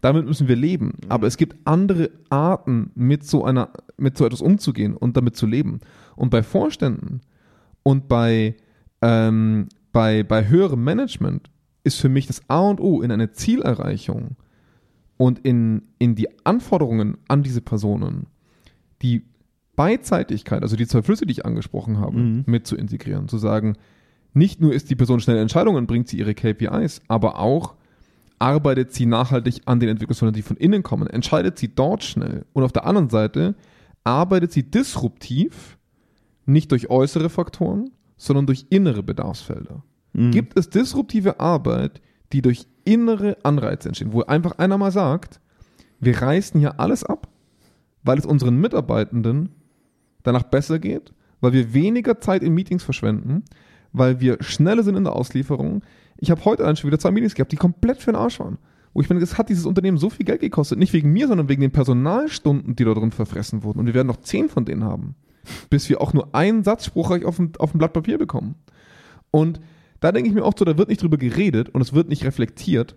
Damit 0.00 0.24
müssen 0.26 0.46
wir 0.46 0.54
leben. 0.54 0.92
Aber 1.08 1.26
es 1.26 1.36
gibt 1.36 1.56
andere 1.64 2.10
Arten, 2.30 2.92
mit 2.94 3.26
so 3.26 3.44
einer, 3.44 3.70
mit 3.96 4.16
so 4.16 4.24
etwas 4.24 4.40
umzugehen 4.40 4.96
und 4.96 5.16
damit 5.16 5.36
zu 5.36 5.46
leben. 5.46 5.80
Und 6.14 6.30
bei 6.30 6.44
Vorständen 6.44 7.20
und 7.82 8.06
bei, 8.06 8.54
ähm, 9.00 9.68
bei, 9.90 10.22
bei 10.22 10.48
höherem 10.48 10.84
Management 10.84 11.50
ist 11.82 12.00
für 12.00 12.08
mich 12.08 12.28
das 12.28 12.40
A 12.48 12.60
und 12.60 12.80
O 12.80 13.02
in 13.02 13.10
eine 13.10 13.32
Zielerreichung 13.32 14.36
und 15.16 15.40
in, 15.40 15.82
in 15.98 16.14
die 16.14 16.28
Anforderungen 16.44 17.18
an 17.26 17.42
diese 17.42 17.60
Personen, 17.60 18.28
die 19.02 19.24
Beidseitigkeit, 19.76 20.62
also 20.62 20.76
die 20.76 20.86
zwei 20.86 21.02
Flüsse, 21.02 21.26
die 21.26 21.32
ich 21.32 21.46
angesprochen 21.46 21.98
habe, 21.98 22.18
Mhm. 22.18 22.44
mit 22.46 22.66
zu 22.66 22.76
integrieren. 22.76 23.28
Zu 23.28 23.38
sagen, 23.38 23.76
nicht 24.34 24.60
nur 24.60 24.72
ist 24.72 24.90
die 24.90 24.96
Person 24.96 25.20
schnell 25.20 25.38
Entscheidungen, 25.38 25.86
bringt 25.86 26.08
sie 26.08 26.18
ihre 26.18 26.34
KPIs, 26.34 27.00
aber 27.08 27.38
auch 27.38 27.74
arbeitet 28.38 28.92
sie 28.92 29.06
nachhaltig 29.06 29.62
an 29.66 29.78
den 29.80 29.88
Entwicklungsfeldern, 29.90 30.34
die 30.34 30.42
von 30.42 30.56
innen 30.56 30.82
kommen, 30.82 31.06
entscheidet 31.06 31.58
sie 31.58 31.68
dort 31.74 32.02
schnell. 32.02 32.44
Und 32.52 32.64
auf 32.64 32.72
der 32.72 32.86
anderen 32.86 33.08
Seite 33.08 33.54
arbeitet 34.04 34.52
sie 34.52 34.68
disruptiv, 34.68 35.78
nicht 36.44 36.72
durch 36.72 36.90
äußere 36.90 37.30
Faktoren, 37.30 37.90
sondern 38.16 38.46
durch 38.46 38.66
innere 38.70 39.02
Bedarfsfelder. 39.02 39.82
Mhm. 40.12 40.32
Gibt 40.32 40.58
es 40.58 40.68
disruptive 40.70 41.40
Arbeit, 41.40 42.00
die 42.32 42.42
durch 42.42 42.66
innere 42.84 43.36
Anreize 43.44 43.88
entstehen, 43.88 44.12
wo 44.12 44.22
einfach 44.22 44.58
einer 44.58 44.76
mal 44.76 44.90
sagt, 44.90 45.40
wir 46.00 46.20
reißen 46.20 46.58
hier 46.58 46.80
alles 46.80 47.04
ab, 47.04 47.28
weil 48.02 48.18
es 48.18 48.26
unseren 48.26 48.56
Mitarbeitenden 48.56 49.50
danach 50.22 50.44
besser 50.44 50.78
geht, 50.78 51.12
weil 51.40 51.52
wir 51.52 51.74
weniger 51.74 52.20
Zeit 52.20 52.42
in 52.42 52.54
Meetings 52.54 52.82
verschwenden, 52.82 53.44
weil 53.92 54.20
wir 54.20 54.42
schneller 54.42 54.82
sind 54.82 54.96
in 54.96 55.04
der 55.04 55.14
Auslieferung. 55.14 55.82
Ich 56.18 56.30
habe 56.30 56.44
heute 56.44 56.62
allein 56.62 56.76
schon 56.76 56.88
wieder 56.88 56.98
zwei 56.98 57.10
Meetings 57.10 57.34
gehabt, 57.34 57.52
die 57.52 57.56
komplett 57.56 57.98
für 57.98 58.12
den 58.12 58.16
Arsch 58.16 58.40
waren. 58.40 58.58
Wo 58.94 59.00
ich 59.00 59.08
meine, 59.08 59.22
es 59.22 59.38
hat 59.38 59.48
dieses 59.48 59.64
Unternehmen 59.64 59.96
so 59.96 60.10
viel 60.10 60.26
Geld 60.26 60.40
gekostet, 60.40 60.78
nicht 60.78 60.92
wegen 60.92 61.12
mir, 61.12 61.26
sondern 61.26 61.48
wegen 61.48 61.62
den 61.62 61.70
Personalstunden, 61.70 62.76
die 62.76 62.84
da 62.84 62.92
drin 62.92 63.10
verfressen 63.10 63.62
wurden. 63.62 63.80
Und 63.80 63.86
wir 63.86 63.94
werden 63.94 64.06
noch 64.06 64.20
zehn 64.20 64.48
von 64.48 64.64
denen 64.64 64.84
haben, 64.84 65.14
bis 65.70 65.88
wir 65.88 66.00
auch 66.00 66.12
nur 66.12 66.34
einen 66.34 66.62
Satz 66.62 66.86
spruchreich 66.86 67.24
auf 67.24 67.36
dem, 67.36 67.52
auf 67.58 67.72
dem 67.72 67.78
Blatt 67.78 67.94
Papier 67.94 68.18
bekommen. 68.18 68.56
Und 69.30 69.60
da 70.00 70.12
denke 70.12 70.28
ich 70.28 70.34
mir 70.34 70.44
auch 70.44 70.54
so, 70.56 70.64
da 70.64 70.76
wird 70.76 70.88
nicht 70.88 71.02
drüber 71.02 71.16
geredet 71.16 71.70
und 71.70 71.80
es 71.80 71.94
wird 71.94 72.08
nicht 72.08 72.24
reflektiert. 72.24 72.96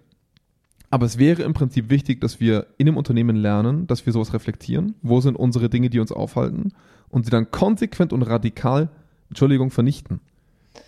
Aber 0.89 1.05
es 1.05 1.17
wäre 1.17 1.43
im 1.43 1.53
Prinzip 1.53 1.89
wichtig, 1.89 2.19
dass 2.21 2.39
wir 2.39 2.67
in 2.77 2.85
dem 2.85 2.97
Unternehmen 2.97 3.35
lernen, 3.35 3.87
dass 3.87 4.05
wir 4.05 4.13
sowas 4.13 4.33
reflektieren. 4.33 4.95
Wo 5.01 5.21
sind 5.21 5.35
unsere 5.35 5.69
Dinge, 5.69 5.89
die 5.89 5.99
uns 5.99 6.11
aufhalten? 6.11 6.73
Und 7.15 7.23
sie 7.23 7.31
dann 7.31 7.49
konsequent 7.49 8.11
und 8.11 8.23
radikal, 8.23 8.89
Entschuldigung, 9.29 9.71
vernichten. 9.71 10.19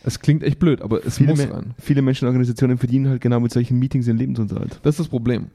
Es 0.04 0.20
klingt 0.20 0.44
echt 0.44 0.60
blöd, 0.60 0.82
aber 0.82 1.06
es 1.06 1.16
viele, 1.20 1.30
muss 1.30 1.40
Me- 1.48 1.54
rein. 1.54 1.74
viele 1.80 2.02
Menschen 2.02 2.26
und 2.26 2.32
Organisationen 2.32 2.78
verdienen 2.78 3.08
halt 3.08 3.22
genau 3.22 3.40
mit 3.40 3.54
solchen 3.54 3.80
Meetings 3.80 4.08
ihren 4.08 4.18
Lebensunterhalt. 4.18 4.82
Das 4.84 4.96
ist 4.96 5.00
das 5.00 5.08
Problem. 5.08 5.48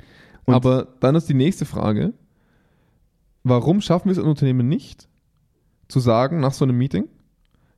Und- 0.47 0.55
aber 0.55 0.89
dann 1.01 1.15
ist 1.15 1.29
die 1.29 1.35
nächste 1.35 1.67
Frage, 1.67 2.15
warum 3.45 3.83
schaffen 3.83 4.07
wir 4.07 4.13
es 4.13 4.19
in 4.19 4.25
Unternehmen 4.25 4.67
nicht, 4.69 5.09
zu 5.89 6.01
sagen 6.01 6.41
nach 6.41 6.55
so 6.55 6.65
einem 6.65 6.79
Meeting, 6.79 7.05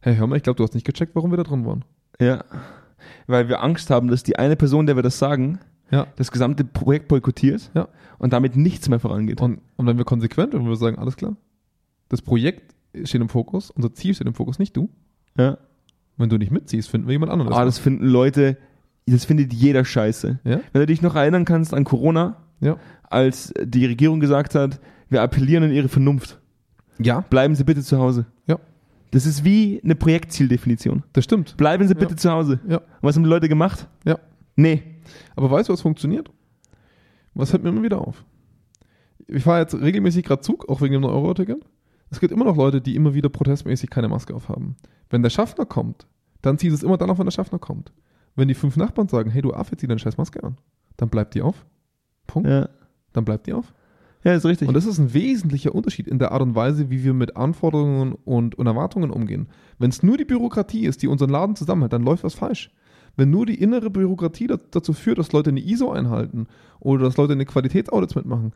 hey, 0.01 0.15
hör 0.15 0.29
mal, 0.29 0.37
ich 0.37 0.45
glaube, 0.45 0.57
du 0.59 0.63
hast 0.63 0.75
nicht 0.75 0.87
gecheckt, 0.87 1.17
warum 1.17 1.33
wir 1.33 1.37
da 1.37 1.43
drin 1.43 1.67
waren. 1.67 1.85
Ja. 2.21 2.45
Weil 3.27 3.49
wir 3.49 3.61
Angst 3.63 3.91
haben, 3.91 4.07
dass 4.07 4.23
die 4.23 4.37
eine 4.39 4.55
Person, 4.55 4.87
der 4.87 4.95
wir 4.95 5.03
das 5.03 5.19
sagen, 5.19 5.59
Ja. 5.91 6.07
das 6.15 6.31
gesamte 6.31 6.65
Projekt 6.65 7.09
boykottiert 7.09 7.71
Ja. 7.75 7.89
und 8.19 8.33
damit 8.33 8.55
nichts 8.57 8.89
mehr 8.89 9.01
vorangeht. 9.01 9.41
Und, 9.41 9.61
und 9.77 9.87
wenn 9.87 9.99
wir 9.99 10.05
konsequent, 10.05 10.53
wenn 10.55 10.65
wir 10.65 10.77
sagen, 10.77 10.97
alles 10.99 11.17
klar, 11.17 11.35
das 12.09 12.23
Projekt 12.23 12.74
steht 13.05 13.21
im 13.21 13.29
Fokus, 13.29 13.71
unser 13.71 13.93
Ziel 13.95 14.15
steht 14.15 14.27
im 14.27 14.35
Fokus, 14.35 14.59
nicht 14.59 14.77
du. 14.77 14.89
ja. 15.39 15.59
Wenn 16.17 16.29
du 16.29 16.39
nicht 16.39 16.53
mitziehst, 16.53 16.89
finden 16.89 17.09
wir 17.09 17.13
jemand 17.13 17.33
anderes. 17.33 17.53
Ah, 17.57 17.65
das 17.65 17.79
finden 17.81 18.07
Leute, 18.07 18.57
das 19.05 19.25
findet 19.25 19.53
jeder 19.53 19.85
scheiße. 19.85 20.39
ja? 20.45 20.61
Wenn 20.73 20.81
du 20.81 20.87
dich 20.87 21.03
noch 21.03 21.17
erinnern 21.17 21.45
kannst 21.45 21.75
an 21.75 21.83
Corona, 21.83 22.37
Ja. 22.61 22.77
als 23.11 23.53
die 23.61 23.85
Regierung 23.85 24.21
gesagt 24.21 24.55
hat, 24.55 24.79
wir 25.09 25.23
appellieren 25.23 25.65
an 25.65 25.73
ihre 25.73 25.89
Vernunft. 25.89 26.41
Ja, 27.01 27.23
Bleiben 27.23 27.57
Sie 27.57 27.65
bitte 27.65 27.83
zu 27.83 27.99
Hause. 27.99 28.27
Ja. 28.47 28.61
Das 29.11 29.27
ist 29.27 29.45
wie 29.45 29.81
eine 29.83 29.97
Projektziildefinition. 29.97 31.03
das 31.13 31.25
stimmt. 31.25 31.57
Bleiben 31.57 31.89
Sie 31.89 31.95
Ja. 31.95 31.99
bitte 31.99 32.15
zu 32.15 32.31
Hause. 32.31 32.61
Ja. 32.69 32.77
Und 32.79 32.85
was 33.03 33.17
haben 33.17 33.25
die 33.25 33.29
Leute 33.31 33.49
gemacht? 33.49 33.89
Ja. 34.05 34.21
Nee. 34.55 34.85
Aber 35.35 35.51
weißt 35.51 35.69
du, 35.69 35.73
was 35.73 35.81
funktioniert? 35.83 36.31
Was 37.35 37.51
fällt 37.51 37.65
mir 37.65 37.71
immer 37.71 37.83
wieder 37.83 37.99
auf? 38.01 38.25
Ich 39.27 39.43
fahre 39.43 39.63
jetzt 39.63 39.75
regelmäßig 39.75 40.25
gerade 40.25 40.43
Zug, 40.43 40.69
auch 40.69 40.81
wegen 40.81 40.93
dem 40.93 41.03
9-Euro-Ticket. 41.03 41.65
Es 42.15 42.21
gibt 42.21 42.33
immer 42.33 42.45
noch 42.45 42.57
Leute, 42.57 42.81
die 42.81 42.95
immer 42.95 43.13
wieder 43.13 43.29
protestmäßig 43.29 43.91
keine 43.91 44.09
Maske 44.09 44.35
aufhaben. 44.35 44.77
Wenn 45.11 45.23
der 45.25 45.31
Schaffner 45.31 45.67
kommt, 45.67 46.07
dann 46.43 46.59
zieht 46.59 46.73
es 46.73 46.85
immer 46.85 46.97
dann 46.97 47.11
auf, 47.11 47.19
wenn 47.19 47.27
der 47.27 47.33
Schaffner 47.33 47.59
kommt. 47.59 47.93
Wenn 48.37 48.47
die 48.47 48.55
fünf 48.55 48.77
Nachbarn 48.77 49.09
sagen, 49.09 49.31
hey 49.31 49.43
du 49.43 49.53
Affe, 49.53 49.77
zieh 49.77 49.89
deine 49.89 49.99
scheiß 49.99 50.17
Maske 50.17 50.45
an, 50.45 50.57
dann 50.97 51.09
bleibt 51.09 51.35
die 51.35 51.43
auf. 51.43 51.67
Punkt. 52.29 52.49
Ja. 52.49 52.69
Dann 53.13 53.25
bleibt 53.25 53.49
die 53.49 53.53
auf. 53.53 53.75
Ja, 54.23 54.33
ist 54.33 54.47
richtig. 54.47 54.69
Und 54.69 54.75
das 54.75 54.87
ist 54.87 54.99
ein 54.99 55.13
wesentlicher 55.13 55.75
Unterschied 55.75 56.07
in 56.07 56.21
der 56.21 56.31
Art 56.31 56.41
und 56.43 56.55
Weise, 56.55 56.89
wie 56.89 57.03
wir 57.03 57.15
mit 57.15 57.37
Anforderungen 57.37 58.13
und, 58.25 58.55
und 58.55 58.67
Erwartungen 58.67 59.11
umgehen. 59.11 59.49
Wenn 59.81 59.91
es 59.91 60.05
nur 60.05 60.17
die 60.17 60.25
Bürokratie 60.25 60.87
ist, 60.87 61.03
die 61.03 61.09
unseren 61.09 61.31
Laden 61.31 61.57
zusammenhält, 61.57 61.93
dann 61.93 62.05
läuft 62.05 62.23
was 62.23 62.35
falsch. 62.35 62.71
Wenn 63.17 63.31
nur 63.31 63.45
die 63.47 63.61
innere 63.61 63.91
Bürokratie 63.91 64.47
da- 64.47 64.59
dazu 64.71 64.93
führt, 64.93 65.19
dass 65.19 65.33
Leute 65.33 65.51
eine 65.51 65.61
ISO 65.61 65.91
einhalten 65.91 66.47
oder 66.81 67.05
dass 67.05 67.17
Leute 67.17 67.35
eine 67.35 67.45
Qualitätsaudits 67.45 68.15
mitmachen, 68.15 68.53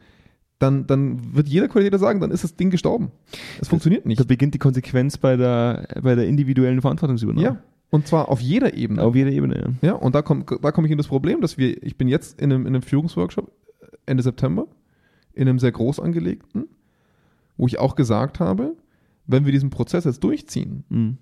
dann, 0.58 0.86
dann 0.86 1.34
wird 1.34 1.48
jeder 1.48 1.68
Qualitäter 1.68 1.98
sagen, 1.98 2.20
dann 2.20 2.30
ist 2.30 2.42
das 2.44 2.56
Ding 2.56 2.70
gestorben. 2.70 3.12
Es 3.60 3.68
funktioniert 3.68 4.04
da 4.04 4.08
nicht. 4.08 4.26
beginnt 4.26 4.54
die 4.54 4.58
Konsequenz 4.58 5.16
bei 5.16 5.36
der, 5.36 5.88
bei 6.02 6.14
der 6.14 6.26
individuellen 6.26 6.80
Verantwortungsübernahme. 6.80 7.46
Ja. 7.46 7.62
Und 7.90 8.06
zwar 8.06 8.28
auf 8.28 8.40
jeder 8.40 8.74
Ebene. 8.74 9.02
Auf 9.02 9.14
jeder 9.14 9.30
Ebene, 9.30 9.76
ja. 9.80 9.88
Ja, 9.88 9.92
und 9.94 10.14
da 10.14 10.22
komme 10.22 10.44
da 10.60 10.72
komm 10.72 10.84
ich 10.84 10.90
in 10.90 10.98
das 10.98 11.06
Problem, 11.08 11.40
dass 11.40 11.56
wir, 11.56 11.82
ich 11.82 11.96
bin 11.96 12.08
jetzt 12.08 12.40
in 12.40 12.52
einem, 12.52 12.62
in 12.62 12.74
einem 12.74 12.82
Führungsworkshop 12.82 13.50
Ende 14.04 14.22
September, 14.22 14.66
in 15.32 15.48
einem 15.48 15.58
sehr 15.58 15.72
groß 15.72 16.00
angelegten, 16.00 16.66
wo 17.56 17.66
ich 17.66 17.78
auch 17.78 17.94
gesagt 17.94 18.40
habe, 18.40 18.74
wenn 19.26 19.44
wir 19.44 19.52
diesen 19.52 19.70
Prozess 19.70 20.04
jetzt 20.04 20.22
durchziehen, 20.24 20.84
Mhm. 20.88 21.18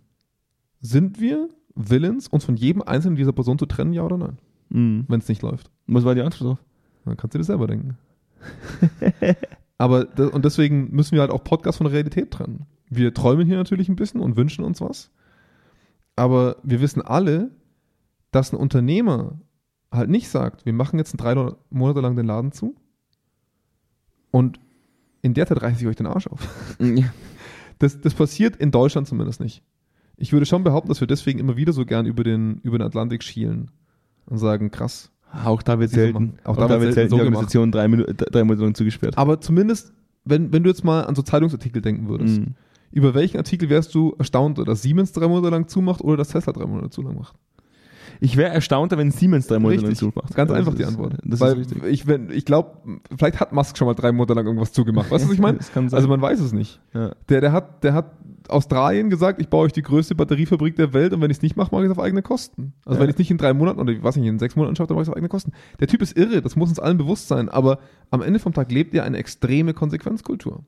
sind 0.81 1.20
wir 1.20 1.49
willens, 1.75 2.27
uns 2.29 2.44
von 2.44 2.57
jedem 2.57 2.83
einzelnen 2.83 3.16
dieser 3.16 3.33
Person 3.33 3.59
zu 3.59 3.66
trennen, 3.66 3.92
ja 3.92 4.03
oder 4.03 4.16
nein, 4.16 4.38
Mhm. 4.70 5.05
wenn 5.09 5.20
es 5.20 5.29
nicht 5.29 5.42
läuft. 5.42 5.70
Was 5.87 6.05
war 6.05 6.14
die 6.14 6.22
Antwort 6.22 6.51
drauf? 6.51 6.64
Dann 7.05 7.16
kannst 7.16 7.35
du 7.35 7.38
dir 7.38 7.44
selber 7.44 7.66
denken. 7.66 7.96
Aber 9.79 10.07
und 10.33 10.44
deswegen 10.44 10.90
müssen 10.90 11.12
wir 11.12 11.21
halt 11.21 11.31
auch 11.31 11.44
Podcast 11.44 11.79
von 11.79 11.87
der 11.87 11.94
Realität 11.94 12.31
trennen. 12.31 12.67
Wir 12.88 13.13
träumen 13.13 13.46
hier 13.46 13.56
natürlich 13.56 13.88
ein 13.88 13.96
bisschen 13.96 14.21
und 14.21 14.37
wünschen 14.37 14.65
uns 14.65 14.81
was. 14.81 15.10
Aber 16.15 16.56
wir 16.63 16.81
wissen 16.81 17.02
alle, 17.02 17.50
dass 18.31 18.52
ein 18.52 18.56
Unternehmer 18.56 19.38
halt 19.92 20.08
nicht 20.08 20.29
sagt, 20.29 20.65
wir 20.65 20.73
machen 20.73 20.98
jetzt 20.98 21.13
drei 21.17 21.35
Monate 21.71 22.00
lang 22.00 22.17
den 22.17 22.27
Laden 22.27 22.52
zu 22.52 22.75
und 24.31 24.60
in 25.23 25.35
der 25.35 25.46
Zeit 25.46 25.63
reiße 25.63 25.81
ich 25.81 25.87
euch 25.87 25.96
den 25.96 26.06
Arsch 26.06 26.27
auf. 26.27 26.48
Ja. 26.79 27.04
Das, 27.79 28.00
das 28.00 28.15
passiert 28.15 28.56
in 28.56 28.71
Deutschland 28.71 29.06
zumindest 29.06 29.38
nicht. 29.38 29.63
Ich 30.17 30.33
würde 30.33 30.46
schon 30.46 30.65
behaupten, 30.65 30.88
dass 30.88 31.00
wir 31.00 31.06
deswegen 31.06 31.38
immer 31.38 31.58
wieder 31.58 31.75
so 31.75 31.85
gern 31.85 32.06
über 32.06 32.25
den, 32.25 32.58
über 32.63 32.79
den 32.79 32.87
Atlantik 32.87 33.23
schielen 33.23 33.71
und 34.25 34.38
sagen, 34.38 34.71
krass. 34.71 35.13
Auch 35.44 35.62
da 35.62 35.78
wird 35.78 35.90
selten, 35.90 36.34
auch, 36.44 36.56
da, 36.56 36.80
wird 36.80 36.94
selten 36.94 37.10
so 37.10 37.16
die. 37.16 37.22
Organisation 37.22 37.70
drei, 37.72 37.88
Minuten, 37.88 38.16
drei 38.16 38.44
Monate 38.44 38.64
lang 38.64 38.74
zugesperrt. 38.74 39.16
Aber 39.18 39.40
zumindest, 39.40 39.92
wenn, 40.24 40.52
wenn 40.52 40.62
du 40.62 40.70
jetzt 40.70 40.84
mal 40.84 41.02
an 41.04 41.14
so 41.14 41.22
Zeitungsartikel 41.22 41.82
denken 41.82 42.08
würdest, 42.08 42.40
Mhm. 42.40 42.54
über 42.92 43.14
welchen 43.14 43.37
Artikel 43.38 43.68
wärst 43.68 43.94
du 43.94 44.14
erstaunt, 44.18 44.58
dass 44.66 44.82
Siemens 44.82 45.12
drei 45.12 45.28
Monate 45.28 45.50
lang 45.50 45.68
zumacht 45.68 46.00
oder 46.02 46.16
dass 46.16 46.28
Tesla 46.28 46.52
drei 46.52 46.66
Monate 46.66 46.90
zu 46.90 47.02
lang 47.02 47.16
macht? 47.16 47.34
Ich 48.21 48.37
wäre 48.37 48.50
erstaunter, 48.52 48.96
wenn 48.98 49.10
Siemens 49.10 49.46
drei 49.46 49.58
Monate 49.58 49.83
lang 49.83 49.90
Richtig. 49.90 50.12
zumacht. 50.12 50.35
Ganz 50.35 50.50
einfach 50.50 50.75
die 50.75 50.85
Antwort. 50.85 51.14
Das 51.25 51.40
Weil 51.40 51.67
ich, 51.87 52.06
wenn- 52.06 52.31
ich 52.31 52.44
glaube, 52.44 52.79
vielleicht 53.17 53.40
hat 53.40 53.52
Musk 53.52 53.77
schon 53.77 53.87
mal 53.87 53.94
drei 53.94 54.12
Monate 54.12 54.35
lang 54.35 54.46
irgendwas 54.46 54.73
zugemacht. 54.73 55.10
Weißt 55.10 55.25
du, 55.25 55.29
was 55.29 55.35
ich 55.35 55.40
meine? 55.40 55.58
Also 55.92 56.08
man 56.08 56.21
weiß 56.23 56.40
es 56.40 56.52
nicht. 56.52 56.81
Ja. 56.94 57.12
Der, 57.29 57.40
der, 57.40 57.52
hat, 57.52 57.85
der 57.85 57.94
hat 57.94 58.12
Australien 58.48 59.10
gesagt, 59.10 59.40
ich 59.40 59.48
baue 59.48 59.67
euch 59.67 59.73
die 59.73 59.83
größte 59.83 60.14
Batteriefabrik 60.14 60.77
der 60.77 60.92
Welt 60.92 61.12
und 61.12 61.21
wenn 61.21 61.31
ich 61.31 61.38
es 61.38 61.42
nicht 61.42 61.56
mache, 61.56 61.75
mache 61.75 61.85
ich 61.85 61.90
es 61.90 61.96
auf 61.98 62.02
eigene 62.02 62.23
Kosten. 62.23 62.73
Also 62.85 62.96
Ja. 62.98 63.02
wenn 63.02 63.08
ich 63.10 63.14
es 63.17 63.19
nicht 63.19 63.31
in 63.31 63.38
drei 63.38 63.52
Monaten 63.52 63.81
oder 63.81 63.92
was 64.02 64.17
nicht, 64.17 64.27
in 64.27 64.38
sechs 64.38 64.56
Monaten 64.56 64.77
schaffe, 64.77 64.88
dann 64.88 64.94
mache 64.96 65.02
ich 65.02 65.08
es 65.08 65.10
auf 65.10 65.17
eigene 65.17 65.29
Kosten. 65.29 65.52
Der 65.81 65.88
Typ 65.88 66.00
ist 66.00 66.17
irre, 66.17 66.40
das 66.42 66.54
muss 66.56 66.69
uns 66.69 66.79
allen 66.79 66.96
bewusst 66.98 67.29
sein, 67.29 67.48
aber 67.48 67.79
am 68.10 68.23
Ende 68.23 68.38
vom 68.38 68.52
Tag 68.54 68.71
lebt 68.71 68.94
er 68.94 69.04
eine 69.04 69.19
extreme 69.19 69.75
Konsequenzkultur. 69.75 70.64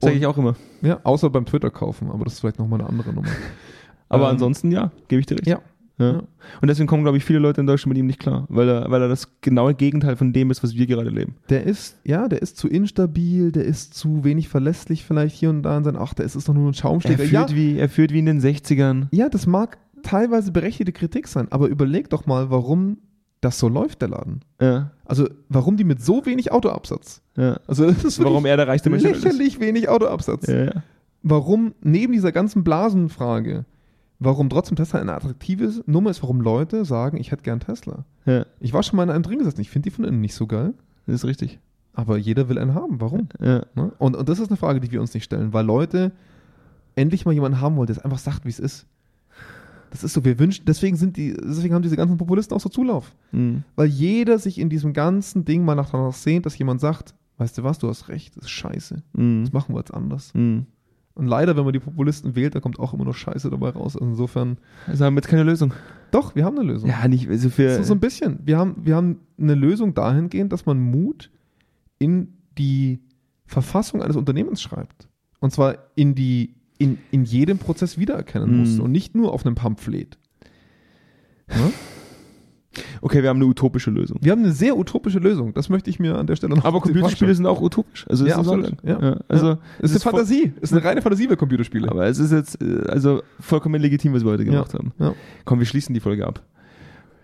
Sag 0.00 0.12
Und- 0.12 0.18
ich 0.18 0.26
auch 0.26 0.38
immer. 0.38 0.54
Ja, 0.82 1.00
außer 1.02 1.28
beim 1.30 1.44
Twitter 1.46 1.70
kaufen, 1.70 2.10
aber 2.10 2.24
das 2.24 2.34
ist 2.34 2.40
vielleicht 2.40 2.58
nochmal 2.58 2.80
eine 2.80 2.88
andere 2.88 3.12
Nummer. 3.12 3.28
Aber 4.08 4.26
Ähm, 4.26 4.30
ansonsten, 4.34 4.70
ja, 4.70 4.92
gebe 5.08 5.18
ich 5.18 5.26
dir 5.26 5.34
recht. 5.34 5.48
Ja. 5.48 5.58
Ja. 5.98 6.22
Und 6.60 6.68
deswegen 6.68 6.86
kommen, 6.86 7.02
glaube 7.04 7.16
ich, 7.16 7.24
viele 7.24 7.38
Leute 7.38 7.60
in 7.62 7.66
Deutschland 7.66 7.90
mit 7.90 7.98
ihm 7.98 8.06
nicht 8.06 8.18
klar, 8.18 8.44
weil 8.50 8.68
er, 8.68 8.90
weil 8.90 9.00
er 9.00 9.08
das 9.08 9.40
genaue 9.40 9.74
Gegenteil 9.74 10.16
von 10.16 10.32
dem 10.34 10.50
ist, 10.50 10.62
was 10.62 10.74
wir 10.74 10.86
gerade 10.86 11.08
leben. 11.10 11.36
Der 11.48 11.64
ist, 11.64 11.96
ja, 12.04 12.28
der 12.28 12.42
ist 12.42 12.58
zu 12.58 12.68
instabil, 12.68 13.50
der 13.50 13.64
ist 13.64 13.94
zu 13.94 14.22
wenig 14.22 14.48
verlässlich 14.48 15.04
vielleicht 15.04 15.34
hier 15.36 15.48
und 15.50 15.62
da 15.62 15.76
in 15.78 15.84
seinen, 15.84 15.96
ach, 15.96 16.12
der 16.12 16.26
ist, 16.26 16.34
ist 16.36 16.48
doch 16.48 16.54
nur 16.54 16.64
ein 16.68 16.74
Er 16.74 16.74
Schaumschläger. 16.74 17.18
führt, 17.24 17.50
Ja, 17.50 17.56
wie, 17.56 17.78
er 17.78 17.88
führt 17.88 18.12
wie 18.12 18.18
in 18.18 18.26
den 18.26 18.40
60ern. 18.40 19.06
ja, 19.10 19.28
das 19.30 19.46
mag 19.46 19.78
teilweise 20.02 20.52
berechtigte 20.52 20.92
Kritik 20.92 21.28
sein, 21.28 21.48
aber 21.50 21.68
überleg 21.68 22.10
doch 22.10 22.26
mal, 22.26 22.50
warum 22.50 22.98
das 23.40 23.58
so 23.58 23.68
läuft, 23.68 24.02
der 24.02 24.08
Laden. 24.08 24.40
Ja, 24.60 24.90
Also, 25.04 25.28
warum 25.48 25.76
die 25.76 25.84
mit 25.84 26.02
so 26.02 26.26
wenig 26.26 26.52
Autoabsatz? 26.52 27.22
ja. 27.36 27.58
Also, 27.66 27.86
das 27.86 28.04
ist 28.04 28.22
Warum 28.22 28.44
er 28.46 28.56
der 28.58 28.68
reichste 28.68 28.90
Mensch 28.90 29.02
ist. 29.04 29.24
lächerlich 29.24 29.60
wenig 29.60 29.88
Autoabsatz. 29.88 30.46
Ja, 30.46 30.64
ja. 30.64 30.72
Warum 31.22 31.74
neben 31.82 32.12
dieser 32.12 32.32
ganzen 32.32 32.64
Blasenfrage, 32.64 33.64
warum 34.18 34.48
trotzdem 34.48 34.76
Tesla 34.76 35.00
eine 35.00 35.12
attraktive 35.14 35.82
Nummer 35.86 36.10
ist, 36.10 36.22
warum 36.22 36.40
Leute 36.40 36.84
sagen, 36.84 37.16
ich 37.18 37.30
hätte 37.32 37.42
gern 37.42 37.60
Tesla. 37.60 38.04
ja, 38.24 38.46
Ich 38.60 38.72
war 38.72 38.82
schon 38.82 38.96
mal 38.96 39.02
in 39.04 39.10
einem 39.10 39.22
drin 39.22 39.38
gesessen, 39.38 39.60
ich 39.60 39.70
finde 39.70 39.90
die 39.90 39.94
von 39.94 40.04
innen 40.04 40.20
nicht 40.20 40.34
so 40.34 40.46
geil, 40.46 40.74
das 41.06 41.16
ist 41.16 41.24
richtig. 41.24 41.58
aber 41.92 42.16
jeder 42.18 42.48
will 42.48 42.58
einen 42.58 42.74
haben. 42.74 43.00
Warum? 43.00 43.28
Ja. 43.40 43.64
Ne? 43.74 43.92
Und, 43.98 44.16
und 44.16 44.28
das 44.28 44.38
ist 44.38 44.48
eine 44.48 44.56
Frage, 44.56 44.80
die 44.80 44.90
wir 44.92 45.00
uns 45.00 45.14
nicht 45.14 45.24
stellen, 45.24 45.52
weil 45.52 45.64
Leute 45.64 46.12
endlich 46.94 47.24
mal 47.24 47.32
jemanden 47.32 47.60
haben 47.60 47.76
wollen, 47.76 47.86
der 47.86 47.96
es 47.96 48.02
einfach 48.04 48.18
sagt, 48.18 48.44
wie 48.44 48.50
es 48.50 48.58
ist. 48.58 48.86
Das 49.90 50.02
ist 50.02 50.12
so, 50.14 50.24
wir 50.24 50.38
wünschen, 50.38 50.64
deswegen 50.66 50.96
sind 50.96 51.16
die, 51.16 51.32
deswegen 51.34 51.72
haben 51.74 51.82
diese 51.82 51.96
ganzen 51.96 52.16
Populisten 52.18 52.54
auch 52.56 52.60
so 52.60 52.68
Zulauf. 52.68 53.14
Mhm. 53.32 53.62
Weil 53.76 53.86
jeder 53.86 54.38
sich 54.38 54.58
in 54.58 54.68
diesem 54.68 54.92
ganzen 54.92 55.44
Ding 55.44 55.64
mal 55.64 55.74
nach 55.74 55.90
danach 55.90 56.12
sehnt, 56.12 56.44
dass 56.44 56.58
jemand 56.58 56.80
sagt, 56.80 57.14
weißt 57.38 57.58
du 57.58 57.62
was, 57.64 57.78
du 57.78 57.88
hast 57.88 58.08
recht, 58.08 58.36
das 58.36 58.44
ist 58.44 58.50
scheiße. 58.50 59.02
Mhm. 59.12 59.44
Das 59.44 59.52
machen 59.52 59.74
wir 59.74 59.78
jetzt 59.78 59.94
anders. 59.94 60.34
Mhm. 60.34 60.66
Und 61.16 61.26
leider, 61.26 61.56
wenn 61.56 61.64
man 61.64 61.72
die 61.72 61.80
Populisten 61.80 62.36
wählt, 62.36 62.54
da 62.54 62.60
kommt 62.60 62.78
auch 62.78 62.92
immer 62.94 63.04
noch 63.04 63.14
Scheiße 63.14 63.50
dabei 63.50 63.70
raus. 63.70 63.96
Also 63.96 64.06
insofern, 64.06 64.58
Also 64.86 65.04
haben 65.04 65.14
wir 65.14 65.20
jetzt 65.22 65.28
keine 65.28 65.42
Lösung. 65.44 65.72
doch, 66.10 66.34
wir 66.36 66.44
haben 66.44 66.58
eine 66.58 66.70
Lösung. 66.70 66.88
Ja, 66.90 67.08
nicht 67.08 67.28
also 67.28 67.48
für. 67.50 67.74
So, 67.76 67.82
so 67.82 67.94
ein 67.94 68.00
bisschen. 68.00 68.38
Wir 68.44 68.58
haben, 68.58 68.76
wir 68.84 68.94
haben 68.94 69.20
eine 69.40 69.54
Lösung 69.54 69.94
dahingehend, 69.94 70.52
dass 70.52 70.66
man 70.66 70.78
Mut 70.78 71.30
in 71.98 72.34
die 72.58 73.00
Verfassung 73.46 74.02
eines 74.02 74.16
Unternehmens 74.16 74.60
schreibt. 74.60 75.08
Und 75.40 75.52
zwar 75.52 75.76
in 75.94 76.14
die, 76.14 76.54
in, 76.78 76.98
in 77.10 77.24
jedem 77.24 77.58
Prozess 77.58 77.96
wiedererkennen 77.98 78.50
Mhm. 78.50 78.58
muss 78.58 78.78
und 78.78 78.92
nicht 78.92 79.14
nur 79.14 79.32
auf 79.32 79.44
einem 79.46 79.54
Pamphlet. 79.54 80.18
Ne? 81.48 81.72
Okay, 83.02 83.22
wir 83.22 83.28
haben 83.30 83.36
eine 83.38 83.46
utopische 83.46 83.90
Lösung. 83.90 84.18
Wir 84.20 84.32
haben 84.32 84.42
eine 84.42 84.52
sehr 84.52 84.76
utopische 84.76 85.18
Lösung. 85.18 85.54
Das 85.54 85.68
möchte 85.68 85.90
ich 85.90 85.98
mir 85.98 86.16
an 86.16 86.26
der 86.26 86.36
Stelle 86.36 86.54
noch 86.56 86.64
Aber 86.64 86.80
Computerspiele 86.80 87.34
sind 87.34 87.46
auch 87.46 87.60
utopisch. 87.60 88.06
Also 88.08 88.26
Ja, 88.26 88.36
das 88.36 88.46
ist 88.46 88.52
absolut. 88.52 88.78
auch- 88.78 89.02
Ja. 89.02 89.16
Also 89.28 89.46
schreiben. 89.46 89.60
Es 89.80 89.90
ist 89.92 90.06
eine 90.06 90.12
Fantasie. 90.12 90.52
Es 90.56 90.70
ist 90.70 90.72
eine 90.72 90.84
reine 90.84 91.02
Fantasie 91.02 91.26
bei 91.26 91.36
Computerspielen. 91.36 91.88
Aber 91.88 92.06
es 92.06 92.18
ist 92.18 92.32
jetzt 92.32 92.60
äh, 92.62 92.82
also 92.88 93.22
vollkommen 93.40 93.80
legitim, 93.80 94.12
was 94.14 94.24
wir 94.24 94.30
heute 94.32 94.44
gemacht 94.44 94.74
haben. 94.74 94.92
Ja. 94.98 95.14
Komm, 95.44 95.58
wir 95.58 95.66
schließen 95.66 95.94
die 95.94 96.00
Folge 96.00 96.26
ab. 96.26 96.42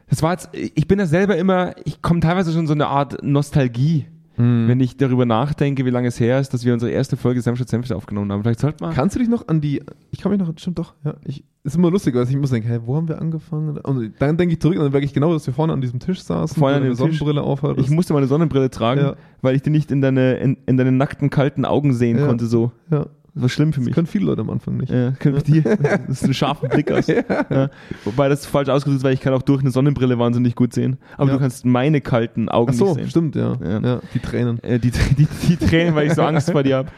Das 0.09 0.23
war 0.23 0.33
jetzt, 0.33 0.51
ich 0.53 0.87
bin 0.89 0.99
da 0.99 1.07
selber 1.07 1.37
immer, 1.39 1.75
ich 1.85 2.03
komme 2.03 2.21
teilweise 2.21 2.53
schon 2.53 2.67
so 2.67 2.75
eine 2.75 2.87
Art 2.89 3.23
Nostalgie, 3.23 4.05
Mhm. 4.43 4.69
wenn 4.69 4.81
ich 4.81 4.97
darüber 4.97 5.25
nachdenke, 5.27 5.85
wie 5.85 5.91
lange 5.91 6.09
es 6.09 6.19
her 6.19 6.41
ist, 6.41 6.53
dass 6.55 6.65
wir 6.65 6.73
unsere 6.73 6.91
erste 6.91 7.17
Folge 7.17 7.41
Senfstadt 7.41 7.69
Senfte 7.69 7.95
aufgenommen 7.97 8.33
haben. 8.33 8.43
Vielleicht 8.43 8.61
sollten 8.61 8.81
wir. 8.85 8.91
Kannst 8.91 9.15
du 9.15 9.21
dich 9.21 9.29
noch 9.29 9.47
an 9.49 9.61
die, 9.61 9.83
ich 10.11 10.21
kann 10.21 10.33
mich 10.33 10.41
noch, 10.41 10.53
stimmt 10.57 10.79
doch, 10.79 10.95
ja, 11.05 11.15
ich, 11.25 11.45
ist 11.65 11.77
immer 11.77 11.91
lustig, 11.91 12.15
weil 12.15 12.29
ich 12.29 12.37
muss 12.37 12.51
denken, 12.51 12.69
hey, 12.69 12.81
wo 12.85 12.97
haben 12.97 13.09
wir 13.09 13.21
angefangen? 13.21 13.79
Und 13.79 14.13
dann 14.19 14.37
denke 14.37 14.55
ich 14.55 14.61
zurück 14.61 14.77
und 14.79 14.83
dann 14.83 14.93
merke 14.93 15.05
ich 15.07 15.15
genau, 15.15 15.33
dass 15.33 15.47
wir 15.47 15.55
vorne 15.55 15.73
an 15.73 15.81
diesem 15.81 16.01
Tisch 16.01 16.21
saßen, 16.23 16.59
Vorne 16.59 16.77
an 16.77 16.83
dem 16.83 16.91
Tisch. 16.91 16.99
Sonnenbrille 16.99 17.43
aufhattest. 17.43 17.87
ich 17.87 17.95
musste 17.95 18.15
meine 18.15 18.27
Sonnenbrille 18.27 18.69
tragen, 18.71 19.01
Ja. 19.01 19.15
weil 19.43 19.55
ich 19.55 19.63
die 19.63 19.71
nicht 19.71 19.91
in 19.93 20.01
deine, 20.01 20.35
in, 20.39 20.57
in 20.67 20.77
deine 20.77 20.91
nackten, 20.93 21.31
kalten 21.31 21.65
Augen 21.65 21.93
sehen 21.95 22.19
Ja. 22.19 22.27
konnte. 22.27 22.47
So. 22.47 22.73
ja, 22.91 23.07
Das 23.35 23.43
war 23.43 23.49
schlimm 23.49 23.73
für 23.73 23.81
das 23.81 23.87
mich. 23.87 23.95
können 23.95 24.07
viele 24.07 24.27
Leute 24.27 24.43
am 24.43 24.51
Anfang 24.51 24.77
nicht. 24.77 24.91
Ja, 24.93 25.13
können 25.13 25.43
dir, 25.43 25.63
das 26.07 26.23
ist 26.23 26.25
ein 26.25 26.35
scharfer 26.35 26.69
Blick 26.69 26.91
aus. 26.93 27.07
Ja. 27.51 27.71
Wobei 28.05 28.29
das 28.29 28.45
falsch 28.47 28.69
ausgedrückt 28.69 28.99
ist, 28.99 29.05
weil 29.05 29.15
ich 29.15 29.21
kann 29.21 29.33
auch 29.33 29.43
durch 29.43 29.61
eine 29.63 29.71
Sonnenbrille 29.71 30.19
wahnsinnig 30.19 30.55
gut 30.55 30.73
sehen. 30.75 30.99
Aber 31.17 31.29
Ja. 31.29 31.35
du 31.35 31.41
kannst 31.41 31.65
meine 31.65 32.01
kalten 32.03 32.49
Augen 32.51 32.71
Ach 32.73 32.77
so, 32.79 32.85
nicht 32.89 32.95
sehen. 32.97 33.11
stimmt, 33.11 33.37
ja. 33.37 33.57
Ja. 33.65 33.81
ja. 33.81 34.01
Die 34.13 34.19
Tränen. 34.19 34.63
Äh, 34.63 34.79
die, 34.79 34.91
die, 34.91 35.27
die 35.49 35.57
Tränen, 35.57 35.95
weil 35.95 36.09
ich 36.09 36.15
so 36.15 36.23
Angst 36.23 36.51
vor 36.51 36.63
dir 36.63 36.77
habe. 36.77 36.89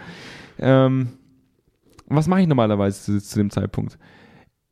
Ähm, 0.59 1.09
was 2.09 2.27
mache 2.27 2.41
ich 2.43 2.47
normalerweise 2.49 3.01
zu, 3.01 3.23
zu 3.23 3.39
dem 3.39 3.51
Zeitpunkt? 3.51 3.99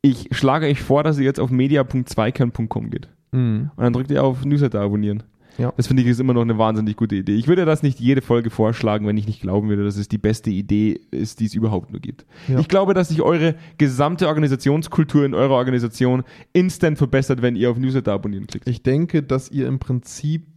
Ich 0.01 0.27
schlage 0.31 0.65
euch 0.67 0.81
vor, 0.81 1.03
dass 1.03 1.17
ihr 1.17 1.23
jetzt 1.23 1.39
auf 1.39 1.49
media.zweikern.com 1.49 2.89
geht. 2.89 3.07
Mhm. 3.31 3.71
Und 3.75 3.83
dann 3.83 3.93
drückt 3.93 4.11
ihr 4.11 4.23
auf 4.23 4.43
Newsletter 4.45 4.81
abonnieren. 4.81 5.23
Ja. 5.57 5.73
Das 5.77 5.87
finde 5.87 6.01
ich 6.03 6.09
ist 6.09 6.19
immer 6.19 6.33
noch 6.33 6.41
eine 6.41 6.57
wahnsinnig 6.57 6.95
gute 6.95 7.15
Idee. 7.15 7.35
Ich 7.35 7.47
würde 7.47 7.65
das 7.65 7.83
nicht 7.83 7.99
jede 7.99 8.21
Folge 8.21 8.49
vorschlagen, 8.49 9.05
wenn 9.05 9.17
ich 9.17 9.27
nicht 9.27 9.41
glauben 9.41 9.69
würde, 9.69 9.83
dass 9.83 9.97
es 9.97 10.07
die 10.07 10.17
beste 10.17 10.49
Idee 10.49 10.99
ist, 11.11 11.39
die 11.39 11.45
es 11.45 11.53
überhaupt 11.53 11.91
nur 11.91 12.01
gibt. 12.01 12.25
Ja. 12.47 12.59
Ich 12.59 12.67
glaube, 12.67 12.93
dass 12.93 13.09
sich 13.09 13.21
eure 13.21 13.55
gesamte 13.77 14.27
Organisationskultur 14.27 15.25
in 15.25 15.33
eurer 15.33 15.53
Organisation 15.53 16.23
instant 16.53 16.97
verbessert, 16.97 17.41
wenn 17.41 17.55
ihr 17.55 17.69
auf 17.69 17.77
Newsletter 17.77 18.13
abonnieren 18.13 18.47
klickt. 18.47 18.67
Ich 18.67 18.83
denke, 18.83 19.21
dass 19.21 19.51
ihr 19.51 19.67
im 19.67 19.79
Prinzip 19.79 20.47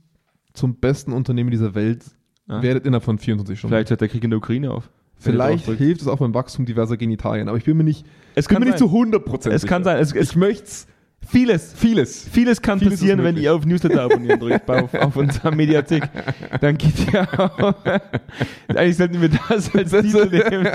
zum 0.54 0.76
besten 0.76 1.12
Unternehmen 1.12 1.50
dieser 1.50 1.74
Welt 1.74 2.04
Ja. 2.48 2.62
werdet 2.62 2.86
innerhalb 2.86 3.04
von 3.04 3.18
24 3.18 3.58
Stunden. 3.58 3.74
Vielleicht 3.74 3.90
hört 3.90 4.00
der 4.00 4.08
Krieg 4.08 4.24
in 4.24 4.30
der 4.30 4.38
Ukraine 4.38 4.70
auf. 4.70 4.88
Vielleicht 5.18 5.66
hilft 5.66 6.02
es 6.02 6.08
auch 6.08 6.18
beim 6.18 6.34
Wachstum 6.34 6.66
diverser 6.66 6.96
Genitalien, 6.96 7.48
aber 7.48 7.56
ich 7.58 7.64
bin 7.64 7.76
mir 7.76 7.84
nicht, 7.84 8.04
Es 8.34 8.46
bin 8.46 8.54
kann 8.56 8.62
mir 8.62 8.70
nicht 8.70 8.78
zu 8.78 8.86
100% 8.86 9.50
Es 9.50 9.66
kann 9.66 9.82
sein. 9.82 9.96
Es, 9.98 10.12
es, 10.12 10.30
Ich 10.30 10.36
möchte 10.36 10.70
vieles, 11.26 11.72
vieles. 11.76 12.28
vieles 12.30 12.60
kann 12.62 12.78
Vieles 12.78 12.94
passieren, 13.00 13.22
wenn 13.24 13.36
ihr 13.36 13.54
auf 13.54 13.64
Newsletter 13.66 14.02
abonnieren 14.02 14.38
drückt 14.40 14.68
auf, 14.70 14.92
auf 14.94 15.16
unserer 15.16 15.54
Mediathek. 15.54 16.02
Dann 16.60 16.76
geht 16.78 17.12
ihr 17.12 17.26
auf, 17.40 17.74
Eigentlich 18.68 18.96
sollten 18.96 19.20
wir 19.20 19.28
das 19.28 19.74
als 19.74 19.90
Titel 19.90 20.28
nehmen. 20.30 20.68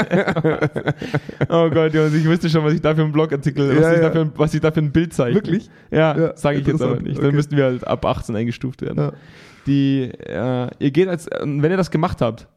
oh 1.49 1.69
Gott, 1.69 1.93
Jungs, 1.93 2.13
ich 2.13 2.25
wüsste 2.25 2.49
schon, 2.49 2.63
was 2.63 2.73
ich 2.73 2.81
da 2.81 2.93
für 2.95 3.01
einen 3.03 3.11
Blogartikel, 3.11 3.75
was, 3.75 3.81
Ja, 3.83 3.91
ich, 3.93 3.97
ja. 3.97 4.03
Da 4.03 4.11
für, 4.11 4.19
ein- 4.21 4.31
was 4.35 4.53
ich 4.53 4.61
da 4.61 4.71
für 4.71 4.79
ein 4.81 4.91
Bild 4.91 5.13
zeige. 5.13 5.35
Wirklich? 5.35 5.69
Ja, 5.89 6.17
Ja, 6.17 6.37
sage 6.37 6.59
ich 6.59 6.67
jetzt 6.67 6.81
aber 6.81 6.99
nicht. 6.99 7.17
Dann 7.17 7.25
Okay. 7.27 7.35
müssten 7.35 7.57
wir 7.57 7.65
halt 7.65 7.87
ab 7.87 8.05
18 8.05 8.35
eingestuft 8.35 8.81
werden. 8.81 8.97
Ja. 8.97 9.11
Die, 9.67 10.11
äh, 10.25 10.67
ihr 10.79 10.91
geht 10.91 11.07
als, 11.07 11.27
wenn 11.41 11.63
ihr 11.71 11.77
das 11.77 11.91
gemacht 11.91 12.21
habt, 12.21 12.47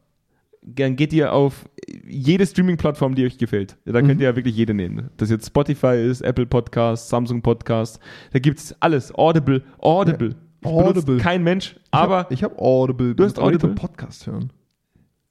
dann 0.67 0.95
geht 0.95 1.13
ihr 1.13 1.31
auf 1.31 1.69
jede 2.07 2.45
Streaming-Plattform, 2.45 3.13
die 3.15 3.25
euch 3.25 3.37
gefällt. 3.37 3.77
Da 3.85 4.01
könnt 4.01 4.15
Mhm. 4.15 4.21
ihr 4.21 4.29
ja 4.29 4.35
wirklich 4.35 4.55
jede 4.57 4.73
nehmen. 4.73 5.09
Das 5.17 5.29
jetzt 5.29 5.45
Spotify 5.47 5.95
ist, 6.03 6.21
Apple 6.21 6.45
Podcast, 6.47 7.09
Samsung 7.09 7.41
Podcast. 7.41 7.99
Da 8.33 8.39
gibt's 8.39 8.75
alles. 8.79 9.13
Audible. 9.13 9.61
Audible. 9.79 10.35
Ja. 10.63 10.69
Audible. 10.71 11.17
Kein 11.17 11.43
Mensch. 11.43 11.75
Aber 11.91 12.25
ich 12.31 12.43
habe 12.43 12.55
hab 12.55 12.61
Audible. 12.61 13.13
Du 13.13 13.23
hast 13.23 13.37
Audible? 13.37 13.75
Podcast 13.75 14.25
hören. 14.25 14.51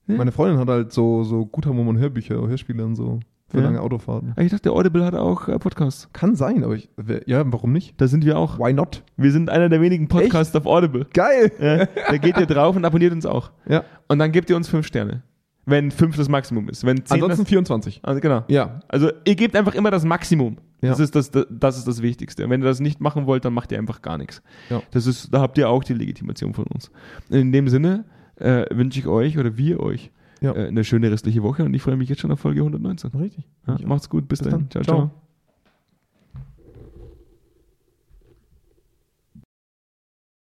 Ja. 0.07 0.17
Meine 0.17 0.31
Freundin 0.33 0.59
hat 0.61 0.69
halt 0.69 0.93
so, 0.93 1.25
so 1.25 1.47
wo 1.79 1.83
man 1.83 1.99
Hörbücher, 1.99 2.37
Hörspiele 2.37 2.85
und 2.85 2.95
so 2.95 3.19
für 3.55 3.61
Ja. 3.61 3.67
lange 3.67 3.81
Autofahrten. 3.81 4.35
ich 4.39 4.51
dachte, 4.51 4.73
Audible 4.73 5.05
hat 5.05 5.15
auch 5.15 5.49
äh, 5.49 5.59
Podcasts. 5.59 6.09
Kann 6.13 6.35
sein, 6.35 6.65
aber 6.65 6.75
ich, 6.75 6.89
ja, 7.27 7.45
warum 7.47 7.73
nicht? 7.73 8.01
Da 8.01 8.09
sind 8.09 8.25
wir 8.25 8.37
auch. 8.37 8.59
Why 8.59 8.73
not? 8.73 9.03
Wir 9.17 9.31
sind 9.31 9.49
einer 9.49 9.69
der 9.69 9.81
wenigen 9.81 10.09
Podcasts 10.09 10.55
auf 10.57 10.67
Audible. 10.67 11.07
Geil! 11.15 11.53
Ja, 11.61 11.87
da 12.11 12.17
geht 12.17 12.37
ihr 12.37 12.47
drauf 12.47 12.75
und 12.77 12.85
abonniert 12.85 13.13
uns 13.13 13.27
auch. 13.27 13.51
Ja. 13.69 13.85
Und 14.09 14.19
dann 14.19 14.33
gebt 14.33 14.51
ihr 14.51 14.57
uns 14.57 14.69
fünf 14.69 14.87
Sterne. 14.87 15.23
Wenn 15.67 15.91
fünf 15.91 16.17
das 16.17 16.29
Maximum 16.29 16.69
ist. 16.69 16.85
Wenn 16.85 17.07
zehn 17.07 17.15
Ansonsten 17.15 17.43
das, 17.45 17.49
24. 17.49 18.01
also 18.03 18.21
genau. 18.21 18.45
Ja. 18.49 18.81
Also 18.89 19.11
ihr 19.25 19.35
gebt 19.35 19.57
einfach 19.57 19.75
immer 19.75 19.91
das 19.91 20.05
Maximum. 20.05 20.59
Ja. 20.83 20.91
Das, 20.91 21.01
ist 21.01 21.15
das, 21.15 21.31
das 21.31 21.79
ist 21.79 21.89
das 21.89 22.03
Wichtigste. 22.03 22.45
Und 22.45 22.51
wenn 22.51 22.61
ihr 22.61 22.67
das 22.67 22.81
nicht 22.81 23.01
machen 23.01 23.27
wollt, 23.27 23.45
dann 23.47 23.55
macht 23.55 23.73
ihr 23.73 23.79
einfach 23.79 24.03
gar 24.03 24.19
nichts. 24.19 24.43
Ja. 24.69 24.83
Das 24.91 25.07
ist, 25.07 25.33
da 25.33 25.41
habt 25.41 25.57
ihr 25.57 25.71
auch 25.71 25.83
die 25.83 25.95
Legitimation 25.95 26.53
von 26.53 26.67
uns. 26.67 26.91
In 27.31 27.53
dem 27.53 27.69
Sinne 27.69 28.05
äh, 28.37 28.67
wünsche 28.75 28.99
ich 28.99 29.07
euch 29.07 29.39
oder 29.39 29.57
wir 29.57 29.81
euch 29.81 30.11
Ja. 30.41 30.55
äh, 30.55 30.69
eine 30.69 30.85
schöne 30.85 31.11
restliche 31.11 31.43
Woche 31.43 31.65
und 31.65 31.75
ich 31.75 31.83
freue 31.83 31.97
mich 31.97 32.09
jetzt 32.09 32.21
schon 32.21 32.31
auf 32.33 32.41
Folge 32.41 32.61
119. 32.61 33.11
Richtig. 33.13 33.45
Ja, 33.67 33.77
macht's 33.85 34.09
gut, 34.09 34.29
bis, 34.29 34.41
Bis 34.41 34.49
dahin. 34.49 34.69
dann. 34.71 34.71
ciao. 34.71 34.83
ciao. 34.83 34.97
Ciao. 35.09 35.24